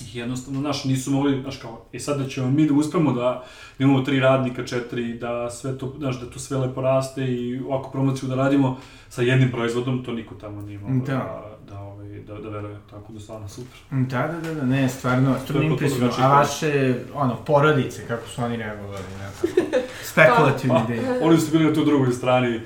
jednostavno, 0.00 0.60
znaš, 0.60 0.84
nisu 0.84 1.10
mogli, 1.10 1.40
znaš, 1.42 1.56
kao, 1.56 1.84
e 1.92 1.98
sad 1.98 2.18
da 2.18 2.28
ćemo 2.28 2.50
mi 2.50 2.66
da 2.66 2.74
uspemo 2.74 3.12
da 3.12 3.44
imamo 3.78 4.00
tri 4.00 4.20
radnika, 4.20 4.66
četiri, 4.66 5.18
da 5.18 5.50
sve 5.50 5.78
to, 5.78 5.94
znaš, 5.98 6.20
da 6.20 6.30
to 6.30 6.38
sve 6.38 6.58
lepo 6.58 6.80
raste 6.80 7.24
i 7.24 7.60
ovako 7.60 7.90
promociju 7.90 8.28
da 8.28 8.34
radimo 8.34 8.78
sa 9.08 9.22
jednim 9.22 9.50
proizvodom, 9.50 10.04
to 10.04 10.12
niko 10.12 10.34
tamo 10.34 10.62
nije 10.62 10.78
mogao 10.78 11.06
da, 11.06 11.12
da, 11.12 11.74
da, 11.74 11.80
ovaj, 11.80 12.08
da, 12.08 12.34
da 12.34 12.48
veruje, 12.48 12.78
tako 12.90 13.12
da 13.12 13.20
stvarno 13.20 13.48
super. 13.48 13.78
Da, 13.90 14.28
da, 14.28 14.48
da, 14.48 14.54
da, 14.54 14.66
ne, 14.66 14.88
stvarno, 14.88 15.36
stvarno 15.44 15.70
impresivno. 15.70 16.06
Znači, 16.06 16.22
A 16.22 16.28
vaše, 16.28 16.94
ono, 17.14 17.36
porodice, 17.36 18.06
kako 18.08 18.28
su 18.28 18.42
oni 18.42 18.56
reagovali, 18.56 19.04
ne, 19.18 19.30
spekulativni 20.10 20.76
pa, 20.86 20.92
ideje. 20.92 21.18
Pa, 21.20 21.26
oni 21.26 21.40
su 21.40 21.52
bili 21.52 21.64
na 21.64 21.74
toj 21.74 21.84
drugoj 21.84 22.12
strani, 22.12 22.60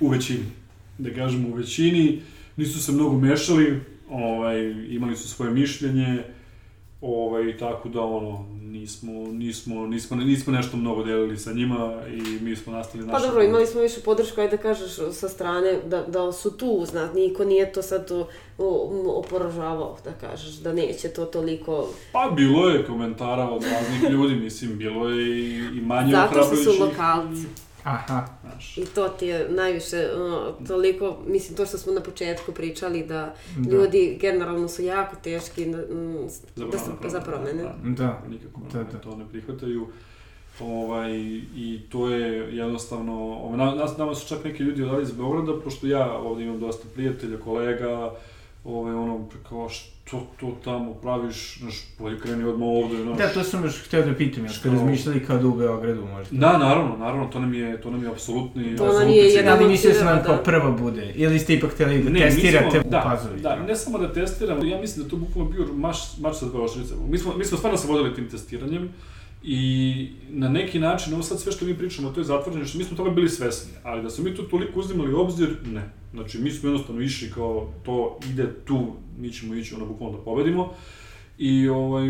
u 0.00 0.08
većini, 0.08 0.44
da 0.98 1.14
kažemo 1.14 1.48
u 1.48 1.52
većini, 1.52 2.22
nisu 2.56 2.82
se 2.82 2.92
mnogo 2.92 3.18
mešali, 3.18 3.80
ovaj, 4.10 4.74
imali 4.88 5.16
su 5.16 5.28
svoje 5.28 5.50
mišljenje, 5.50 6.22
ovaj, 7.00 7.58
tako 7.58 7.88
da 7.88 8.00
ono, 8.00 8.46
nismo, 8.60 9.12
nismo, 9.12 9.86
nismo, 9.86 10.16
nismo 10.16 10.52
nešto 10.52 10.76
mnogo 10.76 11.04
delili 11.04 11.38
sa 11.38 11.52
njima 11.52 12.02
i 12.08 12.44
mi 12.44 12.56
smo 12.56 12.72
nastavili 12.72 13.06
naše... 13.08 13.20
Pa 13.20 13.26
dobro, 13.26 13.42
imali 13.42 13.66
smo 13.66 13.80
više 13.80 14.00
podršku, 14.00 14.40
ajde 14.40 14.56
da 14.56 14.62
kažeš, 14.62 14.90
sa 15.12 15.28
strane, 15.28 15.78
da, 15.86 16.02
da 16.02 16.32
su 16.32 16.56
tu, 16.56 16.84
znat, 16.86 17.14
niko 17.14 17.44
nije 17.44 17.72
to 17.72 17.82
sad 17.82 18.08
to 18.08 18.28
oporažavao, 19.06 19.98
da 20.04 20.12
kažeš, 20.12 20.54
da 20.54 20.72
neće 20.72 21.08
to 21.08 21.24
toliko... 21.24 21.88
Pa 22.12 22.32
bilo 22.36 22.68
je 22.68 22.86
komentara 22.86 23.50
od 23.50 23.62
raznih 23.62 24.10
ljudi, 24.10 24.34
mislim, 24.34 24.78
bilo 24.78 25.08
je 25.08 25.38
i, 25.38 25.58
i 25.58 25.80
manje 25.80 26.12
Zato 26.12 26.42
što 26.42 26.56
su 26.56 26.70
lokalci. 26.80 27.65
Aha. 27.86 28.26
Znaš. 28.40 28.78
I 28.78 28.84
to 28.84 29.08
ti 29.08 29.26
je 29.26 29.48
najviše, 29.48 30.08
uh, 30.16 30.66
toliko, 30.66 31.16
mislim, 31.26 31.56
to 31.56 31.66
što 31.66 31.78
smo 31.78 31.92
na 31.92 32.00
početku 32.00 32.52
pričali, 32.52 33.06
da, 33.06 33.34
da. 33.56 33.70
ljudi 33.70 34.18
generalno 34.20 34.68
su 34.68 34.82
jako 34.82 35.16
teški 35.16 35.66
da, 35.66 35.78
um, 35.78 36.28
da 36.56 36.78
su 36.78 36.90
za 37.08 37.20
promene. 37.20 37.62
Da, 37.62 37.74
da. 37.82 38.22
Nikako 38.28 38.60
da, 38.72 38.84
da. 38.84 38.98
to 38.98 39.16
ne 39.16 39.28
prihvataju. 39.28 39.86
Ovaj, 40.60 41.12
I 41.56 41.80
to 41.90 42.08
je 42.10 42.56
jednostavno, 42.56 43.12
ovaj, 43.22 43.76
nas, 43.76 43.98
nama 43.98 44.14
su 44.14 44.28
čak 44.28 44.44
neki 44.44 44.62
ljudi 44.62 44.82
odali 44.82 45.02
iz 45.02 45.12
Beograda, 45.12 45.60
pošto 45.64 45.86
ja 45.86 46.12
ovde 46.12 46.44
imam 46.44 46.60
dosta 46.60 46.88
prijatelja, 46.94 47.38
kolega, 47.38 48.12
ovaj, 48.64 48.94
ono, 48.94 49.28
kao, 49.48 49.68
što 49.68 49.95
to 50.10 50.58
tamo 50.64 50.94
praviš, 50.94 51.58
znaš, 51.58 51.84
bolje 51.98 52.20
kreni 52.20 52.44
odmah 52.44 52.68
ovde, 52.68 53.02
znaš. 53.02 53.18
Da, 53.18 53.28
to 53.28 53.42
sam 53.42 53.64
još 53.64 53.84
hteo 53.86 54.02
da 54.02 54.14
pitam, 54.14 54.44
jel 54.44 54.52
ste 54.52 54.70
razmišljali 54.70 55.24
kao 55.24 55.38
da 55.38 55.46
u 55.46 55.54
Beogradu 55.54 56.04
možda? 56.04 56.36
Da, 56.36 56.58
naravno, 56.58 56.96
naravno, 56.96 57.26
to 57.26 57.40
nam 57.40 57.54
je, 57.54 57.80
to 57.80 57.90
nam 57.90 58.02
je 58.02 58.08
apsolutni... 58.08 58.76
To 58.76 58.98
nam 58.98 59.08
je 59.08 59.16
jedan 59.16 59.58
Ali 59.58 59.68
mislio 59.68 59.94
sam 59.94 60.06
nam 60.06 60.24
kao 60.24 60.36
prva 60.36 60.70
bude, 60.70 61.12
ili 61.14 61.38
ste 61.38 61.54
ipak 61.54 61.72
hteli 61.72 62.02
da 62.02 62.10
ne, 62.10 62.20
testirate 62.20 62.70
smo, 62.70 62.88
u 62.88 62.90
da, 62.90 63.00
pazovi? 63.00 63.40
Da, 63.40 63.56
ne 63.56 63.76
samo 63.76 63.98
da 63.98 64.12
testiramo, 64.12 64.64
ja 64.64 64.80
mislim 64.80 65.04
da 65.04 65.10
to 65.10 65.16
bukvalno 65.16 65.50
bio 65.50 65.66
mač, 65.72 65.96
mač 66.20 66.36
sa 66.36 66.46
dve 66.46 66.60
oštrice. 66.60 66.94
Mi 67.08 67.18
smo, 67.18 67.34
mi 67.36 67.44
smo 67.44 67.58
stvarno 67.58 67.78
se 67.78 67.88
vodili 67.88 68.14
tim 68.14 68.30
testiranjem, 68.30 68.88
I 69.48 70.08
na 70.30 70.48
neki 70.48 70.78
način, 70.78 71.14
ovo 71.14 71.22
sad 71.22 71.40
sve 71.40 71.52
što 71.52 71.64
mi 71.64 71.78
pričamo, 71.78 72.10
to 72.10 72.20
je 72.20 72.24
zatvoreno, 72.24 72.64
što 72.64 72.78
mi 72.78 72.84
smo 72.84 72.96
toga 72.96 73.10
bili 73.10 73.28
svesni, 73.28 73.72
ali 73.82 74.02
da 74.02 74.10
smo 74.10 74.24
mi 74.24 74.34
to 74.34 74.42
toliko 74.42 74.80
uzimali 74.80 75.14
obzir, 75.14 75.56
ne. 75.66 75.90
Znači, 76.14 76.38
mi 76.38 76.50
smo 76.50 76.68
jednostavno 76.68 77.02
išli 77.02 77.30
kao, 77.30 77.72
to 77.84 78.18
ide 78.30 78.54
tu, 78.64 78.92
mi 79.18 79.32
ćemo 79.32 79.54
ići 79.54 79.74
ono 79.74 79.86
bukvalno 79.86 80.18
da 80.18 80.24
pobedimo. 80.24 80.72
I, 81.38 81.68
ovaj, 81.68 82.08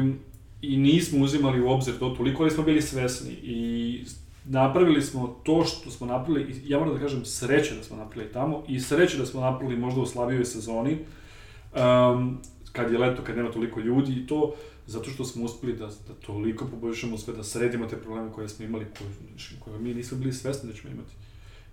I 0.62 0.76
nismo 0.76 1.24
uzimali 1.24 1.60
u 1.60 1.70
obzir 1.70 1.98
to 1.98 2.10
toliko, 2.10 2.42
ali 2.42 2.50
smo 2.50 2.64
bili 2.64 2.82
svesni. 2.82 3.32
I 3.32 4.04
napravili 4.44 5.02
smo 5.02 5.40
to 5.44 5.64
što 5.64 5.90
smo 5.90 6.06
napravili, 6.06 6.62
ja 6.66 6.78
moram 6.78 6.94
da 6.94 7.00
kažem 7.00 7.24
sreće 7.24 7.74
da 7.74 7.82
smo 7.82 7.96
napravili 7.96 8.32
tamo 8.32 8.64
i 8.68 8.80
sreće 8.80 9.18
da 9.18 9.26
smo 9.26 9.40
napravili 9.40 9.80
možda 9.80 10.00
u 10.00 10.06
slabijoj 10.06 10.44
sezoni, 10.44 10.96
um, 11.74 12.38
kad 12.76 12.92
je 12.92 12.98
leto, 12.98 13.22
kad 13.22 13.36
nema 13.36 13.50
toliko 13.50 13.80
ljudi 13.80 14.12
i 14.12 14.26
to, 14.26 14.54
zato 14.86 15.10
što 15.10 15.24
smo 15.24 15.44
uspeli 15.44 15.72
da, 15.72 15.86
da 15.86 16.14
toliko 16.26 16.66
poboljšamo 16.66 17.18
sve, 17.18 17.34
da 17.34 17.44
sredimo 17.44 17.86
te 17.86 17.96
probleme 17.96 18.32
koje 18.32 18.48
smo 18.48 18.64
imali, 18.64 18.86
koje, 18.98 19.10
koje 19.60 19.78
mi 19.78 19.94
nismo 19.94 20.18
bili 20.18 20.32
svesni 20.32 20.68
da 20.68 20.76
ćemo 20.76 20.94
imati. 20.94 21.12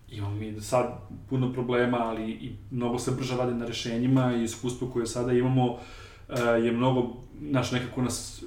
Imamo 0.09 0.35
mi 0.35 0.61
sad 0.61 0.85
puno 1.29 1.53
problema, 1.53 1.97
ali 1.97 2.31
i 2.31 2.51
mnogo 2.71 2.99
se 2.99 3.11
brže 3.11 3.37
radi 3.37 3.53
na 3.53 3.65
rešenjima 3.65 4.35
i 4.35 4.43
iskustvo 4.43 4.87
koje 4.87 5.05
sada 5.05 5.33
imamo 5.33 5.71
uh, 5.71 5.79
je 6.63 6.71
mnogo, 6.71 7.13
naš 7.39 7.71
nekako 7.71 8.01
nas 8.01 8.43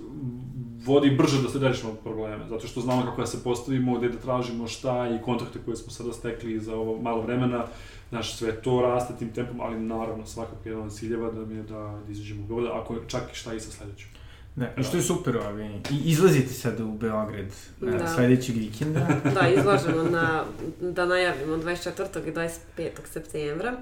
vodi 0.85 1.11
brže 1.11 1.43
da 1.43 1.49
se 1.49 1.59
rešimo 1.59 1.93
probleme, 1.93 2.49
zato 2.49 2.67
što 2.67 2.81
znamo 2.81 3.03
kako 3.03 3.21
da 3.21 3.27
se 3.27 3.45
postavimo, 3.45 3.99
gde 3.99 4.09
da 4.09 4.19
tražimo 4.19 4.69
šta 4.69 5.09
i 5.09 5.23
kontakte 5.25 5.59
koje 5.65 5.77
smo 5.77 5.93
sada 5.93 6.13
stekli 6.13 6.61
za 6.61 6.77
ovo 6.77 7.03
malo 7.03 7.21
vremena, 7.23 7.65
znaš, 8.09 8.37
sve 8.37 8.63
to 8.63 8.81
raste 8.81 9.15
tim 9.19 9.33
tempom, 9.33 9.61
ali 9.61 9.81
naravno 9.81 10.27
svakako 10.27 10.69
jedan 10.69 10.83
od 10.83 10.95
ciljeva 10.95 11.31
da 11.31 11.41
mi 11.41 11.55
je 11.55 11.63
da, 11.63 12.01
da 12.07 12.13
izađemo 12.13 12.43
u 12.43 12.47
Beograd, 12.47 12.73
ako 12.75 12.97
čak 13.07 13.23
i 13.33 13.37
šta 13.37 13.55
i 13.55 13.61
sa 13.61 13.71
sledećem. 13.71 14.09
Da, 14.57 14.75
i 14.79 14.83
što 14.83 14.97
je 14.97 15.03
super 15.03 15.37
ovi. 15.37 15.65
I 15.91 16.11
izlazite 16.11 16.53
sad 16.53 16.81
u 16.81 16.93
Beograd 16.93 17.47
da. 17.81 18.07
sledećeg 18.07 18.57
vikenda. 18.57 19.09
da, 19.41 19.49
izlažemo 19.49 20.03
na, 20.03 20.45
da 20.81 21.07
najavimo 21.07 21.57
24. 21.57 22.29
i 22.29 22.33
25. 22.33 22.91
septembra 23.05 23.77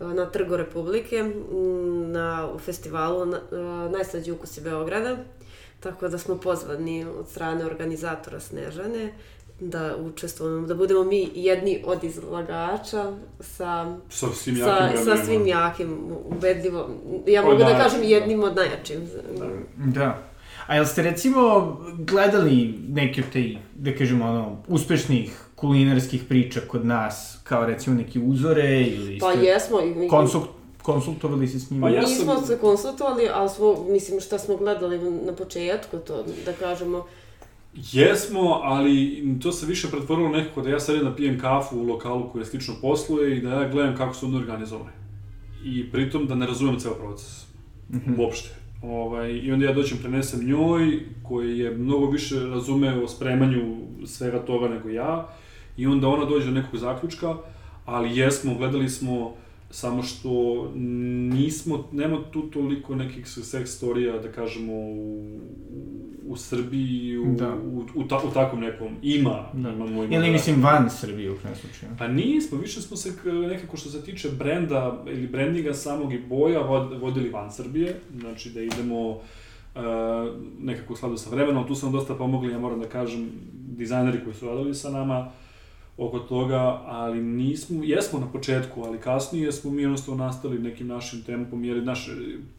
na 0.00 0.30
Trgu 0.30 0.56
Republike, 0.56 1.24
na, 2.06 2.48
u 2.54 2.58
festivalu 2.58 3.26
na, 3.26 3.40
Najslađi 3.92 4.32
ukusi 4.32 4.60
Beograda. 4.60 5.16
Tako 5.80 6.08
da 6.08 6.18
smo 6.18 6.38
pozvani 6.38 7.04
od 7.04 7.28
strane 7.28 7.64
organizatora 7.64 8.40
Snežane 8.40 9.12
da 9.60 9.96
učestvujemo, 9.96 10.66
da 10.66 10.74
budemo 10.74 11.04
mi 11.04 11.28
jedni 11.34 11.82
od 11.86 12.04
izlagača 12.04 13.12
sa, 13.40 13.96
sa 14.08 14.26
svim 14.34 14.56
jakim, 14.56 14.98
sa, 14.98 15.16
sa 15.16 15.24
svim 15.24 15.46
jakim 15.46 15.98
ubedljivo, 16.24 16.90
ja 17.26 17.42
mogu 17.42 17.56
da 17.58 17.78
kažem 17.78 18.02
jednim 18.02 18.42
od 18.42 18.56
najjačim. 18.56 19.08
Da. 19.38 19.46
da. 19.76 20.22
A 20.66 20.74
jel 20.74 20.86
ste 20.86 21.02
recimo 21.02 21.76
gledali 21.98 22.74
neke 22.88 23.22
od 23.22 23.32
te, 23.32 23.44
da 23.74 23.94
kažemo, 23.94 24.24
ono, 24.24 24.56
uspešnih 24.68 25.40
kulinarskih 25.56 26.24
priča 26.28 26.60
kod 26.68 26.86
nas, 26.86 27.38
kao 27.44 27.66
recimo 27.66 27.96
neke 27.96 28.18
uzore 28.18 28.82
ili 28.82 29.18
pa 29.18 29.32
ste... 29.32 29.40
Pa 29.40 29.46
jesmo. 29.46 29.80
I, 29.80 30.08
konsult, 30.08 30.44
konsultovali 30.82 31.48
se 31.48 31.60
s 31.60 31.70
njima? 31.70 31.86
Pa 31.86 31.92
ja 31.92 32.02
sam... 32.02 32.10
Nismo 32.10 32.46
se 32.46 32.58
konsultovali, 32.58 33.28
ali 33.34 33.48
smo, 33.48 33.84
mislim, 33.88 34.20
šta 34.20 34.38
smo 34.38 34.56
gledali 34.56 34.98
na 35.26 35.32
početku, 35.32 35.98
to 35.98 36.24
da 36.44 36.52
kažemo, 36.52 37.06
Jesmo, 37.74 38.60
ali 38.62 39.24
to 39.42 39.52
se 39.52 39.66
više 39.66 39.88
pretvorilo 39.90 40.28
nekako 40.28 40.62
da 40.62 40.70
ja 40.70 40.80
sad 40.80 41.02
da 41.02 41.16
pijem 41.16 41.38
kafu 41.38 41.78
u 41.78 41.86
lokalu 41.86 42.30
koji 42.32 42.42
je 42.42 42.46
slično 42.46 42.74
posluje 42.82 43.36
i 43.36 43.40
da 43.40 43.48
ja 43.48 43.68
gledam 43.68 43.96
kako 43.96 44.14
su 44.14 44.26
oni 44.26 44.36
organizovani. 44.36 44.90
I 45.64 45.90
pritom 45.90 46.26
da 46.26 46.34
ne 46.34 46.46
razumem 46.46 46.78
ceo 46.78 46.94
proces. 46.94 47.46
Mm 47.90 47.96
-hmm. 47.96 48.20
Uopšte. 48.20 48.60
Ovaj, 48.82 49.32
I 49.32 49.52
onda 49.52 49.66
ja 49.66 49.72
dođem, 49.72 49.98
prenesem 49.98 50.46
njoj, 50.46 51.00
koji 51.22 51.58
je 51.58 51.70
mnogo 51.70 52.10
više 52.10 52.40
razume 52.40 53.02
o 53.02 53.08
spremanju 53.08 53.76
svega 54.06 54.38
toga 54.38 54.68
nego 54.68 54.88
ja. 54.88 55.28
I 55.76 55.86
onda 55.86 56.08
ona 56.08 56.24
dođe 56.24 56.46
do 56.46 56.52
nekog 56.52 56.76
zaključka, 56.76 57.36
ali 57.84 58.18
jesmo, 58.18 58.54
gledali 58.54 58.88
smo 58.88 59.34
samo 59.70 60.02
što 60.02 60.64
nismo, 61.34 61.88
nema 61.92 62.18
tu 62.30 62.42
toliko 62.42 62.94
nekih 62.94 63.28
success 63.28 63.76
storija, 63.76 64.18
da 64.18 64.32
kažemo, 64.32 64.72
u, 64.72 65.40
u 66.30 66.36
Srbiji, 66.36 67.18
u, 67.18 67.34
da. 67.34 67.54
u, 67.54 67.84
u, 67.94 68.04
ta, 68.04 68.18
u 68.18 68.30
takvom 68.30 68.60
nekom, 68.60 68.96
ima, 69.02 69.48
da. 69.52 69.70
imamo, 69.70 70.04
ima. 70.04 70.14
Ili 70.14 70.30
mislim 70.30 70.62
van 70.62 70.90
Srbije 70.90 71.30
u 71.30 71.36
krenu 71.36 71.56
slučaju? 71.56 71.92
Pa 71.98 72.08
nismo, 72.08 72.58
više 72.58 72.80
smo 72.80 72.96
se 72.96 73.12
nekako 73.48 73.76
što 73.76 73.90
se 73.90 74.02
tiče 74.02 74.28
brenda 74.28 75.02
ili 75.06 75.26
brandinga 75.26 75.74
samog 75.74 76.12
i 76.12 76.18
boja 76.18 76.60
vod, 76.60 77.00
vodili 77.00 77.28
van 77.28 77.52
Srbije, 77.52 78.00
znači 78.20 78.50
da 78.50 78.60
idemo 78.60 79.08
uh, 79.10 79.20
nekako 80.58 80.92
u 80.92 80.96
skladu 80.96 81.16
sa 81.16 81.30
vremenom, 81.30 81.66
tu 81.66 81.74
su 81.74 81.86
nam 81.86 81.92
dosta 81.92 82.14
pomogli, 82.14 82.52
ja 82.52 82.58
moram 82.58 82.80
da 82.80 82.88
kažem, 82.88 83.30
dizajneri 83.52 84.24
koji 84.24 84.34
su 84.34 84.46
radili 84.46 84.74
sa 84.74 84.90
nama, 84.90 85.30
oko 86.00 86.18
toga, 86.18 86.82
ali 86.86 87.22
nismo, 87.22 87.84
jesmo 87.84 88.18
na 88.18 88.26
početku, 88.26 88.82
ali 88.82 88.98
kasnije 88.98 89.52
smo 89.52 89.70
mi 89.70 89.82
jednostavno 89.82 90.24
nastali 90.24 90.58
nekim 90.58 90.86
našim 90.86 91.22
tempom, 91.22 91.64
jer 91.64 91.82
naš, 91.82 92.10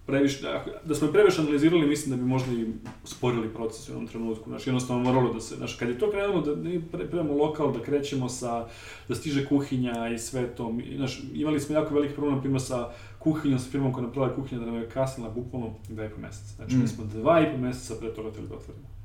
previše, 0.06 0.42
da, 0.42 0.66
da 0.86 0.96
smo 0.96 1.08
previše 1.08 1.42
analizirali, 1.42 1.88
mislim 1.88 2.18
da 2.18 2.24
bi 2.24 2.30
možda 2.30 2.52
i 2.54 2.66
sporili 3.04 3.54
proces 3.54 3.90
u 3.90 3.92
jednom 3.92 4.08
trenutku, 4.08 4.50
znaš, 4.50 4.68
jednostavno 4.68 5.04
moralo 5.04 5.34
da 5.34 5.40
se, 5.40 5.56
znaš, 5.56 5.76
kad 5.76 5.90
je 5.90 6.00
to 6.00 6.12
krenulo 6.12 6.42
da 6.42 6.56
ne 6.56 7.08
premamo 7.10 7.34
lokal, 7.34 7.74
da 7.74 7.80
krećemo 7.80 8.30
sa, 8.30 8.68
da 9.08 9.16
stiže 9.16 9.46
kuhinja 9.46 10.10
i 10.10 10.20
sve 10.20 10.48
to, 10.56 10.74
znaš, 10.96 11.22
imali 11.34 11.60
smo 11.60 11.76
jako 11.76 11.94
veliki 11.94 12.14
problem, 12.14 12.36
na 12.36 12.42
primjer, 12.42 12.62
sa 12.62 12.90
kuhinjom, 13.20 13.60
sa 13.60 13.72
firmom 13.72 13.94
koja 13.94 14.06
napravila 14.06 14.36
kuhinja, 14.36 14.60
da 14.60 14.66
nam 14.66 14.76
je 14.76 14.90
kasnila 14.90 15.30
bukvalno 15.30 15.74
dva 15.90 16.06
i 16.06 16.10
po 16.10 16.22
meseca. 16.22 16.56
Znači, 16.56 16.76
mm. 16.76 16.82
mi 16.82 16.88
smo 16.88 17.04
dva 17.06 17.42
i 17.42 17.52
po 17.52 17.58
meseca 17.58 17.96
pre 18.00 18.14
toga 18.14 18.32
teli 18.32 18.48
da 18.48 18.56
otvorimo. 18.56 19.01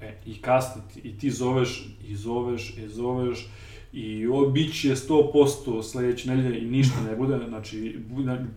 E, 0.00 0.14
i 0.26 0.42
kasniti, 0.42 1.08
i 1.08 1.18
ti 1.18 1.30
zoveš, 1.30 1.96
i 2.08 2.16
zoveš, 2.16 2.76
i 2.78 2.88
zoveš, 2.88 3.48
I 3.92 4.26
ovo 4.26 4.48
bić 4.50 4.84
je 4.84 4.96
100% 4.96 5.82
sledeće 5.82 6.30
nedelje 6.30 6.58
i 6.60 6.70
ništa 6.70 7.00
ne 7.00 7.16
bude, 7.16 7.38
znači, 7.48 7.98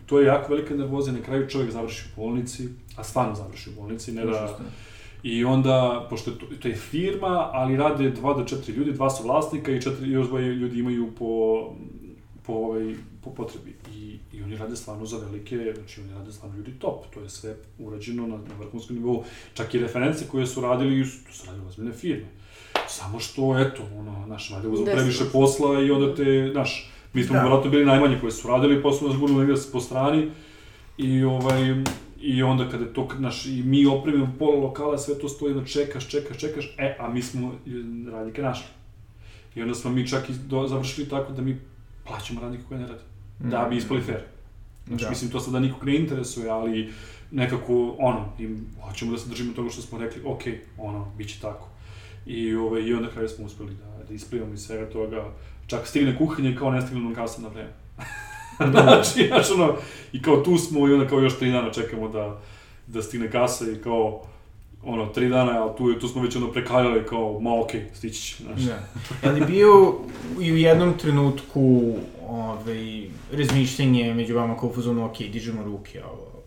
to 0.06 0.20
je 0.20 0.26
jako 0.26 0.54
velika 0.54 0.76
nervoza, 0.76 1.12
na 1.12 1.22
kraju 1.22 1.50
čovjek 1.50 1.72
završi 1.72 2.04
u 2.06 2.22
bolnici, 2.22 2.68
a 2.96 3.04
stvarno 3.04 3.36
završi 3.36 3.70
u 3.70 3.82
bolnici, 3.82 4.12
ne 4.12 4.26
da... 4.26 4.60
I 5.24 5.46
onda, 5.46 6.08
pošto 6.10 6.32
je 6.32 6.38
to, 6.38 6.46
to 6.62 6.68
je 6.68 6.76
firma, 6.76 7.50
ali 7.54 7.78
rade 7.78 8.10
dva 8.10 8.34
do 8.34 8.44
četiri 8.44 8.74
ljudi, 8.74 8.92
dva 8.92 9.10
su 9.10 9.24
vlasnika 9.24 9.72
i 9.72 9.82
četiri, 9.82 10.12
još 10.12 10.28
dvoje 10.28 10.56
ljudi 10.56 10.80
imaju 10.80 11.12
po, 11.20 11.74
po, 12.44 12.54
ovaj, 12.54 12.96
po 13.24 13.30
potrebi. 13.30 13.76
I, 13.94 14.20
I 14.34 14.44
oni 14.44 14.58
rade 14.58 14.76
stvarno 14.76 15.06
za 15.06 15.18
velike, 15.18 15.74
znači 15.76 16.02
oni 16.02 16.14
rade 16.14 16.32
stvarno 16.32 16.58
ljudi 16.58 16.72
top, 16.80 17.06
to 17.14 17.22
je 17.22 17.30
sve 17.30 17.56
urađeno 17.80 18.28
na, 18.28 18.38
na 18.38 18.56
vrhunskom 18.60 18.96
nivou. 18.96 19.24
Čak 19.54 19.74
i 19.74 19.80
reference 19.80 20.28
koje 20.28 20.48
su 20.48 20.62
radili, 20.62 21.04
to 21.28 21.34
su 21.34 21.48
radili 21.48 21.68
ozbiljne 21.68 21.94
firme. 21.94 22.28
Samo 22.88 23.20
što, 23.20 23.60
eto, 23.60 23.84
ono, 24.00 24.26
znaš, 24.26 24.50
valjda 24.50 24.70
uzmu 24.70 24.86
previše 24.86 25.24
posla 25.32 25.82
i 25.82 25.92
onda 25.92 26.16
te, 26.16 26.50
znaš, 26.52 26.92
mi 27.14 27.24
smo 27.24 27.34
da. 27.34 27.42
vjerojatno 27.42 27.72
bili 27.72 27.86
najmanji 27.86 28.18
koji 28.22 28.32
su 28.32 28.48
radili, 28.48 28.82
posle 28.82 29.08
nas 29.08 29.18
budu 29.18 29.34
negde 29.34 29.54
po 29.72 29.80
strani 29.80 30.32
i, 30.98 31.24
ovaj, 31.24 31.84
i 32.22 32.44
onda 32.44 32.70
kada 32.70 32.94
to, 32.94 33.08
naš, 33.20 33.46
i 33.46 33.64
mi 33.64 33.86
opremimo 33.86 34.34
pola 34.40 34.60
lokala, 34.60 34.98
sve 34.98 35.20
to 35.20 35.30
stoji 35.30 35.54
da 35.54 35.66
čekaš, 35.66 36.10
čekaš, 36.10 36.38
čekaš, 36.38 36.76
e, 36.78 36.96
a 37.00 37.10
mi 37.10 37.22
smo 37.22 37.56
radnike 38.12 38.42
našli. 38.42 38.68
I 39.56 39.62
onda 39.62 39.76
smo 39.76 39.92
mi 39.92 40.08
čak 40.08 40.30
i 40.30 40.34
do, 40.34 40.68
završili 40.68 41.10
tako 41.10 41.34
da 41.34 41.42
mi 41.42 41.60
plaćamo 42.08 42.42
radnike 42.42 42.64
koje 42.68 42.80
ne 42.80 42.88
rade. 42.88 43.11
Mm. 43.44 43.50
Da 43.50 43.68
bi 43.70 43.78
ispali 43.78 44.02
fair. 44.02 44.22
Znači, 44.88 45.04
da. 45.04 45.10
mislim, 45.10 45.32
to 45.32 45.40
sada 45.40 45.60
nikog 45.60 45.84
ne 45.84 45.96
interesuje, 45.96 46.50
ali 46.50 46.94
nekako, 47.32 47.96
ono, 48.00 48.34
im, 48.40 48.68
hoćemo 48.88 49.12
da 49.12 49.18
se 49.18 49.30
držimo 49.30 49.54
toga 49.54 49.70
što 49.70 49.82
smo 49.82 49.98
rekli, 49.98 50.22
ok, 50.26 50.42
ono, 50.78 51.12
bit 51.18 51.30
će 51.30 51.40
tako. 51.40 51.68
I, 52.26 52.56
ovaj, 52.56 52.82
i 52.82 52.94
onda 52.94 53.10
kraju 53.10 53.30
smo 53.30 53.46
uspeli 53.46 53.74
da, 53.74 54.04
da 54.08 54.14
isplivamo 54.14 54.54
iz 54.54 54.62
svega 54.62 54.90
toga. 54.90 55.26
Čak 55.68 55.88
stigne 55.88 56.18
kuhanje 56.18 56.56
kao 56.60 56.72
ne 56.72 56.82
stigne 56.82 57.04
nam 57.04 57.16
kasa 57.16 57.42
na 57.42 57.48
vreme. 57.48 57.74
znači, 58.72 59.28
znaš, 59.28 59.52
ono, 59.52 59.76
i 60.12 60.22
kao 60.22 60.38
tu 60.38 60.58
smo 60.58 60.88
i 60.88 60.94
onda 60.94 61.08
kao 61.08 61.20
još 61.20 61.40
tri 61.40 61.52
dana 61.52 61.72
čekamo 61.72 62.08
da, 62.08 62.40
da 62.88 63.02
stigne 63.02 63.32
kasa 63.32 63.66
i 63.72 63.76
kao, 63.76 64.26
ono, 64.84 65.06
tri 65.06 65.30
dana, 65.30 65.62
ali 65.62 65.78
tu, 65.78 66.00
tu 66.00 66.08
smo 66.08 66.22
već 66.22 66.36
ono 66.36 66.52
prekaljali 66.52 67.06
kao, 67.06 67.40
ma 67.40 67.62
okej, 67.62 67.82
okay, 67.82 67.96
stići 67.96 68.22
će, 68.22 68.44
znaš. 68.44 68.62
Da. 68.62 68.80
Ali 69.24 69.46
bio 69.46 69.94
i 70.42 70.52
u 70.52 70.58
jednom 70.58 70.98
trenutku 70.98 71.94
ovaj, 72.28 73.08
razmišljenje 73.32 74.14
među 74.14 74.36
vama 74.36 74.58
kao 74.58 74.74
fuzonu, 74.74 75.06
ok, 75.06 75.18
dižemo 75.18 75.64
ruke, 75.64 76.04
ovo 76.04 76.44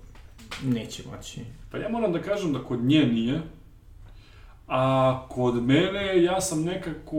neće 0.63 1.03
moći. 1.11 1.41
Pa 1.71 1.79
ja 1.79 1.89
moram 1.89 2.13
da 2.13 2.23
kažem 2.23 2.53
da 2.53 2.59
kod 2.59 2.85
nje 2.85 3.07
nije, 3.07 3.41
A 4.69 5.27
kod 5.29 5.63
mene, 5.63 6.23
ja 6.23 6.41
sam 6.41 6.65
nekako 6.65 7.17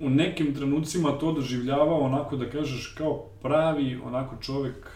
u 0.00 0.10
nekim 0.10 0.54
trenucima 0.54 1.18
to 1.18 1.32
doživljavao 1.32 2.00
onako 2.00 2.36
da 2.36 2.50
kažeš 2.50 2.94
kao 2.98 3.26
pravi 3.42 4.00
onako 4.04 4.36
čovek, 4.40 4.90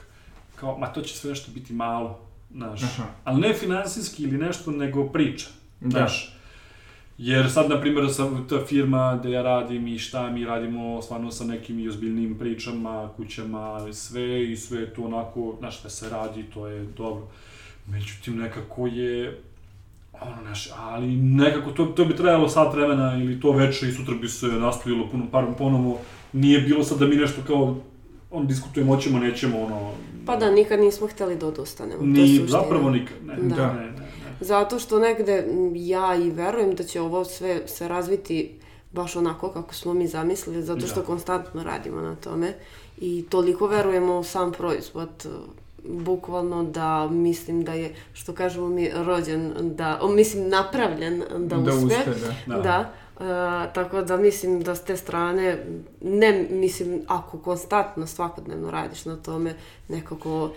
kao, 0.56 0.78
ma 0.78 0.86
to 0.86 1.00
će 1.00 1.16
sve 1.16 1.30
nešto 1.30 1.52
biti 1.54 1.72
malo, 1.72 2.20
znaš. 2.50 2.82
Aha. 2.82 3.04
Ali 3.24 3.40
ne 3.40 3.54
finansijski 3.54 4.22
ili 4.22 4.38
nešto, 4.38 4.70
nego 4.70 5.08
priča, 5.08 5.46
da. 5.80 5.90
znaš. 5.90 6.34
Jer 7.18 7.50
sad, 7.50 7.70
na 7.70 7.80
primjer, 7.80 8.14
sam 8.14 8.46
ta 8.48 8.64
firma 8.66 9.18
gde 9.20 9.30
ja 9.30 9.42
radim 9.42 9.86
i 9.86 9.98
šta 9.98 10.30
mi 10.30 10.44
radimo 10.44 11.02
stvarno 11.02 11.30
sa 11.30 11.44
nekim 11.44 11.78
i 11.78 11.88
ozbiljnim 11.88 12.38
pričama, 12.38 13.10
kućama, 13.16 13.92
sve 13.92 14.52
i 14.52 14.56
sve 14.56 14.94
to 14.94 15.02
onako, 15.02 15.56
znaš, 15.58 15.80
sve 15.80 15.90
se 15.90 16.10
radi, 16.10 16.42
to 16.54 16.66
je 16.66 16.86
dobro. 16.96 17.26
Međutim, 17.86 18.38
nekako 18.38 18.86
je 18.86 19.40
ono, 20.20 20.42
naš, 20.44 20.68
ali 20.76 21.16
nekako 21.16 21.70
to, 21.70 21.84
to 21.84 22.04
bi 22.04 22.16
trajalo 22.16 22.48
sat 22.48 22.74
vremena 22.74 23.16
ili 23.22 23.40
to 23.40 23.52
veče 23.52 23.88
i 23.88 23.92
sutra 23.92 24.14
bi 24.14 24.28
se 24.28 24.46
nastavilo 24.46 25.08
puno, 25.10 25.26
par, 25.32 25.44
ponovo. 25.58 26.00
Nije 26.32 26.60
bilo 26.60 26.84
sad 26.84 26.98
da 26.98 27.06
mi 27.06 27.16
nešto 27.16 27.40
kao 27.46 27.76
on 28.30 28.46
diskutujemo, 28.46 28.94
hoćemo, 28.94 29.18
nećemo, 29.18 29.60
ono... 29.60 29.92
Pa 30.28 30.36
da, 30.36 30.50
nikad 30.50 30.80
nismo 30.80 31.06
hteli 31.06 31.36
da 31.36 31.46
odustanemo. 31.46 32.02
Ni, 32.02 32.38
to 32.38 32.46
zapravo 32.46 32.90
nikad, 32.90 33.16
ne, 33.24 33.36
da. 33.36 33.56
da. 33.56 33.72
ne, 33.72 33.80
ne, 33.80 33.90
ne. 33.90 34.08
Zato 34.40 34.78
što 34.78 34.98
negde 34.98 35.46
ja 35.74 36.16
i 36.16 36.30
verujem 36.30 36.74
da 36.74 36.84
će 36.84 37.00
ovo 37.00 37.24
sve 37.24 37.60
se 37.66 37.88
razviti 37.88 38.54
baš 38.92 39.16
onako 39.16 39.50
kako 39.50 39.74
smo 39.74 39.94
mi 39.94 40.06
zamislili, 40.06 40.62
zato 40.62 40.86
što 40.86 41.00
da. 41.00 41.06
konstantno 41.06 41.62
radimo 41.62 42.00
na 42.00 42.16
tome 42.16 42.52
i 43.00 43.24
toliko 43.30 43.66
verujemo 43.66 44.18
u 44.18 44.24
sam 44.24 44.52
proizvod 44.52 45.26
bukvalno 45.84 46.62
da 46.62 47.08
mislim 47.08 47.64
da 47.64 47.72
je, 47.72 47.94
što 48.12 48.32
kažemo 48.32 48.68
mi, 48.68 48.90
rođen, 48.94 49.52
da, 49.60 50.00
mislim, 50.14 50.48
napravljen 50.48 51.22
da, 51.38 51.56
da 51.56 51.74
uspe. 51.74 51.84
uspe 51.84 52.10
da. 52.46 52.56
da. 52.56 52.92
Uh, 53.18 53.24
tako 53.72 54.02
da 54.02 54.16
mislim 54.16 54.62
da 54.62 54.74
s 54.74 54.84
te 54.84 54.96
strane, 54.96 55.64
ne 56.00 56.46
mislim, 56.50 57.00
ako 57.06 57.38
konstantno 57.38 58.06
svakodnevno 58.06 58.70
radiš 58.70 59.04
na 59.04 59.16
tome, 59.16 59.54
nekako 59.88 60.50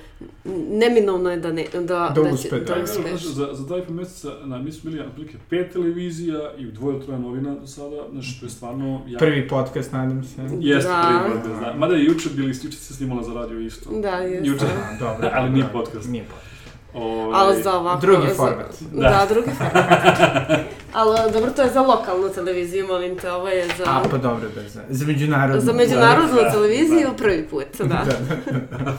neminovno 0.70 1.32
je 1.32 1.38
da 1.38 1.51
ne, 1.51 1.66
da, 1.74 1.80
da, 1.82 2.12
da, 2.16 2.22
uspe, 2.22 2.59
da, 2.59 2.76
da 2.76 2.84
uspeš. 2.84 3.22
Za, 3.22 3.47
za 3.51 3.68
taj 3.68 3.82
po 3.82 3.93
meseca, 3.93 4.30
na, 4.45 4.57
mi 4.57 4.72
smo 4.72 4.91
bili 4.91 5.03
otprilike 5.03 5.38
pet 5.49 5.74
televizija 5.74 6.53
i 6.57 6.66
dvoje 6.66 7.01
troje 7.01 7.20
novina 7.20 7.55
do 7.55 7.68
sada, 7.68 8.05
znači 8.12 8.39
to 8.39 8.45
je 8.45 8.49
stvarno... 8.49 9.01
Ja... 9.07 9.20
Prvi 9.20 9.47
podcast, 9.47 9.91
nadam 9.91 10.24
se. 10.24 10.41
Jeste, 10.59 10.89
da. 10.89 11.24
prvi 11.24 11.34
podcast, 11.34 11.62
da. 11.62 11.74
Mada 11.74 11.95
je 11.95 12.05
juče 12.05 12.30
bili, 12.36 12.47
juče 12.64 12.78
se 12.78 12.93
snimala 12.93 13.24
za 13.24 13.34
radio 13.34 13.59
isto. 13.59 13.89
Da, 14.01 14.09
jeste. 14.09 14.49
Juče, 14.49 14.66
dobro, 14.99 15.30
ali 15.34 15.49
nije 15.49 15.66
podcast. 15.74 16.09
Nije 16.09 16.24
podcast. 16.24 16.51
Ove... 16.93 17.05
Ovaj, 17.05 17.41
Ali 17.41 17.64
za 17.64 17.74
ovako... 17.74 18.01
Drugi 18.01 18.28
format. 18.28 18.76
Da, 18.91 19.01
da 19.01 19.28
drugi 19.30 19.49
format. 19.57 20.59
Ali 20.93 21.31
dobro, 21.33 21.51
to 21.51 21.61
je 21.61 21.69
za 21.69 21.81
lokalnu 21.81 22.29
televiziju, 22.29 22.87
molim 22.87 23.17
te, 23.17 23.31
ovo 23.31 23.47
je 23.47 23.67
za... 23.77 23.83
A, 23.87 24.03
pa 24.11 24.17
dobro, 24.17 24.49
bez 24.55 24.73
za, 24.73 24.81
za 24.89 25.05
međunarodnu. 25.05 25.61
Za 25.61 25.73
međunarodnu 25.73 26.35
da, 26.35 26.51
televiziju 26.51 27.07
da. 27.07 27.13
prvi 27.13 27.47
put, 27.47 27.65
da. 27.79 27.85
da, 27.85 28.03
da. 28.05 28.97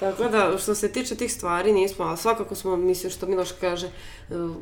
Tako 0.00 0.28
da, 0.28 0.58
što 0.58 0.74
se 0.74 0.92
tiče 0.92 1.14
tih 1.14 1.32
stvari, 1.32 1.72
nismo, 1.72 2.04
ali 2.04 2.16
svakako 2.16 2.54
smo, 2.54 2.76
mislim, 2.76 3.10
što 3.10 3.26
Miloš 3.26 3.52
kaže, 3.60 3.90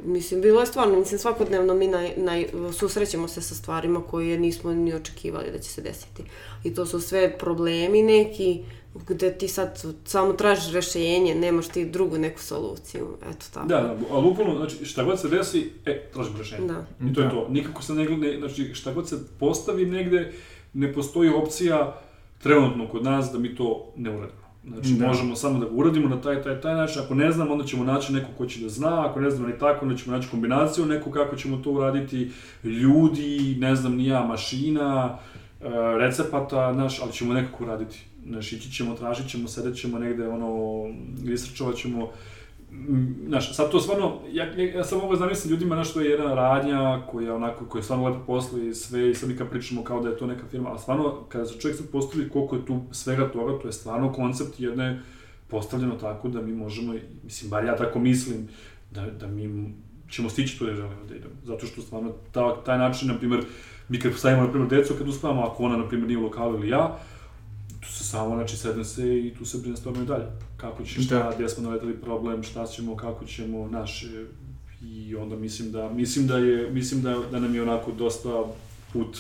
mislim, 0.05 0.41
bilo 0.41 0.61
je 0.61 0.67
stvarno, 0.67 0.99
mislim, 0.99 1.19
svakodnevno 1.19 1.75
mi 1.75 1.89
naj, 1.89 2.13
naj, 2.17 2.47
susrećemo 2.79 3.29
se 3.29 3.43
sa 3.43 3.55
stvarima 3.55 4.03
koje 4.11 4.39
nismo 4.39 4.73
ni 4.73 4.95
očekivali 4.95 5.51
da 5.51 5.59
će 5.59 5.71
se 5.71 5.83
desiti. 5.83 6.25
I 6.65 6.75
to 6.75 6.87
su 6.87 7.01
sve 7.01 7.39
problemi 7.39 8.03
neki, 8.03 8.65
gde 9.09 9.39
ti 9.39 9.49
sad 9.49 9.83
samo 10.05 10.33
tražiš 10.33 10.73
rešenje, 10.73 11.35
nemaš 11.35 11.69
ti 11.69 11.85
drugu 11.85 12.19
neku 12.19 12.41
soluciju, 12.41 13.09
eto 13.31 13.47
tako. 13.55 13.67
Da, 13.67 13.81
da, 13.81 13.97
ali 14.11 14.29
upravo, 14.29 14.57
znači, 14.57 14.85
šta 14.85 15.05
god 15.05 15.21
se 15.21 15.29
desi, 15.29 15.71
e, 15.87 16.03
tražim 16.13 16.37
rešenje. 16.39 16.67
Da. 16.67 17.07
I 17.07 17.15
to 17.15 17.21
da. 17.21 17.27
je 17.27 17.31
to. 17.31 17.47
Nikako 17.51 17.83
se 17.83 17.95
ne, 17.95 18.39
znači, 18.39 18.75
šta 18.75 18.93
god 18.93 19.09
se 19.09 19.17
postavi 19.41 19.87
negde, 19.87 20.33
ne 20.73 20.93
postoji 20.93 21.31
opcija 21.31 22.01
trenutno 22.43 22.89
kod 22.89 23.05
nas 23.05 23.33
da 23.33 23.39
mi 23.39 23.57
to 23.57 23.93
ne 23.97 24.11
uradimo. 24.11 24.43
Znači, 24.69 24.89
da. 24.89 25.07
možemo 25.07 25.37
samo 25.37 25.59
da 25.59 25.67
ga 25.67 25.73
uradimo 25.75 26.09
na 26.09 26.21
taj, 26.21 26.43
taj, 26.43 26.61
taj 26.61 26.75
način. 26.75 27.03
Ako 27.03 27.15
ne 27.15 27.33
znam, 27.33 27.51
onda 27.51 27.65
ćemo 27.65 27.85
naći 27.85 28.13
neko 28.13 28.29
ko 28.39 28.47
će 28.47 28.61
da 28.61 28.69
zna. 28.69 29.07
Ako 29.07 29.21
ne 29.21 29.31
znam 29.31 29.51
ni 29.51 29.59
tako, 29.59 29.85
onda 29.85 29.97
ćemo 29.97 30.17
naći 30.17 30.29
kombinaciju 30.31 30.87
neku 30.87 31.11
kako 31.11 31.37
ćemo 31.37 31.57
to 31.57 31.71
uraditi. 31.71 32.31
Ljudi, 32.65 33.57
ne 33.59 33.77
znam, 33.77 33.97
nija, 33.97 34.27
mašina, 34.27 35.19
e, 35.61 35.65
recepata, 35.99 36.73
znaš, 36.75 37.01
ali 37.03 37.13
ćemo 37.13 37.35
nekako 37.35 37.65
uraditi. 37.65 38.05
Znaš, 38.27 38.53
ići 38.53 38.73
ćemo, 38.73 38.95
tražit 38.95 39.31
ćemo, 39.31 39.49
sedet 39.49 39.77
ćemo 39.77 39.99
negde, 39.99 40.29
ono, 40.29 40.85
isrčovat 41.33 41.77
ćemo, 41.77 42.11
znaš, 43.27 43.57
sad 43.57 43.71
to 43.71 43.81
stvarno, 43.81 44.21
ja, 44.33 44.45
ja, 44.45 44.75
ja 44.75 44.85
sam 44.85 44.99
mogu 44.99 45.17
zamisliti 45.17 45.51
ljudima, 45.51 45.75
znaš, 45.75 45.93
to 45.93 46.01
je 46.01 46.11
jedna 46.11 46.35
radnja 46.35 47.03
koja 47.11 47.35
onako, 47.35 47.65
koja 47.65 47.81
je 47.81 47.85
stvarno 47.85 48.09
lepo 48.09 48.21
posla 48.27 48.63
i 48.63 48.75
sve, 48.75 49.11
i 49.11 49.15
sad 49.15 49.29
mi 49.29 49.37
kad 49.37 49.51
pričamo 49.51 49.85
kao 49.85 50.01
da 50.01 50.09
je 50.09 50.17
to 50.17 50.27
neka 50.27 50.47
firma, 50.51 50.71
ali 50.71 50.79
stvarno, 50.79 51.25
kada 51.29 51.47
se 51.47 51.61
čovjek 51.61 51.79
sad 51.79 51.89
postavi 51.89 52.29
koliko 52.29 52.57
je 52.57 52.67
tu 52.67 52.83
svega 52.91 53.29
toga, 53.33 53.59
to 53.63 53.69
je 53.69 53.73
stvarno 53.73 54.13
koncept 54.13 54.61
jedne 54.61 55.01
postavljeno 55.49 55.95
tako 55.95 56.29
da 56.29 56.43
mi 56.43 56.53
možemo, 56.53 56.95
mislim, 57.25 57.51
bar 57.51 57.65
ja 57.65 57.77
tako 57.77 57.99
mislim, 57.99 58.49
da, 58.91 59.07
da 59.11 59.27
mi 59.27 59.73
ćemo 60.13 60.29
stići 60.29 60.59
tu 60.59 60.67
da 60.67 60.75
želimo 60.75 61.05
da 61.09 61.15
idemo. 61.15 61.35
Zato 61.45 61.67
što 61.67 61.83
stvarno 61.83 62.13
ta, 62.33 62.63
taj 62.65 62.79
način, 62.79 63.09
na 63.09 63.19
primjer, 63.19 63.45
mi 63.89 64.01
kad 64.01 64.15
stavimo, 64.15 64.43
na 64.43 64.51
primjer, 64.51 64.71
decu 64.71 64.95
kad 64.99 65.09
uspavamo, 65.09 65.43
ako 65.43 65.65
ona, 65.65 65.77
na 65.77 65.89
primjer, 65.89 66.09
nije 66.09 66.19
u 66.19 66.23
lokalu 66.23 66.55
ili 66.55 66.69
ja, 66.69 66.99
tu 67.83 67.89
se 67.89 68.05
samo, 68.05 68.35
znači, 68.35 68.57
sedne 68.57 68.85
se 68.85 69.19
i 69.19 69.35
tu 69.39 69.45
se 69.45 69.59
brainstormaju 69.59 70.07
dalje. 70.07 70.25
Kako 70.57 70.85
će, 70.85 71.03
šta, 71.03 71.19
da. 71.19 71.33
gdje 71.35 71.49
smo 71.49 71.63
naletali 71.63 71.97
problem, 71.97 72.43
šta 72.43 72.67
ćemo, 72.67 72.97
kako 72.97 73.25
ćemo, 73.25 73.69
naše, 73.69 74.25
i 74.83 75.17
onda 75.17 75.37
mislim 75.37 75.73
da, 75.73 75.89
mislim 75.89 76.27
da 76.27 76.39
je, 76.39 76.71
mislim 76.71 77.03
da, 77.03 77.19
da 77.31 77.41
nam 77.41 77.55
je 77.55 77.63
onako 77.63 77.93
dosta 77.93 78.45
put, 78.93 79.19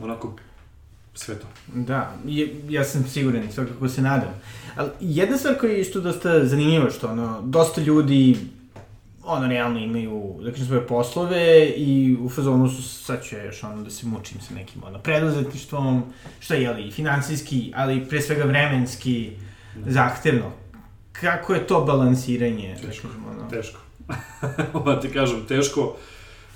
onako, 0.00 0.36
sve 1.14 1.38
to. 1.38 1.46
Da, 1.74 2.16
je, 2.26 2.60
ja 2.68 2.84
sam 2.84 3.04
siguran 3.04 3.44
i 3.44 3.52
svakako 3.52 3.88
se 3.88 4.02
nadam. 4.02 4.40
Ali 4.76 4.90
jedna 5.00 5.38
stvar 5.38 5.58
koja 5.58 5.72
je 5.72 5.80
isto 5.80 6.00
dosta 6.00 6.46
zanimljiva, 6.46 6.90
što 6.90 7.08
ono, 7.08 7.42
dosta 7.42 7.80
ljudi 7.80 8.36
ono, 9.30 9.46
realno 9.46 9.78
imaju, 9.78 10.40
da 10.44 10.50
kažem, 10.50 10.66
svoje 10.66 10.86
poslove 10.86 11.66
i 11.66 12.16
u 12.20 12.28
fazonu 12.28 12.68
su, 12.68 12.82
sad 12.82 13.24
ću 13.24 13.36
još 13.36 13.64
ono 13.64 13.82
da 13.82 13.90
se 13.90 14.06
mučim 14.06 14.40
sa 14.40 14.54
nekim, 14.54 14.82
ono, 14.84 14.98
preduzetništvom, 14.98 16.02
što 16.40 16.54
je, 16.54 16.62
jeli, 16.62 16.90
finansijski, 16.90 17.72
ali 17.76 18.08
pre 18.08 18.20
svega 18.20 18.44
vremenski 18.44 19.30
da. 19.76 19.92
zahtevno. 19.92 20.52
Kako 21.12 21.54
je 21.54 21.66
to 21.66 21.80
balansiranje? 21.80 22.76
Da 22.82 22.88
teško, 22.88 23.08
da 23.08 23.14
kažem, 23.14 23.24
ono? 23.30 23.50
teško. 23.50 23.80
Ovo 24.78 24.94
ti 24.94 25.12
kažem, 25.12 25.46
teško. 25.48 25.96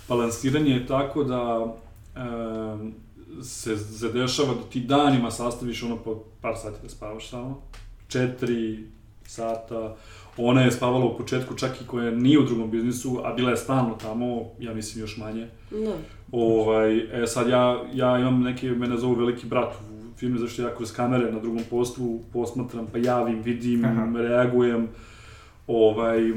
Balansiranje 0.09 0.71
je 0.71 0.87
tako 0.87 1.25
da, 1.25 1.75
e, 2.17 3.43
se 3.43 3.77
zadešava 3.77 4.55
da 4.55 4.63
ti 4.71 4.81
danima 4.81 5.31
sastaviš 5.31 5.83
ono 5.83 5.97
po 5.97 6.23
par 6.41 6.55
sati 6.63 6.83
da 6.83 6.89
spavaš 6.89 7.29
samo. 7.29 7.63
Četiri 8.09 8.85
sata. 9.27 9.97
Ona 10.37 10.61
je 10.61 10.73
spavala 10.73 11.05
u 11.05 11.17
početku 11.17 11.55
čak 11.55 11.81
i 11.81 11.87
koja 11.87 12.11
nije 12.11 12.39
u 12.39 12.45
drugom 12.45 12.71
biznisu, 12.71 13.21
a 13.25 13.33
bila 13.33 13.51
je 13.51 13.57
stalno 13.57 13.95
tamo, 13.95 14.43
ja 14.61 14.75
mislim 14.75 15.05
još 15.05 15.17
manje. 15.17 15.49
Da. 15.71 15.97
Ovaj, 16.33 17.23
e 17.23 17.27
sad 17.27 17.49
ja, 17.49 17.85
ja 17.95 18.19
imam 18.19 18.43
neke, 18.43 18.71
mene 18.71 18.97
zovu 18.97 19.15
veliki 19.15 19.47
brat 19.47 19.75
u 19.75 20.19
firmi, 20.19 20.39
zašto 20.39 20.63
ja 20.63 20.77
kroz 20.77 20.93
kamere 20.93 21.33
na 21.33 21.41
drugom 21.41 21.63
poslu 21.71 22.19
posmatram, 22.33 22.87
pa 22.93 22.99
javim, 22.99 23.43
vidim, 23.43 23.85
Aha. 23.85 24.13
reagujem. 24.15 24.89
Ovaj, 25.67 26.33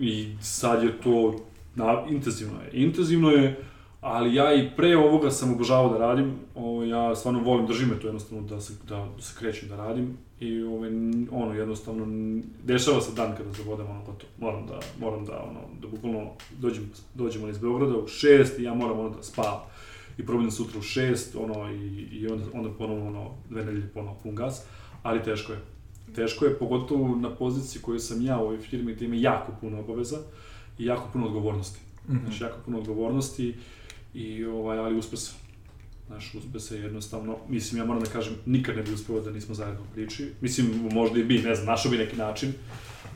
I 0.00 0.28
sad 0.40 0.82
je 0.82 0.92
to, 1.00 1.34
na, 1.74 2.04
intenzivno 2.08 2.54
je. 2.62 2.82
Intenzivno 2.82 3.30
je, 3.30 3.56
ali 4.00 4.34
ja 4.34 4.54
i 4.54 4.70
pre 4.76 4.96
ovoga 4.96 5.30
sam 5.30 5.52
obožavao 5.52 5.92
da 5.92 5.98
radim. 5.98 6.34
O, 6.54 6.82
ja 6.84 7.16
stvarno 7.16 7.40
volim, 7.40 7.66
drži 7.66 7.86
me 7.86 8.00
to 8.00 8.06
jednostavno 8.06 8.48
da 8.48 8.60
se, 8.60 8.72
da, 8.88 9.08
da 9.16 9.22
se 9.22 9.34
krećem 9.38 9.68
da 9.68 9.76
radim. 9.76 10.18
I 10.40 10.62
ovaj, 10.62 10.90
ono, 11.30 11.54
jednostavno, 11.54 12.06
dešava 12.64 13.00
se 13.00 13.12
dan 13.12 13.36
kada 13.36 13.52
zabodem, 13.52 13.90
ono, 13.90 14.04
pa 14.04 14.12
to, 14.12 14.26
moram 14.38 14.66
da, 14.66 14.80
moram 15.00 15.24
da, 15.24 15.42
ono, 15.50 15.60
da 15.80 15.88
bukvalno 15.88 16.30
dođem, 16.58 16.90
dođemo 17.14 17.48
iz 17.48 17.58
Beograda 17.58 17.98
u 17.98 18.06
šest 18.06 18.58
i 18.58 18.62
ja 18.62 18.74
moram 18.74 18.98
ono 18.98 19.10
da 19.10 19.22
spavam. 19.22 19.60
I 20.18 20.26
probudim 20.26 20.50
sutra 20.50 20.78
u 20.78 20.82
šest, 20.82 21.36
ono, 21.36 21.72
i, 21.72 22.08
i 22.12 22.28
onda, 22.28 22.44
onda 22.54 22.70
ponovno, 22.70 23.06
ono, 23.06 23.30
dve 23.50 23.64
nedelje 23.64 23.88
ponovo 23.94 24.16
pun 24.22 24.34
gas, 24.34 24.62
ali 25.02 25.22
teško 25.22 25.52
je. 25.52 25.58
Teško 26.14 26.44
je, 26.44 26.58
pogotovo 26.58 27.16
na 27.16 27.30
poziciji 27.34 27.82
koju 27.82 27.98
sam 27.98 28.22
ja 28.22 28.38
u 28.38 28.42
ovoj 28.42 28.58
firmi, 28.58 28.94
gde 28.94 29.04
ima 29.04 29.16
jako 29.16 29.52
puno 29.60 29.80
obaveza 29.80 30.18
i 30.78 30.84
jako 30.84 31.08
puno 31.12 31.26
odgovornosti. 31.26 31.80
Mhm. 32.08 32.18
Znači, 32.24 32.44
jako 32.44 32.58
puno 32.64 32.78
odgovornosti, 32.78 33.54
i, 34.14 34.44
ovaj, 34.44 34.78
ali 34.78 34.98
uspe 34.98 35.16
se. 35.16 35.32
Znaš, 36.06 36.34
uspe 36.34 36.60
se 36.60 36.78
jednostavno, 36.78 37.36
mislim, 37.48 37.78
ja 37.78 37.84
moram 37.84 38.02
da 38.02 38.10
kažem, 38.10 38.34
nikad 38.46 38.76
ne 38.76 38.82
bi 38.82 38.92
uspeo 38.92 39.20
da 39.20 39.30
nismo 39.30 39.54
zajedno 39.54 39.80
u 39.82 39.94
priči. 39.94 40.32
Mislim, 40.40 40.88
možda 40.92 41.18
i 41.18 41.24
bi, 41.24 41.38
ne 41.38 41.54
znam, 41.54 41.66
našao 41.66 41.90
bi 41.90 41.98
neki 41.98 42.16
način, 42.16 42.52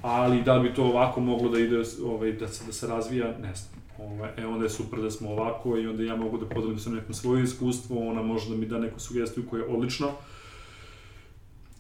ali 0.03 0.43
da 0.43 0.59
bi 0.59 0.75
to 0.75 0.85
ovako 0.85 1.21
moglo 1.21 1.49
da 1.49 1.59
ide, 1.59 1.83
ovaj, 2.05 2.33
da 2.33 2.49
se, 2.49 2.65
da 2.67 2.73
se 2.73 2.87
razvija, 2.87 3.39
ne 3.43 3.55
znam. 3.55 3.83
Ovaj, 3.99 4.31
e, 4.37 4.47
onda 4.47 4.65
je 4.65 4.71
super 4.71 5.01
da 5.01 5.11
smo 5.11 5.31
ovako 5.31 5.79
i 5.79 5.87
onda 5.87 6.03
ja 6.03 6.17
mogu 6.17 6.39
da 6.39 6.47
podelim 6.47 6.79
sa 6.79 6.91
nekom 6.91 7.15
svoje 7.15 7.45
iskustvo, 7.45 8.09
ona 8.09 8.23
može 8.23 8.51
da 8.51 8.57
mi 8.57 8.67
da 8.67 8.79
neku 8.79 9.01
sugestiju 9.01 9.45
koja 9.51 9.63
je 9.63 9.69
odlična, 9.69 10.09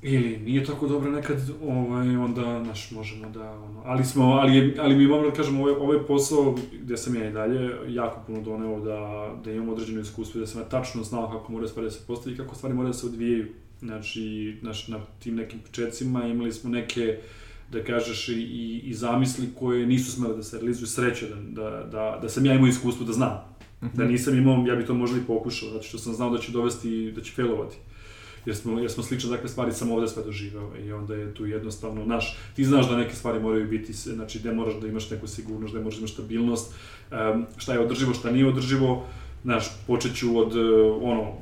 ili 0.03 0.38
nije 0.38 0.64
tako 0.64 0.88
dobro 0.88 1.11
nekad, 1.11 1.50
ovaj, 1.62 2.16
onda, 2.16 2.61
znaš, 2.64 2.90
možemo 2.90 3.30
da, 3.30 3.50
ono, 3.50 3.82
ali 3.84 4.05
smo, 4.05 4.24
ali, 4.24 4.76
ali 4.78 4.96
mi 4.96 5.07
moram 5.07 5.30
da 5.30 5.36
kažem, 5.36 5.61
ovaj, 5.61 5.72
ovaj 5.72 6.07
posao 6.07 6.57
gde 6.82 6.96
sam 6.96 7.16
ja 7.16 7.28
i 7.28 7.32
dalje 7.32 7.70
jako 7.88 8.20
puno 8.26 8.40
doneo 8.40 8.80
da, 8.80 9.30
da 9.44 9.53
imam 9.53 9.68
određeno 9.68 10.00
iskustvo, 10.00 10.40
da 10.40 10.46
sam 10.46 10.61
ja 10.61 10.68
tačno 10.68 11.03
znao 11.03 11.30
kako 11.30 11.53
moraju 11.53 11.68
stvari 11.68 11.86
da 11.86 11.90
se 11.90 12.07
postavi 12.07 12.34
i 12.34 12.38
kako 12.38 12.55
stvari 12.55 12.74
moraju 12.74 12.92
da 12.92 12.98
se 12.98 13.07
odvijaju. 13.07 13.46
Znači, 13.80 14.57
znaš, 14.61 14.88
na 14.88 15.00
tim 15.18 15.34
nekim 15.34 15.59
početcima 15.61 16.26
imali 16.26 16.53
smo 16.53 16.70
neke, 16.70 17.18
da 17.72 17.84
kažeš, 17.84 18.28
i, 18.28 18.32
i, 18.32 18.80
i 18.84 18.94
zamisli 18.94 19.48
koje 19.59 19.86
nisu 19.86 20.12
smele 20.12 20.36
da 20.36 20.42
se 20.42 20.59
realizuju, 20.59 20.86
sreće 20.86 21.28
da, 21.28 21.62
da, 21.62 21.70
da, 21.70 22.18
da 22.22 22.28
sam 22.28 22.46
ja 22.46 22.55
imao 22.55 22.68
iskustvo 22.68 23.07
da 23.07 23.12
znam. 23.12 23.53
Da 23.94 24.05
nisam 24.05 24.38
imao, 24.38 24.66
ja 24.66 24.76
bi 24.76 24.86
to 24.86 24.94
možda 24.94 25.18
i 25.18 25.26
pokušao, 25.26 25.70
zato 25.70 25.82
što 25.82 25.98
sam 25.98 26.14
znao 26.14 26.30
da 26.30 26.38
će 26.38 26.53
dovesti, 26.53 27.12
da 27.12 27.20
će 27.20 27.32
failovati 27.32 27.76
jer 28.47 28.57
smo, 28.57 28.80
jer 28.80 28.90
smo 28.90 29.03
slične 29.03 29.30
takve 29.30 29.49
stvari 29.49 29.72
sam 29.72 29.90
ovde 29.90 30.09
sve 30.09 30.22
doživeo 30.24 30.70
i 30.84 30.93
onda 30.93 31.14
je 31.14 31.34
tu 31.34 31.47
jednostavno, 31.47 32.05
naš, 32.05 32.38
ti 32.57 32.64
znaš 32.64 32.88
da 32.88 32.97
neke 32.97 33.14
stvari 33.14 33.40
moraju 33.40 33.68
biti, 33.68 33.93
znači 33.93 34.38
gde 34.38 34.53
moraš 34.53 34.74
da 34.80 34.86
imaš 34.86 35.11
neku 35.11 35.26
sigurnost, 35.26 35.74
gde 35.74 35.82
moraš 35.82 35.95
da 35.95 36.01
imaš 36.01 36.12
stabilnost, 36.12 36.74
um, 37.34 37.47
šta 37.57 37.72
je 37.72 37.80
održivo, 37.80 38.14
šta 38.14 38.30
nije 38.30 38.47
održivo, 38.47 39.07
znaš, 39.43 39.64
počet 39.86 40.16
ću 40.16 40.38
od, 40.38 40.57
uh, 40.57 41.03
ono, 41.03 41.32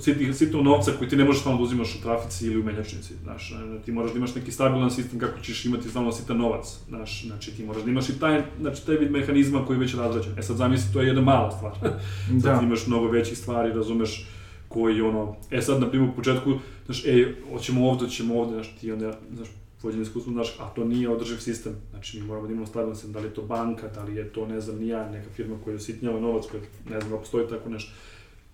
sitnih, 0.00 0.36
sitnog 0.36 0.64
novca 0.64 0.92
koji 0.98 1.10
ti 1.10 1.16
ne 1.16 1.24
možeš 1.24 1.40
stalno 1.40 1.58
da 1.58 1.64
uzimaš 1.64 1.94
u 1.94 2.02
trafici 2.02 2.46
ili 2.46 2.60
u 2.60 2.64
menjačnici, 2.64 3.14
znaš, 3.22 3.54
ti 3.84 3.92
moraš 3.92 4.12
da 4.12 4.18
imaš 4.18 4.34
neki 4.34 4.52
stabilan 4.52 4.90
sistem 4.90 5.18
kako 5.20 5.40
ćeš 5.40 5.64
imati 5.64 5.88
stalno 5.88 6.12
sitan 6.12 6.36
novac, 6.36 6.78
znaš, 6.88 7.26
znači 7.26 7.56
ti 7.56 7.64
moraš 7.64 7.82
da 7.82 7.90
imaš 7.90 8.08
i 8.08 8.20
taj, 8.20 8.42
znači 8.60 8.86
taj 8.86 8.96
vid 8.96 9.10
mehanizma 9.10 9.66
koji 9.66 9.76
je 9.76 9.80
već 9.80 9.94
razrađen. 9.94 10.38
E 10.38 10.42
sad 10.42 10.56
zamisli, 10.56 10.92
to 10.92 11.00
je 11.00 11.06
jedna 11.06 11.22
mala 11.22 11.50
stvar. 11.50 11.72
Da. 12.30 12.40
Sad 12.40 12.62
imaš 12.62 12.86
mnogo 12.86 13.08
većih 13.08 13.38
stvari, 13.38 13.72
razumeš, 13.72 14.26
koji 14.68 15.00
ono, 15.00 15.36
e 15.50 15.62
sad 15.62 15.80
na 15.80 15.88
primjer 15.88 16.10
u 16.10 16.16
početku, 16.16 16.52
znaš, 16.84 17.04
ej, 17.04 17.34
hoćemo 17.52 17.88
ovde, 17.88 18.04
hoćemo 18.04 18.40
ovde, 18.40 18.54
znaš, 18.54 18.76
ti 18.80 18.92
onda, 18.92 19.18
znaš, 19.34 19.48
vođen 19.82 20.02
iskustvo, 20.02 20.32
znaš, 20.32 20.56
a 20.60 20.68
to 20.68 20.84
nije 20.84 21.08
održiv 21.08 21.36
sistem, 21.36 21.72
znači 21.90 22.20
mi 22.20 22.26
moramo 22.26 22.46
da 22.46 22.52
imamo 22.52 22.66
stabilan 22.66 22.94
sistem, 22.94 23.12
da 23.12 23.18
li 23.18 23.26
je 23.26 23.34
to 23.34 23.42
banka, 23.42 23.88
da 23.88 24.02
li 24.02 24.16
je 24.16 24.32
to, 24.32 24.46
ne 24.46 24.60
znam, 24.60 24.78
nija, 24.78 25.10
neka 25.10 25.30
firma 25.30 25.56
koja 25.64 25.76
usitnjava 25.76 26.20
novac, 26.20 26.44
koja, 26.50 26.62
ne 26.90 27.00
znam, 27.00 27.12
da 27.12 27.18
postoji 27.18 27.48
tako 27.48 27.68
nešto, 27.68 27.92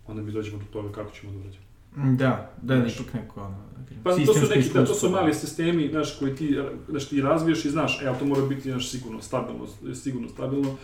onda 0.06 0.22
mi 0.22 0.32
dođemo 0.32 0.58
do 0.58 0.64
toga 0.72 0.92
kako 0.92 1.10
ćemo 1.10 1.32
da 1.32 1.38
urađemo. 1.38 1.64
Da, 1.96 2.52
da, 2.62 2.76
Znaš. 2.76 3.00
ipak 3.00 3.14
neko, 3.14 3.40
ono, 3.40 3.56
da 3.76 3.82
Pa 4.04 4.10
to 4.10 4.34
su 4.34 4.48
neki, 4.56 4.68
da, 4.74 4.84
to 4.84 4.94
su 4.94 5.10
mali 5.10 5.34
sistemi, 5.34 5.88
znaš, 5.90 6.18
koji 6.18 6.36
ti, 6.36 6.58
znaš, 6.88 7.08
ti 7.08 7.20
razviješ 7.20 7.64
i 7.64 7.70
znaš, 7.70 8.02
e, 8.02 8.06
ali 8.06 8.18
to 8.18 8.24
mora 8.24 8.46
biti, 8.46 8.70
znaš, 8.70 8.90
sigurno, 8.90 9.22
stabilno, 9.22 9.66
sigurno, 9.94 10.28
stabilno. 10.28 10.76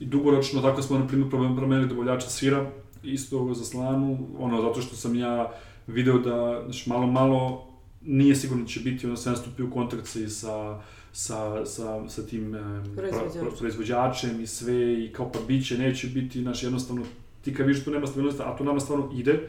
I 0.00 0.06
dugoročno, 0.06 0.62
tako 0.62 0.82
smo, 0.82 0.98
na 0.98 1.06
primjer, 1.06 1.30
promen- 1.30 1.56
promenili 1.56 1.88
dobavljača 1.88 2.28
svira, 2.28 2.70
isto 3.06 3.54
za 3.54 3.64
slanu, 3.64 4.28
ono, 4.38 4.62
zato 4.62 4.80
što 4.82 4.96
sam 4.96 5.14
ja 5.16 5.52
video 5.86 6.18
da, 6.18 6.62
znaš, 6.64 6.86
malo, 6.86 7.06
malo, 7.06 7.66
nije 8.02 8.36
sigurno 8.36 8.62
da 8.62 8.68
će 8.68 8.80
biti, 8.80 9.06
onda 9.06 9.16
sam 9.16 9.36
stupio 9.36 9.66
u 9.66 9.70
kontakt 9.70 10.06
sa, 10.06 10.18
sa, 10.28 10.80
sa, 11.12 11.66
sa, 11.66 12.08
sa 12.08 12.26
tim 12.26 12.54
em, 12.54 12.84
pro- 12.84 12.94
Proizvođačem. 12.96 13.40
pro- 13.40 13.56
proizvođačem 13.58 14.40
i 14.40 14.46
sve, 14.46 15.04
i 15.04 15.12
kao 15.12 15.32
pa 15.32 15.38
biće, 15.48 15.78
neće 15.78 16.06
biti, 16.06 16.42
znaš, 16.42 16.62
jednostavno, 16.62 17.02
ti 17.42 17.54
kad 17.54 17.66
vidiš 17.66 17.84
tu 17.84 17.90
nema 17.90 18.06
stabilnosti, 18.06 18.42
a 18.42 18.56
to 18.56 18.64
nama 18.64 18.80
stvarno 18.80 19.10
ide, 19.16 19.40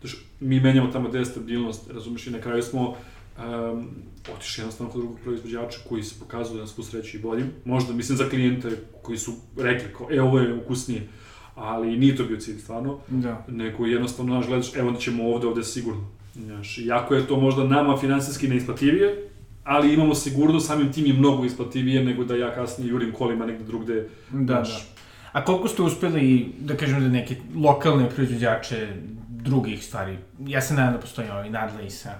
Znaš, 0.00 0.16
mi 0.40 0.60
menjamo 0.60 0.92
tamo 0.92 1.08
gde 1.08 1.18
je 1.18 1.24
stabilnost, 1.24 1.90
razumeš, 1.90 2.26
i 2.26 2.30
na 2.30 2.40
kraju 2.40 2.62
smo 2.62 2.88
um, 2.88 3.88
otišli 4.36 4.60
jednostavno 4.60 4.92
kod 4.92 5.00
drugog 5.00 5.18
proizvođača 5.24 5.78
koji 5.88 6.02
se 6.02 6.14
pokazuje 6.20 6.54
da 6.56 6.60
nas 6.60 6.74
tu 6.74 6.82
sreći 6.82 7.16
i 7.16 7.20
boljim. 7.20 7.46
Možda, 7.64 7.92
mislim, 7.92 8.18
za 8.18 8.28
klijente 8.28 8.70
koji 9.02 9.18
su 9.18 9.32
rekli, 9.56 9.88
kao, 9.98 10.08
e, 10.10 10.22
ovo 10.22 10.38
je 10.38 10.54
ukusnije, 10.54 11.08
ali 11.54 11.96
nije 11.96 12.16
to 12.16 12.24
bio 12.24 12.36
cilj 12.36 12.58
stvarno, 12.58 12.98
Da. 13.08 13.44
nego 13.48 13.86
jednostavno, 13.86 14.32
znaš, 14.34 14.46
gledaš, 14.46 14.76
evo 14.76 14.88
onda 14.88 15.00
ćemo 15.00 15.24
ovde, 15.28 15.46
ovde 15.46 15.64
sigurno. 15.64 16.04
Znaš, 16.34 16.78
iako 16.78 17.14
je 17.14 17.26
to 17.26 17.36
možda 17.40 17.64
nama 17.64 17.96
finansijski 17.96 18.48
neisplativije, 18.48 19.28
ali 19.64 19.94
imamo 19.94 20.14
sigurno, 20.14 20.60
samim 20.60 20.92
tim 20.92 21.06
je 21.06 21.12
mnogo 21.12 21.44
isplativije 21.44 22.04
nego 22.04 22.24
da 22.24 22.36
ja 22.36 22.54
kasnije 22.54 22.90
jurim 22.90 23.12
kolima 23.12 23.46
negde 23.46 23.64
drugde. 23.64 24.08
Da, 24.30 24.54
Znaš. 24.54 24.68
da. 24.68 25.00
A 25.32 25.44
koliko 25.44 25.68
ste 25.68 25.82
uspeli, 25.82 26.52
da 26.58 26.76
kažem 26.76 27.00
da 27.00 27.08
neke 27.08 27.36
lokalne 27.56 28.10
proizvođače 28.10 28.88
drugih 29.28 29.84
stvari, 29.84 30.16
ja 30.46 30.60
se 30.60 30.74
nadam 30.74 30.92
da 30.92 30.98
postoji 31.00 31.28
ovaj 31.30 31.50
nadla 31.50 31.80
i 31.82 31.90
sa 31.90 32.10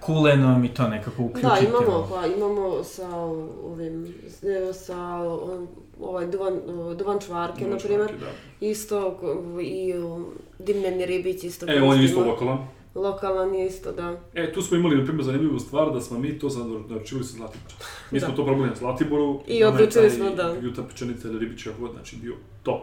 kulenom 0.00 0.64
i 0.64 0.68
to 0.68 0.88
nekako 0.88 1.22
uključite. 1.22 1.48
Da, 1.54 1.68
imamo, 1.68 2.08
pa 2.10 2.26
imamo 2.26 2.84
sa 2.84 3.16
ovim, 3.64 4.14
e, 4.42 4.72
sa 4.72 4.98
um, 5.22 5.68
ovaj 6.00 6.26
duvan, 6.26 6.52
duvan 6.96 7.18
čvarke, 7.20 7.66
na 7.66 7.76
primjer, 7.78 8.10
Da. 8.20 8.26
isto 8.60 9.20
i 9.62 9.94
um, 9.94 10.26
dimljeni 10.58 11.06
ribić 11.06 11.44
isto. 11.44 11.66
E, 11.68 11.82
on 11.82 11.98
je 11.98 12.04
isto 12.04 12.20
lokalan. 12.20 12.58
Lokalan 12.94 13.54
je 13.54 13.66
isto, 13.66 13.92
da. 13.92 14.16
E, 14.34 14.52
tu 14.52 14.62
smo 14.62 14.76
imali, 14.76 14.96
na 14.96 15.04
primjer, 15.04 15.24
zanimljivu 15.24 15.58
stvar 15.58 15.92
da 15.92 16.00
smo 16.00 16.18
mi 16.18 16.38
to 16.38 16.50
sad 16.50 16.66
naručili 16.88 17.24
sa 17.24 17.36
Zlatibora. 17.36 17.74
Mi 18.10 18.20
smo 18.20 18.28
Da. 18.28 18.36
to 18.36 18.44
probali 18.44 18.68
na 18.68 18.74
Zlatiboru. 18.74 19.40
I 19.46 19.64
odlučili 19.64 20.10
smo 20.10 20.30
da- 20.30 20.56
Juta 20.62 20.82
pečenica 20.82 21.28
ili 21.28 21.38
ribić 21.38 21.66
god, 21.80 21.90
znači 21.92 22.16
bio 22.16 22.34
top. 22.62 22.82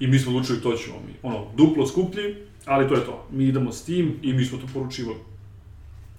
I 0.00 0.06
mi 0.06 0.18
smo 0.18 0.32
odlučili 0.32 0.60
to 0.60 0.72
ćemo 0.72 0.96
mi. 0.96 1.14
Ono, 1.22 1.46
duplo 1.56 1.86
skuplji, 1.86 2.36
ali 2.66 2.88
to 2.88 2.94
je 2.94 3.04
to. 3.04 3.24
Mi 3.30 3.44
idemo 3.44 3.72
s 3.72 3.84
tim 3.84 4.18
i 4.22 4.32
mi 4.32 4.44
smo 4.44 4.58
to 4.58 4.64
poručivali. 4.74 5.18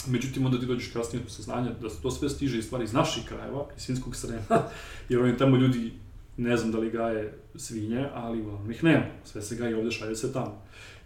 Međutim, 0.08 0.45
onda 0.45 0.60
ti 0.60 0.66
dođeš 0.66 0.88
kasnije 0.88 1.24
do 1.24 1.30
saznanja 1.30 1.72
da 1.72 1.89
to 1.91 2.12
sve 2.12 2.30
stiže 2.30 2.58
iz 2.60 2.66
stvari 2.66 2.84
iz 2.84 2.93
naših 2.93 3.24
krajeva, 3.26 3.66
iz 3.78 3.84
Svinskog 3.84 4.16
srema, 4.16 4.64
jer 5.10 5.22
oni 5.22 5.38
tamo 5.38 5.58
ljudi, 5.58 5.93
ne 6.38 6.58
znam 6.58 6.72
da 6.72 6.78
li 6.78 6.91
gaje 6.91 7.34
svinje, 7.56 8.06
ali 8.14 8.41
uglavnom 8.41 8.72
ih 8.72 8.84
nema. 8.84 9.06
Sve 9.26 9.41
se 9.41 9.56
gaje 9.56 9.78
ovde, 9.78 9.91
šalje 9.91 10.16
se 10.16 10.34
tamo. 10.34 10.62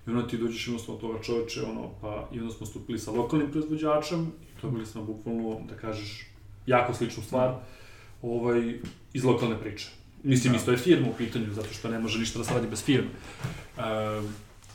I 0.07 0.11
onda 0.11 0.27
ti 0.27 0.37
dođeš 0.37 0.67
jednostavno 0.67 0.95
od 0.95 1.01
toga 1.01 1.23
čoveče, 1.23 1.63
ono, 1.63 1.89
pa 2.01 2.29
i 2.33 2.39
onda 2.39 2.53
smo 2.53 2.65
stupili 2.65 2.99
sa 2.99 3.11
lokalnim 3.11 3.51
proizvođačem 3.51 4.21
i 4.21 4.61
dobili 4.61 4.85
smo 4.85 5.03
bukvalno, 5.03 5.59
da 5.69 5.75
kažeš, 5.75 6.25
jako 6.65 6.93
sličnu 6.93 7.23
stvar, 7.23 7.55
ovaj, 8.21 8.79
iz 9.13 9.23
lokalne 9.23 9.59
priče. 9.59 9.89
Mislim, 10.23 10.53
Da. 10.53 10.57
isto 10.59 10.71
je 10.71 10.77
firma 10.77 11.07
u 11.07 11.17
pitanju, 11.17 11.53
zato 11.53 11.67
što 11.69 11.89
ne 11.89 11.99
može 11.99 12.19
ništa 12.19 12.39
da 12.39 12.45
se 12.45 12.53
radi 12.53 12.67
bez 12.67 12.83
firme. 12.83 13.09
E, 13.77 13.81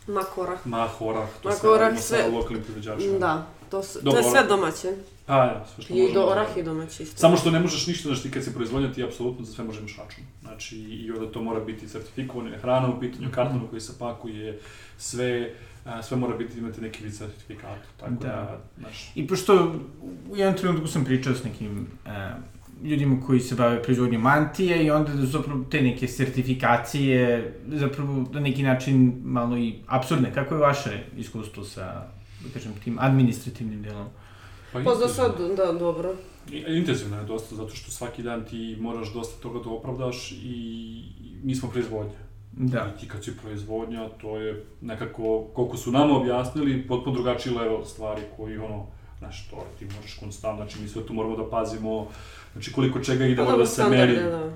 Makora. 0.06 0.58
Mahorah, 0.64 1.28
to 1.42 1.48
Mah 1.48 1.58
sve 1.58 1.70
orah, 1.70 1.80
radimo 1.80 2.00
sa 2.00 2.06
sve- 2.06 2.28
lokalnim 2.28 2.62
proizvođačima. 2.62 3.18
Da, 3.18 3.46
to, 3.72 3.82
su, 3.82 3.98
to 4.00 4.16
je 4.16 4.22
sve 4.24 4.42
domaće. 4.44 4.88
Pa, 5.26 5.36
ja, 5.36 5.64
sve 5.66 5.84
što 5.84 5.94
I 5.94 5.96
možemo. 5.96 6.14
do 6.14 6.20
da- 6.20 6.32
orah 6.32 6.56
je 6.56 6.62
domaći 6.62 7.02
isto. 7.02 7.16
Samo 7.16 7.36
što 7.36 7.50
ne 7.50 7.60
možeš 7.60 7.86
ništa, 7.86 8.08
znači 8.08 8.22
ti 8.22 8.30
kad 8.30 8.44
si 8.44 8.54
proizvodnja, 8.54 8.92
ti 8.92 9.04
apsolutno 9.04 9.44
za 9.44 9.52
sve 9.52 9.64
možeš 9.64 9.80
imaš 9.80 9.96
račun. 9.98 10.24
Znači, 10.42 10.76
i 10.78 11.12
onda 11.12 11.32
to 11.32 11.42
mora 11.42 11.60
biti 11.60 11.88
certifikovano, 11.88 12.50
hrana 12.58 12.88
u 12.88 13.00
pitanju, 13.00 13.24
Mhm. 13.24 13.34
karton 13.34 13.66
koji 13.68 13.80
se 13.80 13.92
pakuje, 13.98 14.58
sve, 14.98 15.50
a, 15.84 16.02
sve 16.02 16.16
mora 16.16 16.36
biti, 16.36 16.58
imati 16.58 16.80
neki 16.80 17.04
vid 17.04 17.14
certifikata. 17.14 17.86
Tako 17.96 18.12
da, 18.12 18.28
Da. 18.28 18.60
znaš, 18.78 19.12
I 19.14 19.26
pošto 19.26 19.74
u 20.30 20.36
jednom 20.36 20.56
trenutku 20.56 20.86
sam 20.86 21.04
pričao 21.04 21.34
s 21.34 21.44
nekim 21.44 21.86
e, 22.06 22.30
ljudima 22.84 23.20
koji 23.26 23.40
se 23.40 23.54
bave 23.54 23.82
proizvodnjom 23.82 24.22
mantije 24.22 24.84
i 24.84 24.90
onda 24.90 25.12
da 25.12 25.26
zapravo 25.26 25.64
te 25.64 25.82
neke 25.82 26.08
sertifikacije 26.08 27.52
zapravo 27.68 28.24
na 28.32 28.40
neki 28.40 28.62
način 28.62 29.20
malo 29.24 29.56
i 29.58 29.74
absurdne. 29.86 30.34
Kako 30.34 30.54
je 30.54 30.60
vaše 30.60 31.04
iskustvo 31.16 31.64
sa, 31.64 32.06
da 32.45 32.53
kažem, 32.55 32.72
tim 32.84 32.99
administrativnim 33.01 33.82
delom? 33.82 34.09
Pa, 34.72 34.80
pa 34.84 34.95
za 34.95 35.09
sad, 35.09 35.32
da, 35.57 35.72
dobro. 35.72 36.14
Intenzivno 36.51 37.18
je 37.18 37.24
dosta, 37.24 37.55
zato 37.55 37.74
što 37.74 37.90
svaki 37.90 38.22
dan 38.22 38.45
ti 38.45 38.76
moraš 38.80 39.12
dosta 39.12 39.43
toga 39.43 39.64
da 39.64 39.70
opravdaš 39.70 40.32
i 40.32 41.03
mi 41.43 41.55
smo 41.55 41.68
proizvodnja. 41.70 42.18
Da. 42.53 42.93
I 42.97 43.01
ti 43.01 43.09
kad 43.09 43.24
si 43.24 43.36
proizvodnja, 43.36 44.09
to 44.09 44.36
je 44.36 44.64
nekako, 44.80 45.45
koliko 45.55 45.76
su 45.76 45.93
nama 45.93 46.16
objasnili, 46.16 46.86
potpuno 46.88 47.14
drugačiji 47.14 47.55
level 47.55 47.84
stvari 47.84 48.22
koji, 48.36 48.59
ono, 48.59 48.86
znaš, 49.18 49.49
to 49.51 49.64
ti 49.78 49.84
možeš 49.84 50.14
konstantno, 50.14 50.64
znači 50.64 50.82
mi 50.82 50.88
sve 50.88 51.07
tu 51.07 51.14
moramo 51.14 51.36
da 51.36 51.51
pazimo, 51.51 52.09
znači 52.53 52.72
koliko 52.72 53.01
čega 53.01 53.26
ide, 53.26 53.36
pa 53.36 53.45
mora 53.45 53.57
da 53.57 53.66
se 53.66 53.88
meri. 53.88 54.16
Da. 54.16 54.53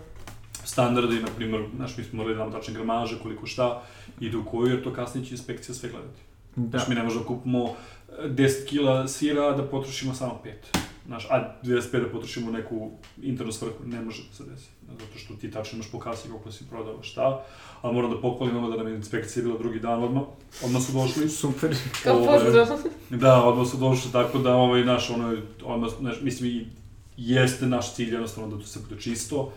Standardi, 0.64 1.20
na 1.20 1.28
primjer, 1.37 1.64
znaš, 1.76 1.97
mi 1.97 2.05
smo 2.05 2.16
morali 2.16 2.37
da 2.37 2.43
nam 2.43 2.53
tačne 2.53 2.74
gramaže, 2.74 3.18
koliko 3.22 3.47
šta, 3.47 3.82
ide 4.20 4.37
u 4.37 4.45
koju, 4.45 4.66
jer 4.66 4.84
to 4.84 4.93
kasnije 4.93 5.26
će 5.26 5.34
inspekcija 5.34 5.74
sve 5.74 5.89
gledati. 5.89 6.20
Da. 6.57 6.78
Znaš, 6.78 6.88
mi 6.88 6.94
ne 6.94 7.02
možemo 7.02 7.22
da 7.22 7.28
kupimo 7.28 7.74
10 8.22 8.66
kila 8.66 9.09
sira 9.09 9.52
da 9.52 9.62
potrošimo 9.62 10.14
samo 10.14 10.40
5. 10.44 10.78
Znaš, 11.07 11.26
a 11.30 11.54
25 11.62 12.00
da 12.00 12.09
potrošimo 12.09 12.50
neku 12.50 12.90
internu 13.22 13.52
svrhu, 13.52 13.84
ne 13.84 14.00
može 14.00 14.22
da 14.28 14.34
se 14.34 14.44
desi. 14.44 14.68
Zato 14.88 15.18
što 15.18 15.34
ti 15.34 15.50
tačno 15.50 15.76
imaš 15.76 15.90
po 15.90 15.98
kasi 15.98 16.28
koliko 16.28 16.52
si 16.52 16.68
prodao 16.68 17.02
šta, 17.02 17.44
ali 17.82 17.94
moram 17.94 18.11
da 18.11 18.20
pohvalim 18.20 18.57
ovo 18.57 18.70
da 18.70 18.76
nam 18.76 18.88
je 18.88 18.96
inspekcija 18.96 19.42
bila 19.42 19.59
drugi 19.59 19.80
dan 19.80 20.04
odmah. 20.04 20.22
Odmah 20.64 20.82
su 20.82 20.92
došli. 20.92 21.28
Super. 21.28 21.76
Kao 22.02 22.18
pozdrav. 22.18 22.78
Da, 23.11 23.44
odmah 23.44 23.68
su 23.68 23.76
došli, 23.76 24.12
tako 24.12 24.38
da, 24.38 24.54
ovaj, 24.54 24.84
naš, 24.84 25.11
ono, 25.11 25.36
odmah, 25.64 25.90
znaš, 26.00 26.20
mislim, 26.20 26.50
i 26.50 26.66
jeste 27.16 27.66
naš 27.66 27.94
cilj 27.94 28.12
jednostavno 28.12 28.57
da 28.57 28.62
to 28.62 28.66
se 28.66 28.80
bude 28.88 29.00
čisto. 29.00 29.52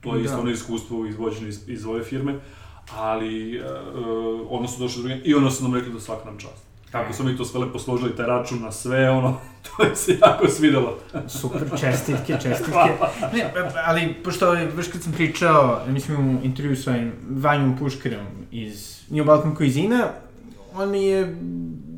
To 0.00 0.14
je 0.14 0.18
da. 0.18 0.24
isto 0.24 0.40
ono 0.40 0.50
iskustvo 0.50 1.06
izvođeno 1.06 1.48
iz, 1.48 1.68
iz 1.68 1.86
ove 1.86 2.04
firme, 2.04 2.40
ali 2.96 3.60
uh, 3.60 3.66
odmah 4.50 4.70
su 4.70 4.80
došli 4.80 5.02
drugi 5.02 5.20
i 5.24 5.34
ono 5.34 5.50
su 5.50 5.62
nam 5.62 5.74
rekli 5.74 5.92
da 5.92 6.00
svaka 6.00 6.24
nam 6.24 6.38
čast. 6.38 6.68
Kako 6.92 7.12
smo 7.12 7.24
mi 7.24 7.36
to 7.36 7.44
sve 7.44 7.60
lepo 7.60 7.78
složili, 7.78 8.16
taj 8.16 8.26
račun 8.26 8.62
na 8.62 8.72
sve, 8.72 9.10
ono, 9.10 9.40
to 9.66 9.84
je 9.84 9.96
se 9.96 10.18
jako 10.22 10.48
svidelo. 10.48 10.98
Super, 11.40 11.62
čestitke, 11.80 12.38
čestitke. 12.42 12.92
Ne, 13.32 13.52
ali, 13.86 14.14
pošto, 14.24 14.56
baš 14.76 14.88
kad 14.88 15.02
sam 15.02 15.12
pričao, 15.12 15.80
mislim, 15.88 16.36
u 16.36 16.44
intervju 16.44 16.76
sa 16.76 16.94
Vanjom 17.30 17.76
Puškarom 17.78 18.26
iz 18.50 19.00
New 19.10 19.24
Balkan 19.24 19.56
Cuisine, 19.56 20.04
on 20.74 20.90
mi 20.90 21.04
je 21.04 21.36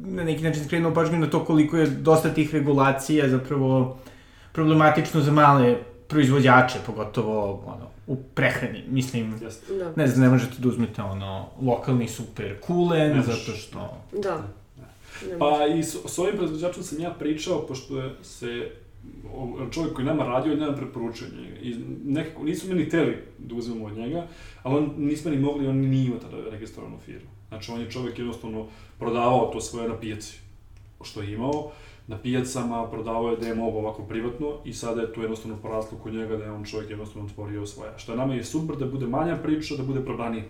na 0.05 0.25
neki 0.25 0.43
način 0.43 0.65
skrenuo 0.65 0.95
pažnju 0.95 1.19
na 1.19 1.27
to 1.27 1.45
koliko 1.45 1.77
je 1.77 1.87
dosta 1.87 2.35
tih 2.35 2.55
regulacija 2.55 3.29
zapravo 3.29 3.99
problematično 4.53 5.21
za 5.21 5.33
male 5.33 5.77
proizvođače, 6.09 6.79
pogotovo 6.87 7.63
ono, 7.67 7.91
u 8.11 8.17
prehrani. 8.35 8.85
Mislim, 8.89 9.35
da. 9.79 9.93
ne 9.97 10.07
znam, 10.07 10.25
ne 10.25 10.29
možete 10.29 10.53
da 10.59 10.69
uzmete 10.69 11.03
ono, 11.03 11.47
lokalni 11.63 12.09
super 12.09 12.61
kulen, 12.61 13.23
zato 13.23 13.53
što... 13.53 14.03
Da. 14.23 14.49
Pa 15.39 15.67
i 15.67 15.83
s, 15.83 15.97
s 16.07 16.19
ovim 16.19 16.37
proizvođačom 16.37 16.83
sam 16.83 17.01
ja 17.01 17.11
pričao, 17.11 17.67
pošto 17.67 18.11
se 18.23 18.71
čovjek 19.71 19.95
koji 19.95 20.07
nama 20.07 20.25
radio, 20.25 20.57
nema 20.57 20.77
preporučenje. 20.77 21.59
I 21.63 21.75
nekako, 22.05 22.43
nisu 22.43 22.69
meni 22.69 22.89
teli 22.89 23.17
da 23.39 23.55
uzmemo 23.55 23.87
od 23.87 23.97
njega, 23.97 24.27
ali 24.63 24.77
on, 24.77 24.95
nismo 24.97 25.31
ni 25.31 25.39
mogli, 25.39 25.67
on 25.67 25.77
nije 25.77 26.07
imao 26.07 26.19
tada 26.19 26.37
registrovanu 26.51 26.99
firmu. 26.99 27.31
Znači, 27.49 27.73
on 27.73 27.81
je 27.81 27.91
čovjek 27.91 28.19
jednostavno 28.19 28.67
prodavao 28.99 29.51
to 29.53 29.61
svoje 29.61 29.89
na 29.89 30.01
pijaci, 30.01 30.39
što 31.03 31.23
je 31.23 31.33
imao. 31.33 31.73
Na 32.11 32.19
pijacama 32.19 32.91
prodavao 32.91 33.31
je 33.31 33.37
da 33.37 33.47
je 33.47 33.55
mogo 33.55 33.79
ovako 33.79 34.03
privatno 34.03 34.47
i 34.65 34.73
sada 34.73 35.01
je 35.01 35.13
to 35.13 35.21
jednostavno 35.21 35.57
poraslo 35.57 35.99
kod 35.99 36.15
njega 36.15 36.37
da 36.37 36.45
je 36.45 36.51
on 36.51 36.65
čovjek 36.65 36.91
jednostavno 36.91 37.29
otvorio 37.29 37.67
svoje. 37.67 37.91
Što 37.97 38.17
nama 38.17 38.35
je 38.35 38.45
super 38.45 38.77
da 38.77 38.87
bude 38.87 39.07
manja 39.07 39.37
priča, 39.37 39.77
da 39.77 39.83
bude 39.83 40.01
probanije. 40.05 40.45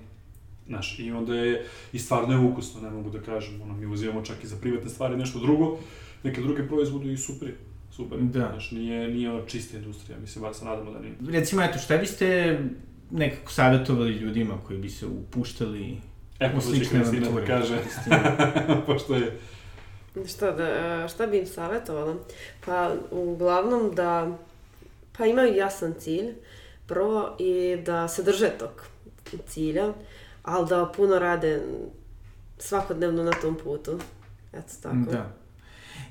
Znaš, 0.66 0.98
i 0.98 1.10
onda 1.12 1.34
je, 1.34 1.66
i 1.92 1.98
stvarno 1.98 2.34
je 2.34 2.50
ukusno, 2.50 2.80
ne 2.80 2.90
mogu 2.90 3.10
da 3.10 3.20
kažem, 3.20 3.62
ono, 3.62 3.74
mi 3.74 3.86
uzimamo 3.86 4.22
čak 4.24 4.44
i 4.44 4.46
za 4.46 4.56
privatne 4.56 4.90
stvari 4.90 5.16
nešto 5.16 5.38
drugo, 5.38 5.78
neke 6.22 6.40
druge 6.40 6.68
proizvode 6.68 7.12
i 7.12 7.16
super, 7.16 7.52
super. 7.90 8.18
Da. 8.18 8.48
Znaš, 8.52 8.70
nije, 8.70 9.08
nije 9.08 9.32
ono 9.32 9.46
čista 9.46 9.76
industrija, 9.76 10.18
mislim, 10.18 10.42
bar 10.42 10.54
se 10.54 10.64
nadamo 10.64 10.90
da 10.92 10.98
nije. 11.00 11.14
Recimo, 11.28 11.62
eto, 11.62 11.78
šta 11.78 11.96
biste 11.96 12.58
nekako 13.10 13.52
savjetovali 13.52 14.12
ljudima 14.12 14.54
koji 14.66 14.78
bi 14.78 14.90
se 14.90 15.06
upuštali 15.06 15.96
Eko, 16.38 16.58
u 16.58 16.60
slične 16.60 17.00
avanture? 17.00 17.40
da 17.40 17.46
kaže, 17.46 17.78
pošto 18.86 19.14
je... 19.14 19.38
Šta, 20.28 20.52
da, 20.52 21.08
šta 21.08 21.26
bi 21.26 21.38
im 21.38 21.46
savjetovala? 21.46 22.14
Pa, 22.66 22.94
uglavnom 23.10 23.94
da, 23.94 24.38
pa 25.18 25.26
imaju 25.26 25.54
jasan 25.54 25.94
cilj, 25.98 26.34
prvo, 26.86 27.36
i 27.38 27.76
da 27.86 28.08
se 28.08 28.22
drže 28.22 28.50
tog 28.50 28.86
cilja, 29.46 29.92
ali 30.42 30.68
da 30.68 30.92
puno 30.96 31.18
rade 31.18 31.62
svakodnevno 32.58 33.22
na 33.22 33.30
tom 33.30 33.56
putu. 33.64 33.98
Eto 34.52 34.72
tako. 34.82 34.96
Da. 35.10 35.32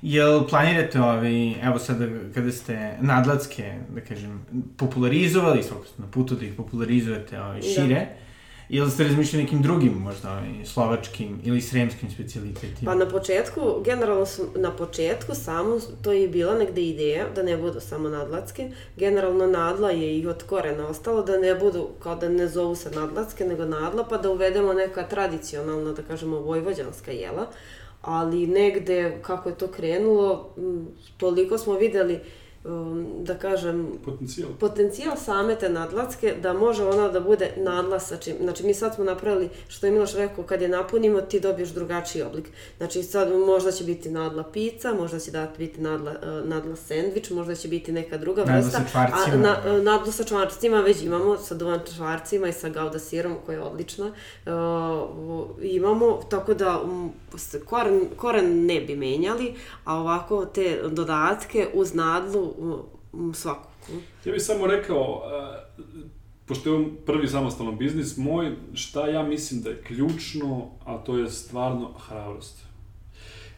Jel 0.01 0.47
planirate 0.47 1.01
ovaj, 1.01 1.51
evo 1.61 1.79
sada 1.79 2.07
kada 2.33 2.51
ste 2.51 2.97
nadlatske, 3.01 3.73
da 3.95 4.01
kažem, 4.01 4.45
popularizovali, 4.77 5.63
svakako 5.63 5.89
na 5.97 6.07
putu 6.11 6.35
da 6.35 6.45
ih 6.45 6.53
popularizujete 6.57 7.41
ovaj, 7.41 7.61
šire, 7.61 7.95
da 7.95 8.28
Ili 8.69 8.91
ste 8.91 9.03
razmišljali 9.03 9.43
nekim 9.43 9.61
drugim, 9.61 9.93
možda 9.93 10.31
ovaj, 10.31 10.65
slovačkim 10.65 11.41
ili 11.43 11.61
sremskim 11.61 12.11
specialitetima? 12.11 12.91
Pa 12.91 12.95
na 12.95 13.09
početku, 13.09 13.61
generalno 13.85 14.25
su, 14.25 14.47
na 14.55 14.71
početku 14.71 15.35
samo 15.35 15.79
to 16.01 16.11
je 16.11 16.27
bila 16.27 16.57
negde 16.57 16.81
ideja 16.81 17.25
da 17.35 17.43
ne 17.43 17.57
budu 17.57 17.79
samo 17.79 18.09
nadlatske. 18.09 18.71
Generalno 18.97 19.47
nadla 19.47 19.91
je 19.91 20.19
i 20.19 20.27
od 20.27 20.43
korena 20.43 20.87
ostalo 20.87 21.23
da 21.23 21.37
ne 21.37 21.55
budu, 21.55 21.87
kao 22.03 22.15
da 22.15 22.29
ne 22.29 22.47
zovu 22.47 22.75
se 22.75 22.91
nadlatske, 22.91 23.45
nego 23.45 23.65
nadla, 23.65 24.05
pa 24.09 24.17
da 24.17 24.31
uvedemo 24.31 24.73
neka 24.73 25.07
tradicionalna, 25.07 25.93
da 25.93 26.01
kažemo, 26.01 26.39
vojvođanska 26.39 27.11
jela. 27.11 27.47
Ali 28.01 28.47
negde, 28.47 29.17
kako 29.21 29.49
je 29.49 29.57
to 29.57 29.67
krenulo, 29.67 30.55
toliko 31.17 31.57
smo 31.57 31.73
videli 31.73 32.13
um, 32.13 32.21
da 33.21 33.35
kažem, 33.35 33.87
potencijal. 34.05 34.49
potencijal 34.59 35.17
same 35.17 35.55
te 35.55 35.69
nadlatske, 35.69 36.35
da 36.41 36.53
može 36.53 36.83
ona 36.83 37.07
da 37.07 37.19
bude 37.19 37.51
nadla 37.57 37.99
sa 37.99 38.17
čim. 38.17 38.35
Znači, 38.41 38.63
mi 38.63 38.73
sad 38.73 38.95
smo 38.95 39.03
napravili, 39.03 39.49
što 39.67 39.85
je 39.85 39.91
Miloš 39.91 40.13
rekao, 40.13 40.43
kad 40.43 40.61
je 40.61 40.67
napunimo, 40.67 41.21
ti 41.21 41.39
dobiješ 41.39 41.69
drugačiji 41.69 42.21
oblik. 42.21 42.49
Znači, 42.77 43.03
sad 43.03 43.29
možda 43.47 43.71
će 43.71 43.83
biti 43.83 44.09
nadla 44.09 44.43
pizza, 44.43 44.93
možda 44.93 45.19
će 45.19 45.31
da 45.31 45.51
biti 45.57 45.81
nadla, 45.81 46.11
uh, 46.11 46.49
nadla 46.49 46.75
sandvič, 46.75 47.29
možda 47.29 47.55
će 47.55 47.67
biti 47.67 47.91
neka 47.91 48.17
druga 48.17 48.41
vrsta. 48.41 48.55
Nadla 48.55 48.71
sa 48.71 48.91
čvarcima. 48.91 49.35
A, 49.35 49.37
na, 49.37 49.77
uh, 49.77 49.83
nadla 49.83 50.11
sa 50.11 50.23
čvarcima 50.23 50.81
već 50.81 51.01
imamo, 51.01 51.37
sa 51.37 51.55
duvan 51.55 51.79
čvarcima 51.95 52.47
i 52.47 52.53
sa 52.53 52.69
gauda 52.69 52.99
sirom, 52.99 53.35
koja 53.45 53.55
je 53.55 53.63
odlična. 53.63 54.11
Uh, 54.45 54.51
imamo, 55.61 56.19
tako 56.29 56.53
da 56.53 56.81
um, 56.81 57.13
koren, 57.65 58.01
koren 58.15 58.65
ne 58.65 58.81
bi 58.81 58.95
menjali, 58.95 59.55
a 59.83 59.95
ovako 59.95 60.45
te 60.45 60.81
dodatke 60.91 61.67
uz 61.73 61.93
nadlu 61.93 62.49
svaku. 63.33 63.69
Ja 64.25 64.31
bih 64.31 64.41
samo 64.41 64.67
rekao, 64.67 65.23
pošto 66.45 66.69
je 66.69 66.75
on 66.75 66.91
prvi 67.05 67.27
samostalan 67.27 67.77
biznis, 67.77 68.17
moj, 68.17 68.55
šta 68.73 69.07
ja 69.07 69.23
mislim 69.23 69.61
da 69.61 69.69
je 69.69 69.81
ključno, 69.83 70.71
a 70.85 70.97
to 70.97 71.17
je 71.17 71.29
stvarno 71.29 71.93
hrabrost. 71.93 72.69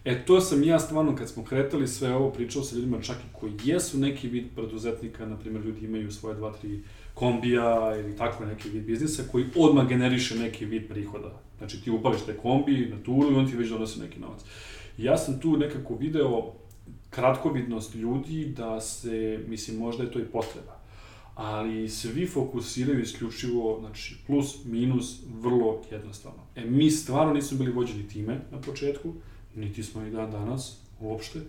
E, 0.05 0.25
to 0.25 0.41
sam 0.41 0.63
ja 0.63 0.79
stvarno, 0.79 1.15
kad 1.15 1.29
smo 1.29 1.43
kretali 1.43 1.87
sve 1.87 2.15
ovo, 2.15 2.31
pričao 2.31 2.63
sa 2.63 2.75
ljudima 2.75 3.01
čak 3.01 3.17
i 3.17 3.39
koji 3.39 3.53
jesu 3.63 3.99
neki 3.99 4.27
vid 4.27 4.45
preduzetnika, 4.55 5.25
na 5.25 5.37
primjer, 5.37 5.65
ljudi 5.65 5.85
imaju 5.85 6.11
svoje 6.11 6.35
dva, 6.35 6.53
tri 6.61 6.79
kombija 7.13 7.95
ili 7.99 8.17
tako 8.17 8.45
neki 8.45 8.69
vid 8.69 8.83
biznisa, 8.83 9.23
koji 9.31 9.45
odmah 9.55 9.87
generiše 9.87 10.35
neki 10.35 10.65
vid 10.65 10.87
prihoda. 10.89 11.41
Znači, 11.57 11.83
ti 11.83 11.91
upališ 11.91 12.21
te 12.21 12.37
kombi 12.37 12.87
na 12.91 13.03
turu 13.03 13.31
i 13.31 13.35
on 13.35 13.47
ti 13.47 13.57
već 13.57 13.69
donosi 13.69 13.99
neki 13.99 14.19
novac. 14.19 14.41
ja 14.97 15.17
sam 15.17 15.39
tu 15.39 15.57
nekako 15.57 15.95
video 15.95 16.53
kratkovidnost 17.09 17.95
ljudi 17.95 18.45
da 18.57 18.81
se, 18.81 19.43
mislim, 19.47 19.77
možda 19.77 20.03
je 20.03 20.11
to 20.11 20.19
i 20.19 20.25
potreba, 20.25 20.79
ali 21.35 21.89
svi 21.89 22.27
fokusiraju 22.27 23.01
isključivo, 23.01 23.79
znači, 23.79 24.17
plus, 24.27 24.65
minus, 24.65 25.19
vrlo 25.41 25.81
jednostavno. 25.91 26.39
E, 26.55 26.65
mi 26.65 26.91
stvarno 26.91 27.33
nismo 27.33 27.57
bili 27.57 27.71
vođeni 27.71 28.07
time 28.07 28.39
na 28.51 28.61
početku, 28.61 29.13
niti 29.55 29.83
smo 29.83 30.05
i 30.05 30.11
dan 30.11 30.31
danas, 30.31 30.77
uopšte, 30.99 31.39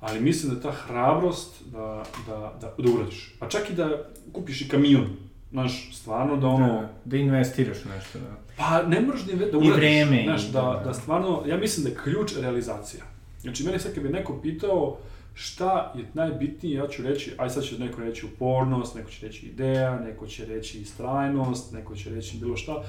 ali 0.00 0.20
mislim 0.20 0.54
da 0.54 0.60
ta 0.60 0.70
hrabrost 0.70 1.62
da, 1.72 2.04
da, 2.26 2.58
da, 2.60 2.74
da 2.78 2.92
uradiš, 2.92 3.34
pa 3.38 3.48
čak 3.48 3.70
i 3.70 3.74
da 3.74 4.10
kupiš 4.32 4.60
i 4.60 4.68
kamion, 4.68 5.06
znaš, 5.50 5.96
stvarno 5.96 6.36
da 6.36 6.46
ono... 6.46 6.66
Da, 6.66 6.92
da 7.04 7.16
investiraš 7.16 7.78
nešto, 7.84 8.18
da. 8.18 8.36
Pa 8.56 8.82
ne 8.82 9.00
moraš 9.00 9.20
da, 9.20 9.36
da 9.36 9.58
uradiš, 9.58 9.68
I 9.68 9.80
vreme, 9.80 10.22
znaš, 10.24 10.46
da, 10.46 10.60
da, 10.60 10.82
da 10.84 10.94
stvarno, 10.94 11.42
ja 11.46 11.56
mislim 11.56 11.84
da 11.84 11.90
je 11.90 11.96
ključ 12.04 12.32
realizacija. 12.40 13.04
Znači, 13.48 13.64
mene 13.64 13.78
sad 13.78 13.94
kad 13.94 14.02
bi 14.02 14.08
neko 14.08 14.40
pitao 14.42 14.98
šta 15.34 15.92
je 15.96 16.04
najbitnije, 16.14 16.76
ja 16.76 16.88
ću 16.88 17.02
reći, 17.02 17.32
aj 17.36 17.50
sad 17.50 17.64
će 17.64 17.78
neko 17.78 18.00
reći 18.00 18.26
upornost, 18.26 18.94
neko 18.94 19.10
će 19.10 19.26
reći 19.26 19.46
ideja, 19.46 20.00
neko 20.00 20.26
će 20.26 20.44
reći 20.46 20.78
istrajnost, 20.78 21.72
neko 21.72 21.96
će 21.96 22.10
reći 22.10 22.38
bilo 22.38 22.56
šta. 22.56 22.82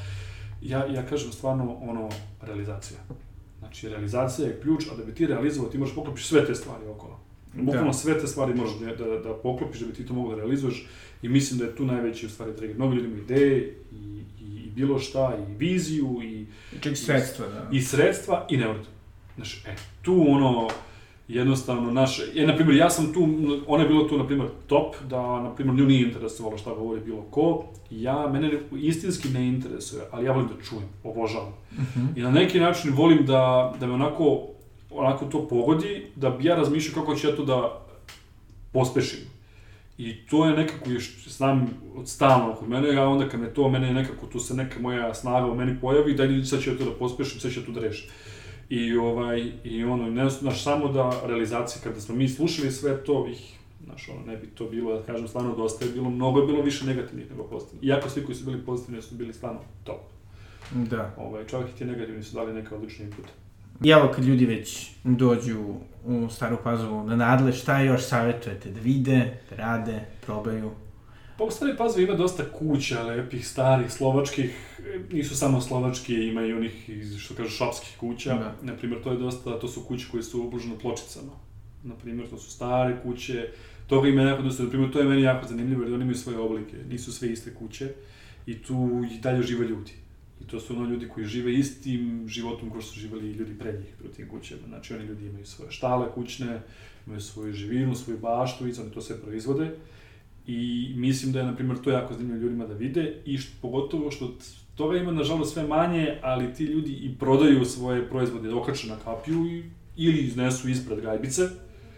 Ja, 0.61 0.85
ja 0.85 1.05
kažem 1.05 1.31
stvarno 1.31 1.77
ono, 1.81 2.09
realizacija. 2.41 2.99
Znači, 3.59 3.89
realizacija 3.89 4.47
je 4.47 4.59
ključ, 4.61 4.83
a 4.91 4.95
da 4.97 5.03
bi 5.03 5.15
ti 5.15 5.25
realizovao, 5.25 5.71
ti 5.71 5.77
možeš 5.77 5.95
poklopiš 5.95 6.27
sve 6.27 6.45
te 6.45 6.55
stvari 6.55 6.87
okolo. 6.87 7.19
Bukvalno 7.53 7.91
Da. 7.91 7.93
sve 7.93 8.19
te 8.19 8.27
stvari 8.27 8.53
možeš 8.53 8.75
da, 8.79 9.05
da, 9.05 9.19
da 9.19 9.33
poklopiš 9.33 9.79
da 9.79 9.87
bi 9.87 9.93
ti 9.93 10.05
to 10.05 10.13
mogao 10.13 10.31
da 10.31 10.41
realizuješ 10.41 10.87
i 11.21 11.29
mislim 11.29 11.59
da 11.59 11.65
je 11.65 11.75
tu 11.75 11.85
najveći 11.85 12.25
u 12.25 12.29
stvari 12.29 12.55
trigger. 12.55 12.77
Mnogi 12.77 12.95
ljudi 12.95 13.07
imaju 13.07 13.23
ideje 13.23 13.75
i, 13.91 14.21
i, 14.41 14.63
i 14.65 14.71
bilo 14.75 14.99
šta, 14.99 15.37
i 15.49 15.53
viziju, 15.53 16.19
i, 16.23 16.45
i 16.91 16.95
sredstva, 16.95 17.47
da. 17.47 17.69
i 17.71 17.81
sredstva 17.81 18.47
i 18.49 18.57
ne 18.57 18.69
urade. 18.69 18.98
Znaš, 19.39 19.65
e, 19.65 19.75
tu 20.01 20.25
ono, 20.27 20.67
jednostavno, 21.27 21.91
naš, 21.91 22.19
e, 22.35 22.45
na 22.45 22.55
primjer, 22.55 22.77
ja 22.77 22.89
sam 22.89 23.13
tu, 23.13 23.27
ona 23.67 23.83
je 23.83 23.89
bilo 23.89 24.03
tu, 24.03 24.17
na 24.17 24.27
primjer, 24.27 24.49
top, 24.67 24.95
da, 25.09 25.41
na 25.41 25.55
primjer, 25.55 25.77
nju 25.77 25.85
nije 25.85 26.01
interesovalo 26.07 26.57
šta 26.57 26.73
govori 26.73 27.01
bilo 27.01 27.21
ko, 27.21 27.65
ja, 27.91 28.27
mene 28.27 28.47
ne- 28.47 28.79
istinski 28.81 29.29
ne 29.29 29.47
interesuje, 29.47 30.01
ali 30.11 30.25
ja 30.25 30.31
volim 30.31 30.47
da 30.47 30.63
čujem, 30.63 30.83
obožavam. 31.03 31.53
I 32.15 32.21
na 32.21 32.31
neki 32.31 32.59
način 32.59 32.93
volim 32.93 33.25
da, 33.25 33.73
da 33.79 33.87
me 33.87 33.93
onako, 33.93 34.47
onako 34.91 35.25
to 35.25 35.47
pogodi, 35.47 36.05
da 36.15 36.29
bi 36.29 36.45
ja 36.45 36.55
razmišljao 36.55 36.95
kako 37.05 37.15
ću 37.15 37.27
ja 37.27 37.35
to 37.35 37.45
da 37.45 37.81
pospešim. 38.73 39.19
I 39.97 40.25
to 40.25 40.45
je 40.45 40.53
nekako 40.57 40.89
još, 40.89 41.27
znam, 41.27 41.69
od 41.95 42.09
stalno 42.09 42.55
kod 42.55 42.69
mene, 42.69 42.97
a 42.97 43.07
onda 43.07 43.29
kad 43.29 43.39
me 43.39 43.53
to, 43.53 43.69
mene 43.69 43.87
je 43.87 43.93
nekako, 43.93 44.25
tu 44.25 44.39
se 44.39 44.53
neka 44.53 44.79
moja 44.79 45.13
snaga 45.13 45.51
u 45.51 45.55
meni 45.55 45.77
pojavi, 45.81 46.13
da 46.13 46.45
sad 46.45 46.61
ću 46.61 46.69
ja 46.69 46.77
to 46.77 46.85
da 46.85 46.91
pospešim, 46.91 47.39
sad 47.39 47.51
ću 47.51 47.59
ja 47.59 47.65
to 47.65 47.71
da 47.71 47.79
rešim. 47.79 48.09
I, 48.69 48.97
ovaj, 48.97 49.51
i 49.63 49.83
ono, 49.83 50.09
ne 50.09 50.29
znaš, 50.29 50.63
samo 50.63 50.87
da 50.87 51.21
realizacija, 51.25 51.81
kada 51.83 52.01
smo 52.01 52.15
mi 52.15 52.29
slušali 52.29 52.71
sve 52.71 53.03
to, 53.03 53.27
ih, 53.31 53.57
znaš, 53.85 54.09
ono, 54.09 54.25
ne 54.25 54.37
bi 54.37 54.47
to 54.47 54.65
bilo, 54.65 54.97
da 54.97 55.03
kažem, 55.03 55.27
stvarno 55.27 55.55
dosta 55.55 55.85
je 55.85 55.91
bilo, 55.91 56.09
mnogo 56.09 56.39
je 56.39 56.45
bilo 56.45 56.61
više 56.61 56.85
negativnih 56.85 57.31
nego 57.31 57.43
pozitivnih. 57.43 57.83
Iako 57.83 58.09
svi 58.09 58.25
koji 58.25 58.35
su 58.35 58.45
bili 58.45 58.65
pozitivni 58.65 59.01
su 59.01 59.15
bili 59.15 59.33
stvarno 59.33 59.59
top. 59.83 60.01
Da. 60.73 61.15
Ovaj, 61.17 61.47
čak 61.47 61.61
i 61.69 61.77
ti 61.77 61.85
negativni 61.85 62.23
su 62.23 62.35
dali 62.35 62.53
neke 62.53 62.75
odlične 62.75 63.05
inpute. 63.05 63.29
I 63.83 63.89
evo 63.89 64.11
kad 64.15 64.25
ljudi 64.25 64.45
već 64.45 64.91
dođu 65.03 65.59
u 66.05 66.29
Staru 66.29 66.57
Pazovu 66.63 67.03
na 67.03 67.15
nadle, 67.15 67.53
šta 67.53 67.81
još 67.81 68.03
savjetujete? 68.03 68.69
Da 68.69 68.79
vide, 68.79 69.39
da 69.49 69.55
rade, 69.55 70.05
probaju? 70.25 70.71
Pa 71.39 71.45
u 71.45 71.51
Stari 71.51 71.77
Pazovi 71.77 72.03
ima 72.03 72.13
dosta 72.13 72.43
kuća 72.59 73.03
lepih, 73.03 73.47
starih, 73.47 73.91
slovačkih, 73.91 74.55
nisu 75.11 75.37
samo 75.37 75.61
slovačke, 75.61 76.13
ima 76.13 76.45
i 76.45 76.53
onih, 76.53 76.89
iz, 76.89 77.17
što 77.17 77.33
kažu, 77.33 77.49
šapskih 77.49 77.97
kuća. 77.99 78.33
Da. 78.33 78.55
Na 78.61 78.75
primjer, 78.75 79.03
to 79.03 79.11
je 79.11 79.17
dosta, 79.17 79.59
to 79.59 79.67
su 79.67 79.83
kuće 79.83 80.07
koje 80.11 80.23
su 80.23 80.47
obložene 80.47 80.79
pločicama. 80.79 81.31
Na 81.83 81.95
primjer, 81.95 82.29
to 82.29 82.37
su 82.37 82.51
stare 82.51 82.97
kuće, 83.03 83.47
toga 83.87 84.09
ima 84.09 84.21
jako 84.21 84.41
dosta, 84.41 84.63
na 84.63 84.69
primjer, 84.69 84.91
to 84.91 84.99
je 84.99 85.05
meni 85.05 85.21
jako 85.21 85.47
zanimljivo, 85.47 85.83
jer 85.83 85.93
oni 85.93 86.03
imaju 86.03 86.17
svoje 86.17 86.39
oblike, 86.39 86.77
nisu 86.89 87.13
sve 87.13 87.31
iste 87.31 87.53
kuće 87.53 87.89
i 88.45 88.63
tu 88.63 89.05
i 89.11 89.19
dalje 89.19 89.43
žive 89.43 89.67
ljudi. 89.67 89.91
I 90.41 90.47
to 90.47 90.59
su 90.59 90.75
ono 90.75 90.89
ljudi 90.89 91.07
koji 91.07 91.25
žive 91.25 91.53
istim 91.53 92.25
životom 92.27 92.71
kao 92.71 92.81
što 92.81 92.91
su 92.91 92.99
živeli 92.99 93.29
i 93.29 93.33
ljudi 93.33 93.59
pre 93.59 93.71
njih 93.71 93.93
u 94.05 94.07
tim 94.07 94.29
kućama. 94.29 94.61
Znači, 94.67 94.93
oni 94.93 95.05
ljudi 95.05 95.25
imaju 95.25 95.45
svoje 95.45 95.71
štale 95.71 96.11
kućne, 96.15 96.61
imaju 97.05 97.21
svoju 97.21 97.53
živinu, 97.53 97.95
svoju 97.95 98.17
baštu, 98.17 98.67
i 98.67 98.73
oni 98.81 98.91
to 98.91 99.01
sve 99.01 99.21
proizvode. 99.21 99.71
I 100.49 100.93
mislim 100.95 101.31
da 101.31 101.39
je, 101.39 101.45
na 101.45 101.55
primjer, 101.55 101.77
to 101.83 101.89
jako 101.91 102.13
zanimljivo 102.13 102.41
ljudima 102.43 102.65
da 102.67 102.73
vide 102.73 103.13
i 103.25 103.37
što, 103.37 103.51
pogotovo 103.61 104.11
što 104.11 104.33
toga 104.75 104.97
ima, 104.97 105.11
nažalost, 105.11 105.53
sve 105.53 105.67
manje, 105.67 106.17
ali 106.21 106.53
ti 106.53 106.63
ljudi 106.63 106.91
i 106.91 107.15
prodaju 107.19 107.65
svoje 107.65 108.09
proizvode 108.09 108.53
okače 108.53 108.87
na 108.87 108.95
kapiju 109.03 109.45
i, 109.45 109.63
ili 109.97 110.17
iznesu 110.17 110.69
ispred 110.69 111.01
gajbice 111.01 111.41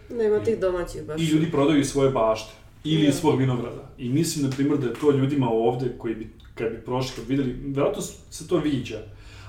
Nema 0.09 0.39
tih 0.39 0.59
domaćih 0.59 1.03
baš. 1.07 1.21
i 1.21 1.25
ljudi 1.25 1.51
prodaju 1.51 1.85
svoje 1.85 2.11
bašte 2.11 2.51
ili 2.83 3.01
Da. 3.01 3.07
iz 3.09 3.15
svog 3.15 3.39
vinograda. 3.39 3.89
I 3.97 4.09
mislim, 4.09 4.45
na 4.45 4.51
primjer, 4.51 4.77
da 4.79 4.87
je 4.87 4.93
to 4.93 5.11
ljudima 5.11 5.49
ovde, 5.49 5.95
koji 5.97 6.15
bi, 6.15 6.27
kad 6.55 6.71
bi 6.71 6.77
prošli, 6.77 7.15
kad 7.15 7.27
videli, 7.27 7.55
verovatno 7.65 8.01
se 8.29 8.47
to 8.47 8.57
viđa, 8.57 8.99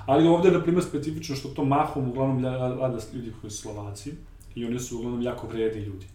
ali 0.06 0.26
ovde 0.28 0.48
je, 0.48 0.52
na 0.52 0.62
primjer, 0.62 0.84
specifično 0.84 1.36
što 1.36 1.48
to 1.48 1.64
mahom 1.64 2.08
uglavnom 2.08 2.44
rade 2.80 2.98
ljudi 3.14 3.32
koji 3.40 3.50
su 3.50 3.62
Slovaci 3.62 4.12
i 4.54 4.64
oni 4.64 4.80
su 4.80 4.96
uglavnom 4.98 5.22
jako 5.22 5.46
vredni 5.46 5.82
ljudi. 5.82 6.06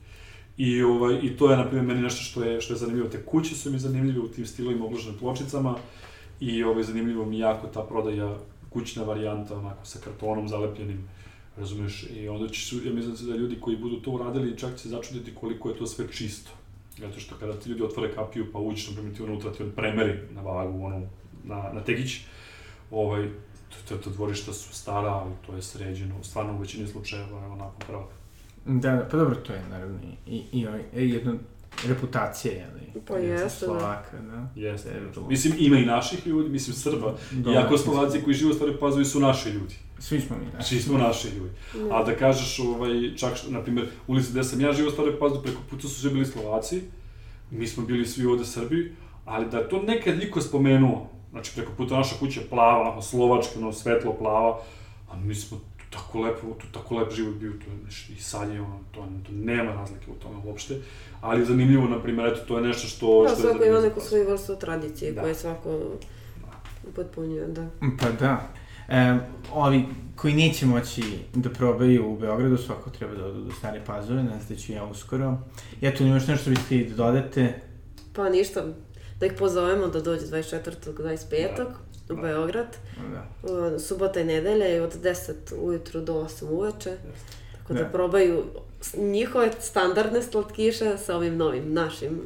I, 0.57 0.83
ovaj, 0.83 1.19
I 1.23 1.37
to 1.37 1.51
je, 1.51 1.57
na 1.57 1.65
primjer, 1.65 1.87
meni 1.87 2.01
nešto 2.01 2.21
što 2.21 2.43
je, 2.43 2.61
što 2.61 2.73
je 2.73 2.77
zanimljivo. 2.77 3.09
Te 3.09 3.25
kuće 3.25 3.55
su 3.55 3.71
mi 3.71 3.79
zanimljive 3.79 4.19
u 4.19 4.27
tim 4.27 4.45
stilovima 4.45 4.85
obloženim 4.85 5.19
pločicama 5.19 5.75
i 6.39 6.63
ovaj, 6.63 6.83
zanimljivo 6.83 7.25
mi 7.25 7.39
jako 7.39 7.67
ta 7.67 7.81
prodaja 7.81 8.37
kućna 8.69 9.03
varijanta, 9.03 9.57
onako, 9.57 9.85
sa 9.85 9.99
kartonom 9.99 10.47
zalepljenim, 10.47 11.09
razumeš, 11.57 12.07
i 12.15 12.27
onda 12.27 12.47
će, 12.47 12.75
ja 12.85 12.93
mislim 12.93 13.15
da 13.29 13.35
ljudi 13.35 13.57
koji 13.61 13.77
budu 13.77 14.01
to 14.01 14.11
uradili 14.11 14.57
čak 14.57 14.77
će 14.77 14.89
začuditi 14.89 15.35
koliko 15.35 15.69
je 15.69 15.77
to 15.77 15.87
sve 15.87 16.07
čisto. 16.11 16.51
Zato 16.97 17.19
što 17.19 17.35
kada 17.35 17.59
ti 17.59 17.69
ljudi 17.69 17.83
otvore 17.83 18.15
kapiju 18.15 18.51
pa 18.53 18.59
uđeš, 18.59 18.87
na 18.87 18.93
primjer, 18.93 19.15
ti 19.15 19.23
unutra 19.23 19.51
ti 19.51 19.63
on 19.63 19.71
premeri 19.71 20.19
na 20.31 20.41
vagu, 20.41 20.85
ono, 20.85 21.01
na, 21.43 21.71
na 21.73 21.83
tegić, 21.83 22.19
ovaj, 22.91 23.29
to, 23.69 23.75
to, 23.87 24.03
to 24.03 24.09
dvorišta 24.09 24.53
su 24.53 24.73
stara, 24.73 25.09
ali 25.09 25.33
to 25.45 25.55
je 25.55 25.61
sređeno, 25.61 26.23
stvarno 26.23 26.53
u 26.53 26.59
većini 26.59 26.87
slučajeva 26.87 27.41
je 27.41 27.47
onako 27.47 27.79
pravo. 27.87 28.09
Da, 28.67 28.91
da, 28.91 29.07
pa 29.11 29.17
dobro, 29.17 29.35
to 29.35 29.53
je 29.53 29.61
naravno 29.69 29.99
i, 30.25 30.33
i, 30.33 30.43
i 30.53 30.65
e, 30.95 31.05
jedna 31.05 31.33
reputacija, 31.85 32.53
jeli? 32.53 33.01
Pa 33.07 33.13
jeste, 33.13 33.43
da. 33.43 33.49
Slovaka, 33.49 34.17
da. 34.21 34.49
Jeste. 34.55 34.89
Je 34.89 35.01
vrlo- 35.01 35.27
Mislim, 35.27 35.53
ima 35.59 35.77
i 35.77 35.85
naših 35.85 36.27
ljudi, 36.27 36.49
mislim 36.49 36.75
Srba, 36.75 37.15
Dobro. 37.31 37.51
iako 37.53 37.77
Slovaci 37.77 38.21
koji 38.21 38.33
žive 38.33 38.51
u 38.51 38.53
Staroj 38.53 38.79
Pazovi 38.79 39.05
su 39.05 39.19
naši 39.19 39.49
ljudi. 39.49 39.75
Svi 39.99 40.21
smo 40.21 40.37
mi, 40.37 40.45
da. 40.51 40.63
Svi 40.63 40.79
smo 40.79 40.97
naši 40.97 41.27
ljudi. 41.29 41.51
Da. 41.75 41.95
A 41.95 42.03
da 42.03 42.15
kažeš, 42.15 42.59
ovaj, 42.59 42.89
čak, 43.15 43.35
što, 43.35 43.51
na 43.51 43.61
primjer, 43.61 43.87
ulici 44.07 44.31
gde 44.31 44.43
sam 44.43 44.61
ja 44.61 44.73
živio 44.73 44.89
u 44.89 44.93
Staroj 44.93 45.19
Pazovi, 45.19 45.43
preko 45.43 45.61
puta 45.69 45.87
su 45.87 46.09
bili 46.09 46.25
Slovaci, 46.25 46.81
mi 47.51 47.67
smo 47.67 47.85
bili 47.85 48.05
svi 48.05 48.25
ovde 48.25 48.45
Srbi, 48.45 48.91
ali 49.25 49.49
da 49.49 49.57
je 49.57 49.69
to 49.69 49.81
nekad 49.81 50.17
niko 50.17 50.41
spomenuo, 50.41 51.09
znači 51.31 51.51
preko 51.55 51.71
puta 51.77 51.95
naša 51.95 52.15
kuća 52.15 52.41
je 52.41 52.47
plava, 52.47 52.81
onako 52.81 53.01
slovačka, 53.01 53.51
ono 53.57 53.73
svetlo 53.73 54.13
plava, 54.13 54.59
a 55.09 55.17
mi 55.17 55.35
smo 55.35 55.59
tu 55.89 55.97
tako 55.97 56.19
lepo, 56.19 56.47
tu 56.61 56.67
tako 56.71 56.95
lep 56.95 57.11
život 57.13 57.35
bio, 57.35 57.51
to 57.51 57.71
je 57.71 57.77
nešto, 57.85 58.13
i 58.13 58.15
sad 58.15 58.53
je 58.53 58.61
ono, 58.61 58.79
to, 58.91 59.07
to 59.25 59.31
nema 59.31 59.73
razlike 59.73 60.11
u 60.11 60.13
tome 60.13 60.35
uopšte, 60.45 60.81
ali 61.21 61.45
zanimljivo, 61.45 61.87
na 61.87 62.01
primjer, 62.01 62.27
eto, 62.27 62.39
to 62.47 62.57
je 62.57 62.63
nešto 62.63 62.87
što... 62.87 63.23
Da, 63.23 63.29
što 63.29 63.47
je 63.47 63.53
svako 63.53 63.65
ima 63.65 63.79
neku 63.81 63.99
svoju 63.99 64.29
vrstu 64.29 64.55
tradicije 64.55 65.11
Da. 65.11 65.21
koje 65.21 65.35
svako 65.35 65.79
upotpunjuje, 66.89 67.47
da. 67.47 67.69
Pa 67.99 68.11
da. 68.11 68.47
E, 68.89 69.17
ovi 69.53 69.85
koji 70.15 70.33
neće 70.33 70.65
moći 70.65 71.03
da 71.33 71.49
probaju 71.49 72.09
u 72.09 72.17
Beogradu, 72.17 72.57
svako 72.57 72.89
treba 72.89 73.13
da 73.15 73.25
odu 73.25 73.41
do 73.43 73.51
Stare 73.51 73.81
Pazove, 73.85 74.23
nas 74.23 74.47
da 74.49 74.55
ću 74.55 74.71
ja 74.71 74.85
uskoro. 74.85 75.37
I 75.81 75.87
eto, 75.87 76.03
imaš 76.03 76.27
nešto 76.27 76.41
što 76.41 76.49
biste 76.49 76.65
htjeli 76.65 76.89
da 76.89 76.95
dodate? 76.95 77.61
Pa 78.13 78.29
ništa, 78.29 78.63
da 79.19 79.25
ih 79.25 79.33
pozovemo 79.39 79.87
da 79.87 80.01
dođe 80.01 80.25
24. 80.25 80.59
25. 80.93 81.57
Da. 81.57 81.75
U 82.09 82.15
Beograd. 82.15 82.77
Da. 83.05 83.27
Uh, 83.43 83.81
Subota 83.81 84.19
i 84.19 84.25
nedelja 84.25 84.67
i 84.67 84.79
od 84.79 84.95
10 84.95 85.33
ujutru 85.59 86.01
do 86.01 86.13
8 86.15 86.45
uveče. 86.45 86.97
Tako 87.53 87.73
da, 87.73 87.79
Da. 87.79 87.89
probaju 87.89 88.43
njihove 88.95 89.51
standardne 89.59 90.21
slatkiše 90.21 90.97
sa 90.97 91.15
ovim 91.15 91.37
novim, 91.37 91.73
našim 91.73 92.19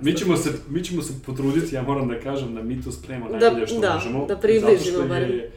Mi 0.00 0.14
ćemo, 0.14 0.36
se, 0.36 0.50
mi 0.68 0.84
ćemo 0.84 1.02
se 1.02 1.12
potruditi, 1.26 1.74
ja 1.74 1.82
moram 1.82 2.08
da 2.08 2.20
kažem 2.20 2.54
da 2.54 2.62
mi 2.62 2.82
to 2.82 2.92
spremamo 2.92 3.30
Da, 3.30 3.38
najbolje 3.38 3.66
što 3.66 3.80
da, 3.80 3.94
možemo. 3.94 4.26
da 4.26 4.36
približimo 4.36 4.76
zato 4.76 4.98
što 4.98 5.08
barem. 5.08 5.30
je 5.30 5.50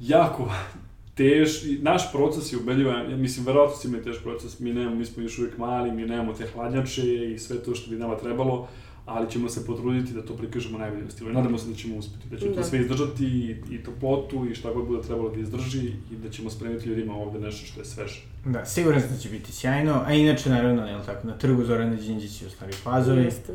jako 0.00 0.50
tež, 1.16 1.50
naš 1.80 2.12
proces 2.12 2.52
je 2.52 2.58
ubedljivo, 2.58 2.90
ja 2.90 3.16
mislim, 3.16 3.46
verovatno 3.46 3.76
si 3.76 3.88
imali 3.88 4.04
tež 4.04 4.16
proces, 4.18 4.58
mi 4.58 4.72
nemamo, 4.72 4.96
mi 4.96 5.04
smo 5.04 5.22
još 5.22 5.38
uvijek 5.38 5.58
mali, 5.58 5.92
mi 5.92 6.04
nemamo 6.04 6.32
te 6.32 6.46
hladnjače 6.46 7.02
i 7.26 7.38
sve 7.38 7.58
to 7.58 7.74
što 7.74 7.90
bi 7.90 7.96
nama 7.96 8.16
trebalo, 8.16 8.68
ali 9.06 9.30
ćemo 9.30 9.48
se 9.48 9.66
potruditi 9.66 10.12
da 10.12 10.22
to 10.26 10.36
prikažemo 10.36 10.78
najboljem 10.78 11.10
stilu 11.10 11.30
i 11.30 11.34
nadamo 11.34 11.58
se 11.58 11.68
da 11.68 11.74
ćemo 11.74 11.96
uspeti, 11.96 12.28
da 12.28 12.36
će 12.38 12.46
to 12.46 12.54
Da. 12.54 12.64
sve 12.64 12.80
izdržati 12.80 13.24
i, 13.24 13.56
i 13.70 13.82
toplotu 13.82 14.46
i 14.50 14.54
šta 14.54 14.72
god 14.72 14.86
bude 14.86 15.02
trebalo 15.02 15.28
da 15.30 15.40
izdrži 15.40 15.80
i 16.12 16.16
da 16.22 16.30
ćemo 16.30 16.50
spremiti 16.50 16.88
ljudima 16.88 17.14
ovde 17.14 17.40
nešto 17.40 17.66
što 17.66 17.80
je 17.80 17.84
sveže. 17.84 18.22
Da, 18.44 18.64
siguran 18.64 19.00
sam 19.00 19.10
da 19.10 19.16
će 19.16 19.28
biti 19.28 19.52
sjajno, 19.52 20.02
a 20.06 20.12
inače, 20.12 20.50
naravno, 20.50 20.86
jel 20.86 21.00
tako, 21.06 21.26
na 21.26 21.38
trgu 21.38 21.64
Zorana 21.64 21.96
Đinđića 21.96 22.46
u 22.46 22.50
Stari 22.50 22.72
Pazovi, 22.84 23.22
Jeste. 23.24 23.52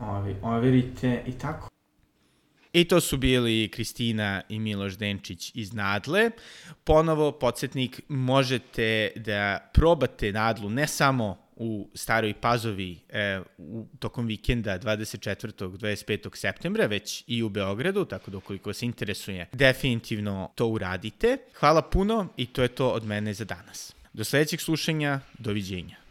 ovi, 0.00 0.36
overite 0.42 1.22
i 1.26 1.32
tako. 1.32 1.68
I 2.72 2.84
to 2.84 3.00
su 3.00 3.16
bili 3.16 3.68
Kristina 3.68 4.42
i 4.48 4.58
Miloš 4.58 4.96
Denčić 4.98 5.52
iz 5.54 5.72
Nadle. 5.72 6.30
Ponovo, 6.84 7.32
podsjetnik, 7.32 8.00
možete 8.08 9.10
da 9.16 9.70
probate 9.74 10.32
Nadlu 10.32 10.70
ne 10.70 10.86
samo 10.86 11.45
u 11.56 11.88
Staroj 11.94 12.34
Pazovi 12.34 12.98
e, 13.08 13.40
u, 13.58 13.86
tokom 13.98 14.26
vikenda 14.26 14.78
24. 14.78 15.68
25. 15.78 16.36
septembra, 16.36 16.86
već 16.86 17.24
i 17.26 17.42
u 17.42 17.48
Beogradu, 17.48 18.04
tako 18.04 18.30
da 18.30 18.38
ukoliko 18.38 18.70
vas 18.70 18.82
interesuje, 18.82 19.48
definitivno 19.52 20.50
to 20.54 20.66
uradite. 20.66 21.38
Hvala 21.54 21.82
puno 21.82 22.28
i 22.36 22.46
to 22.46 22.62
je 22.62 22.68
to 22.68 22.88
od 22.88 23.04
mene 23.04 23.34
za 23.34 23.44
danas. 23.44 23.94
Do 24.12 24.24
sledećeg 24.24 24.60
slušanja, 24.60 25.20
doviđenja. 25.38 26.05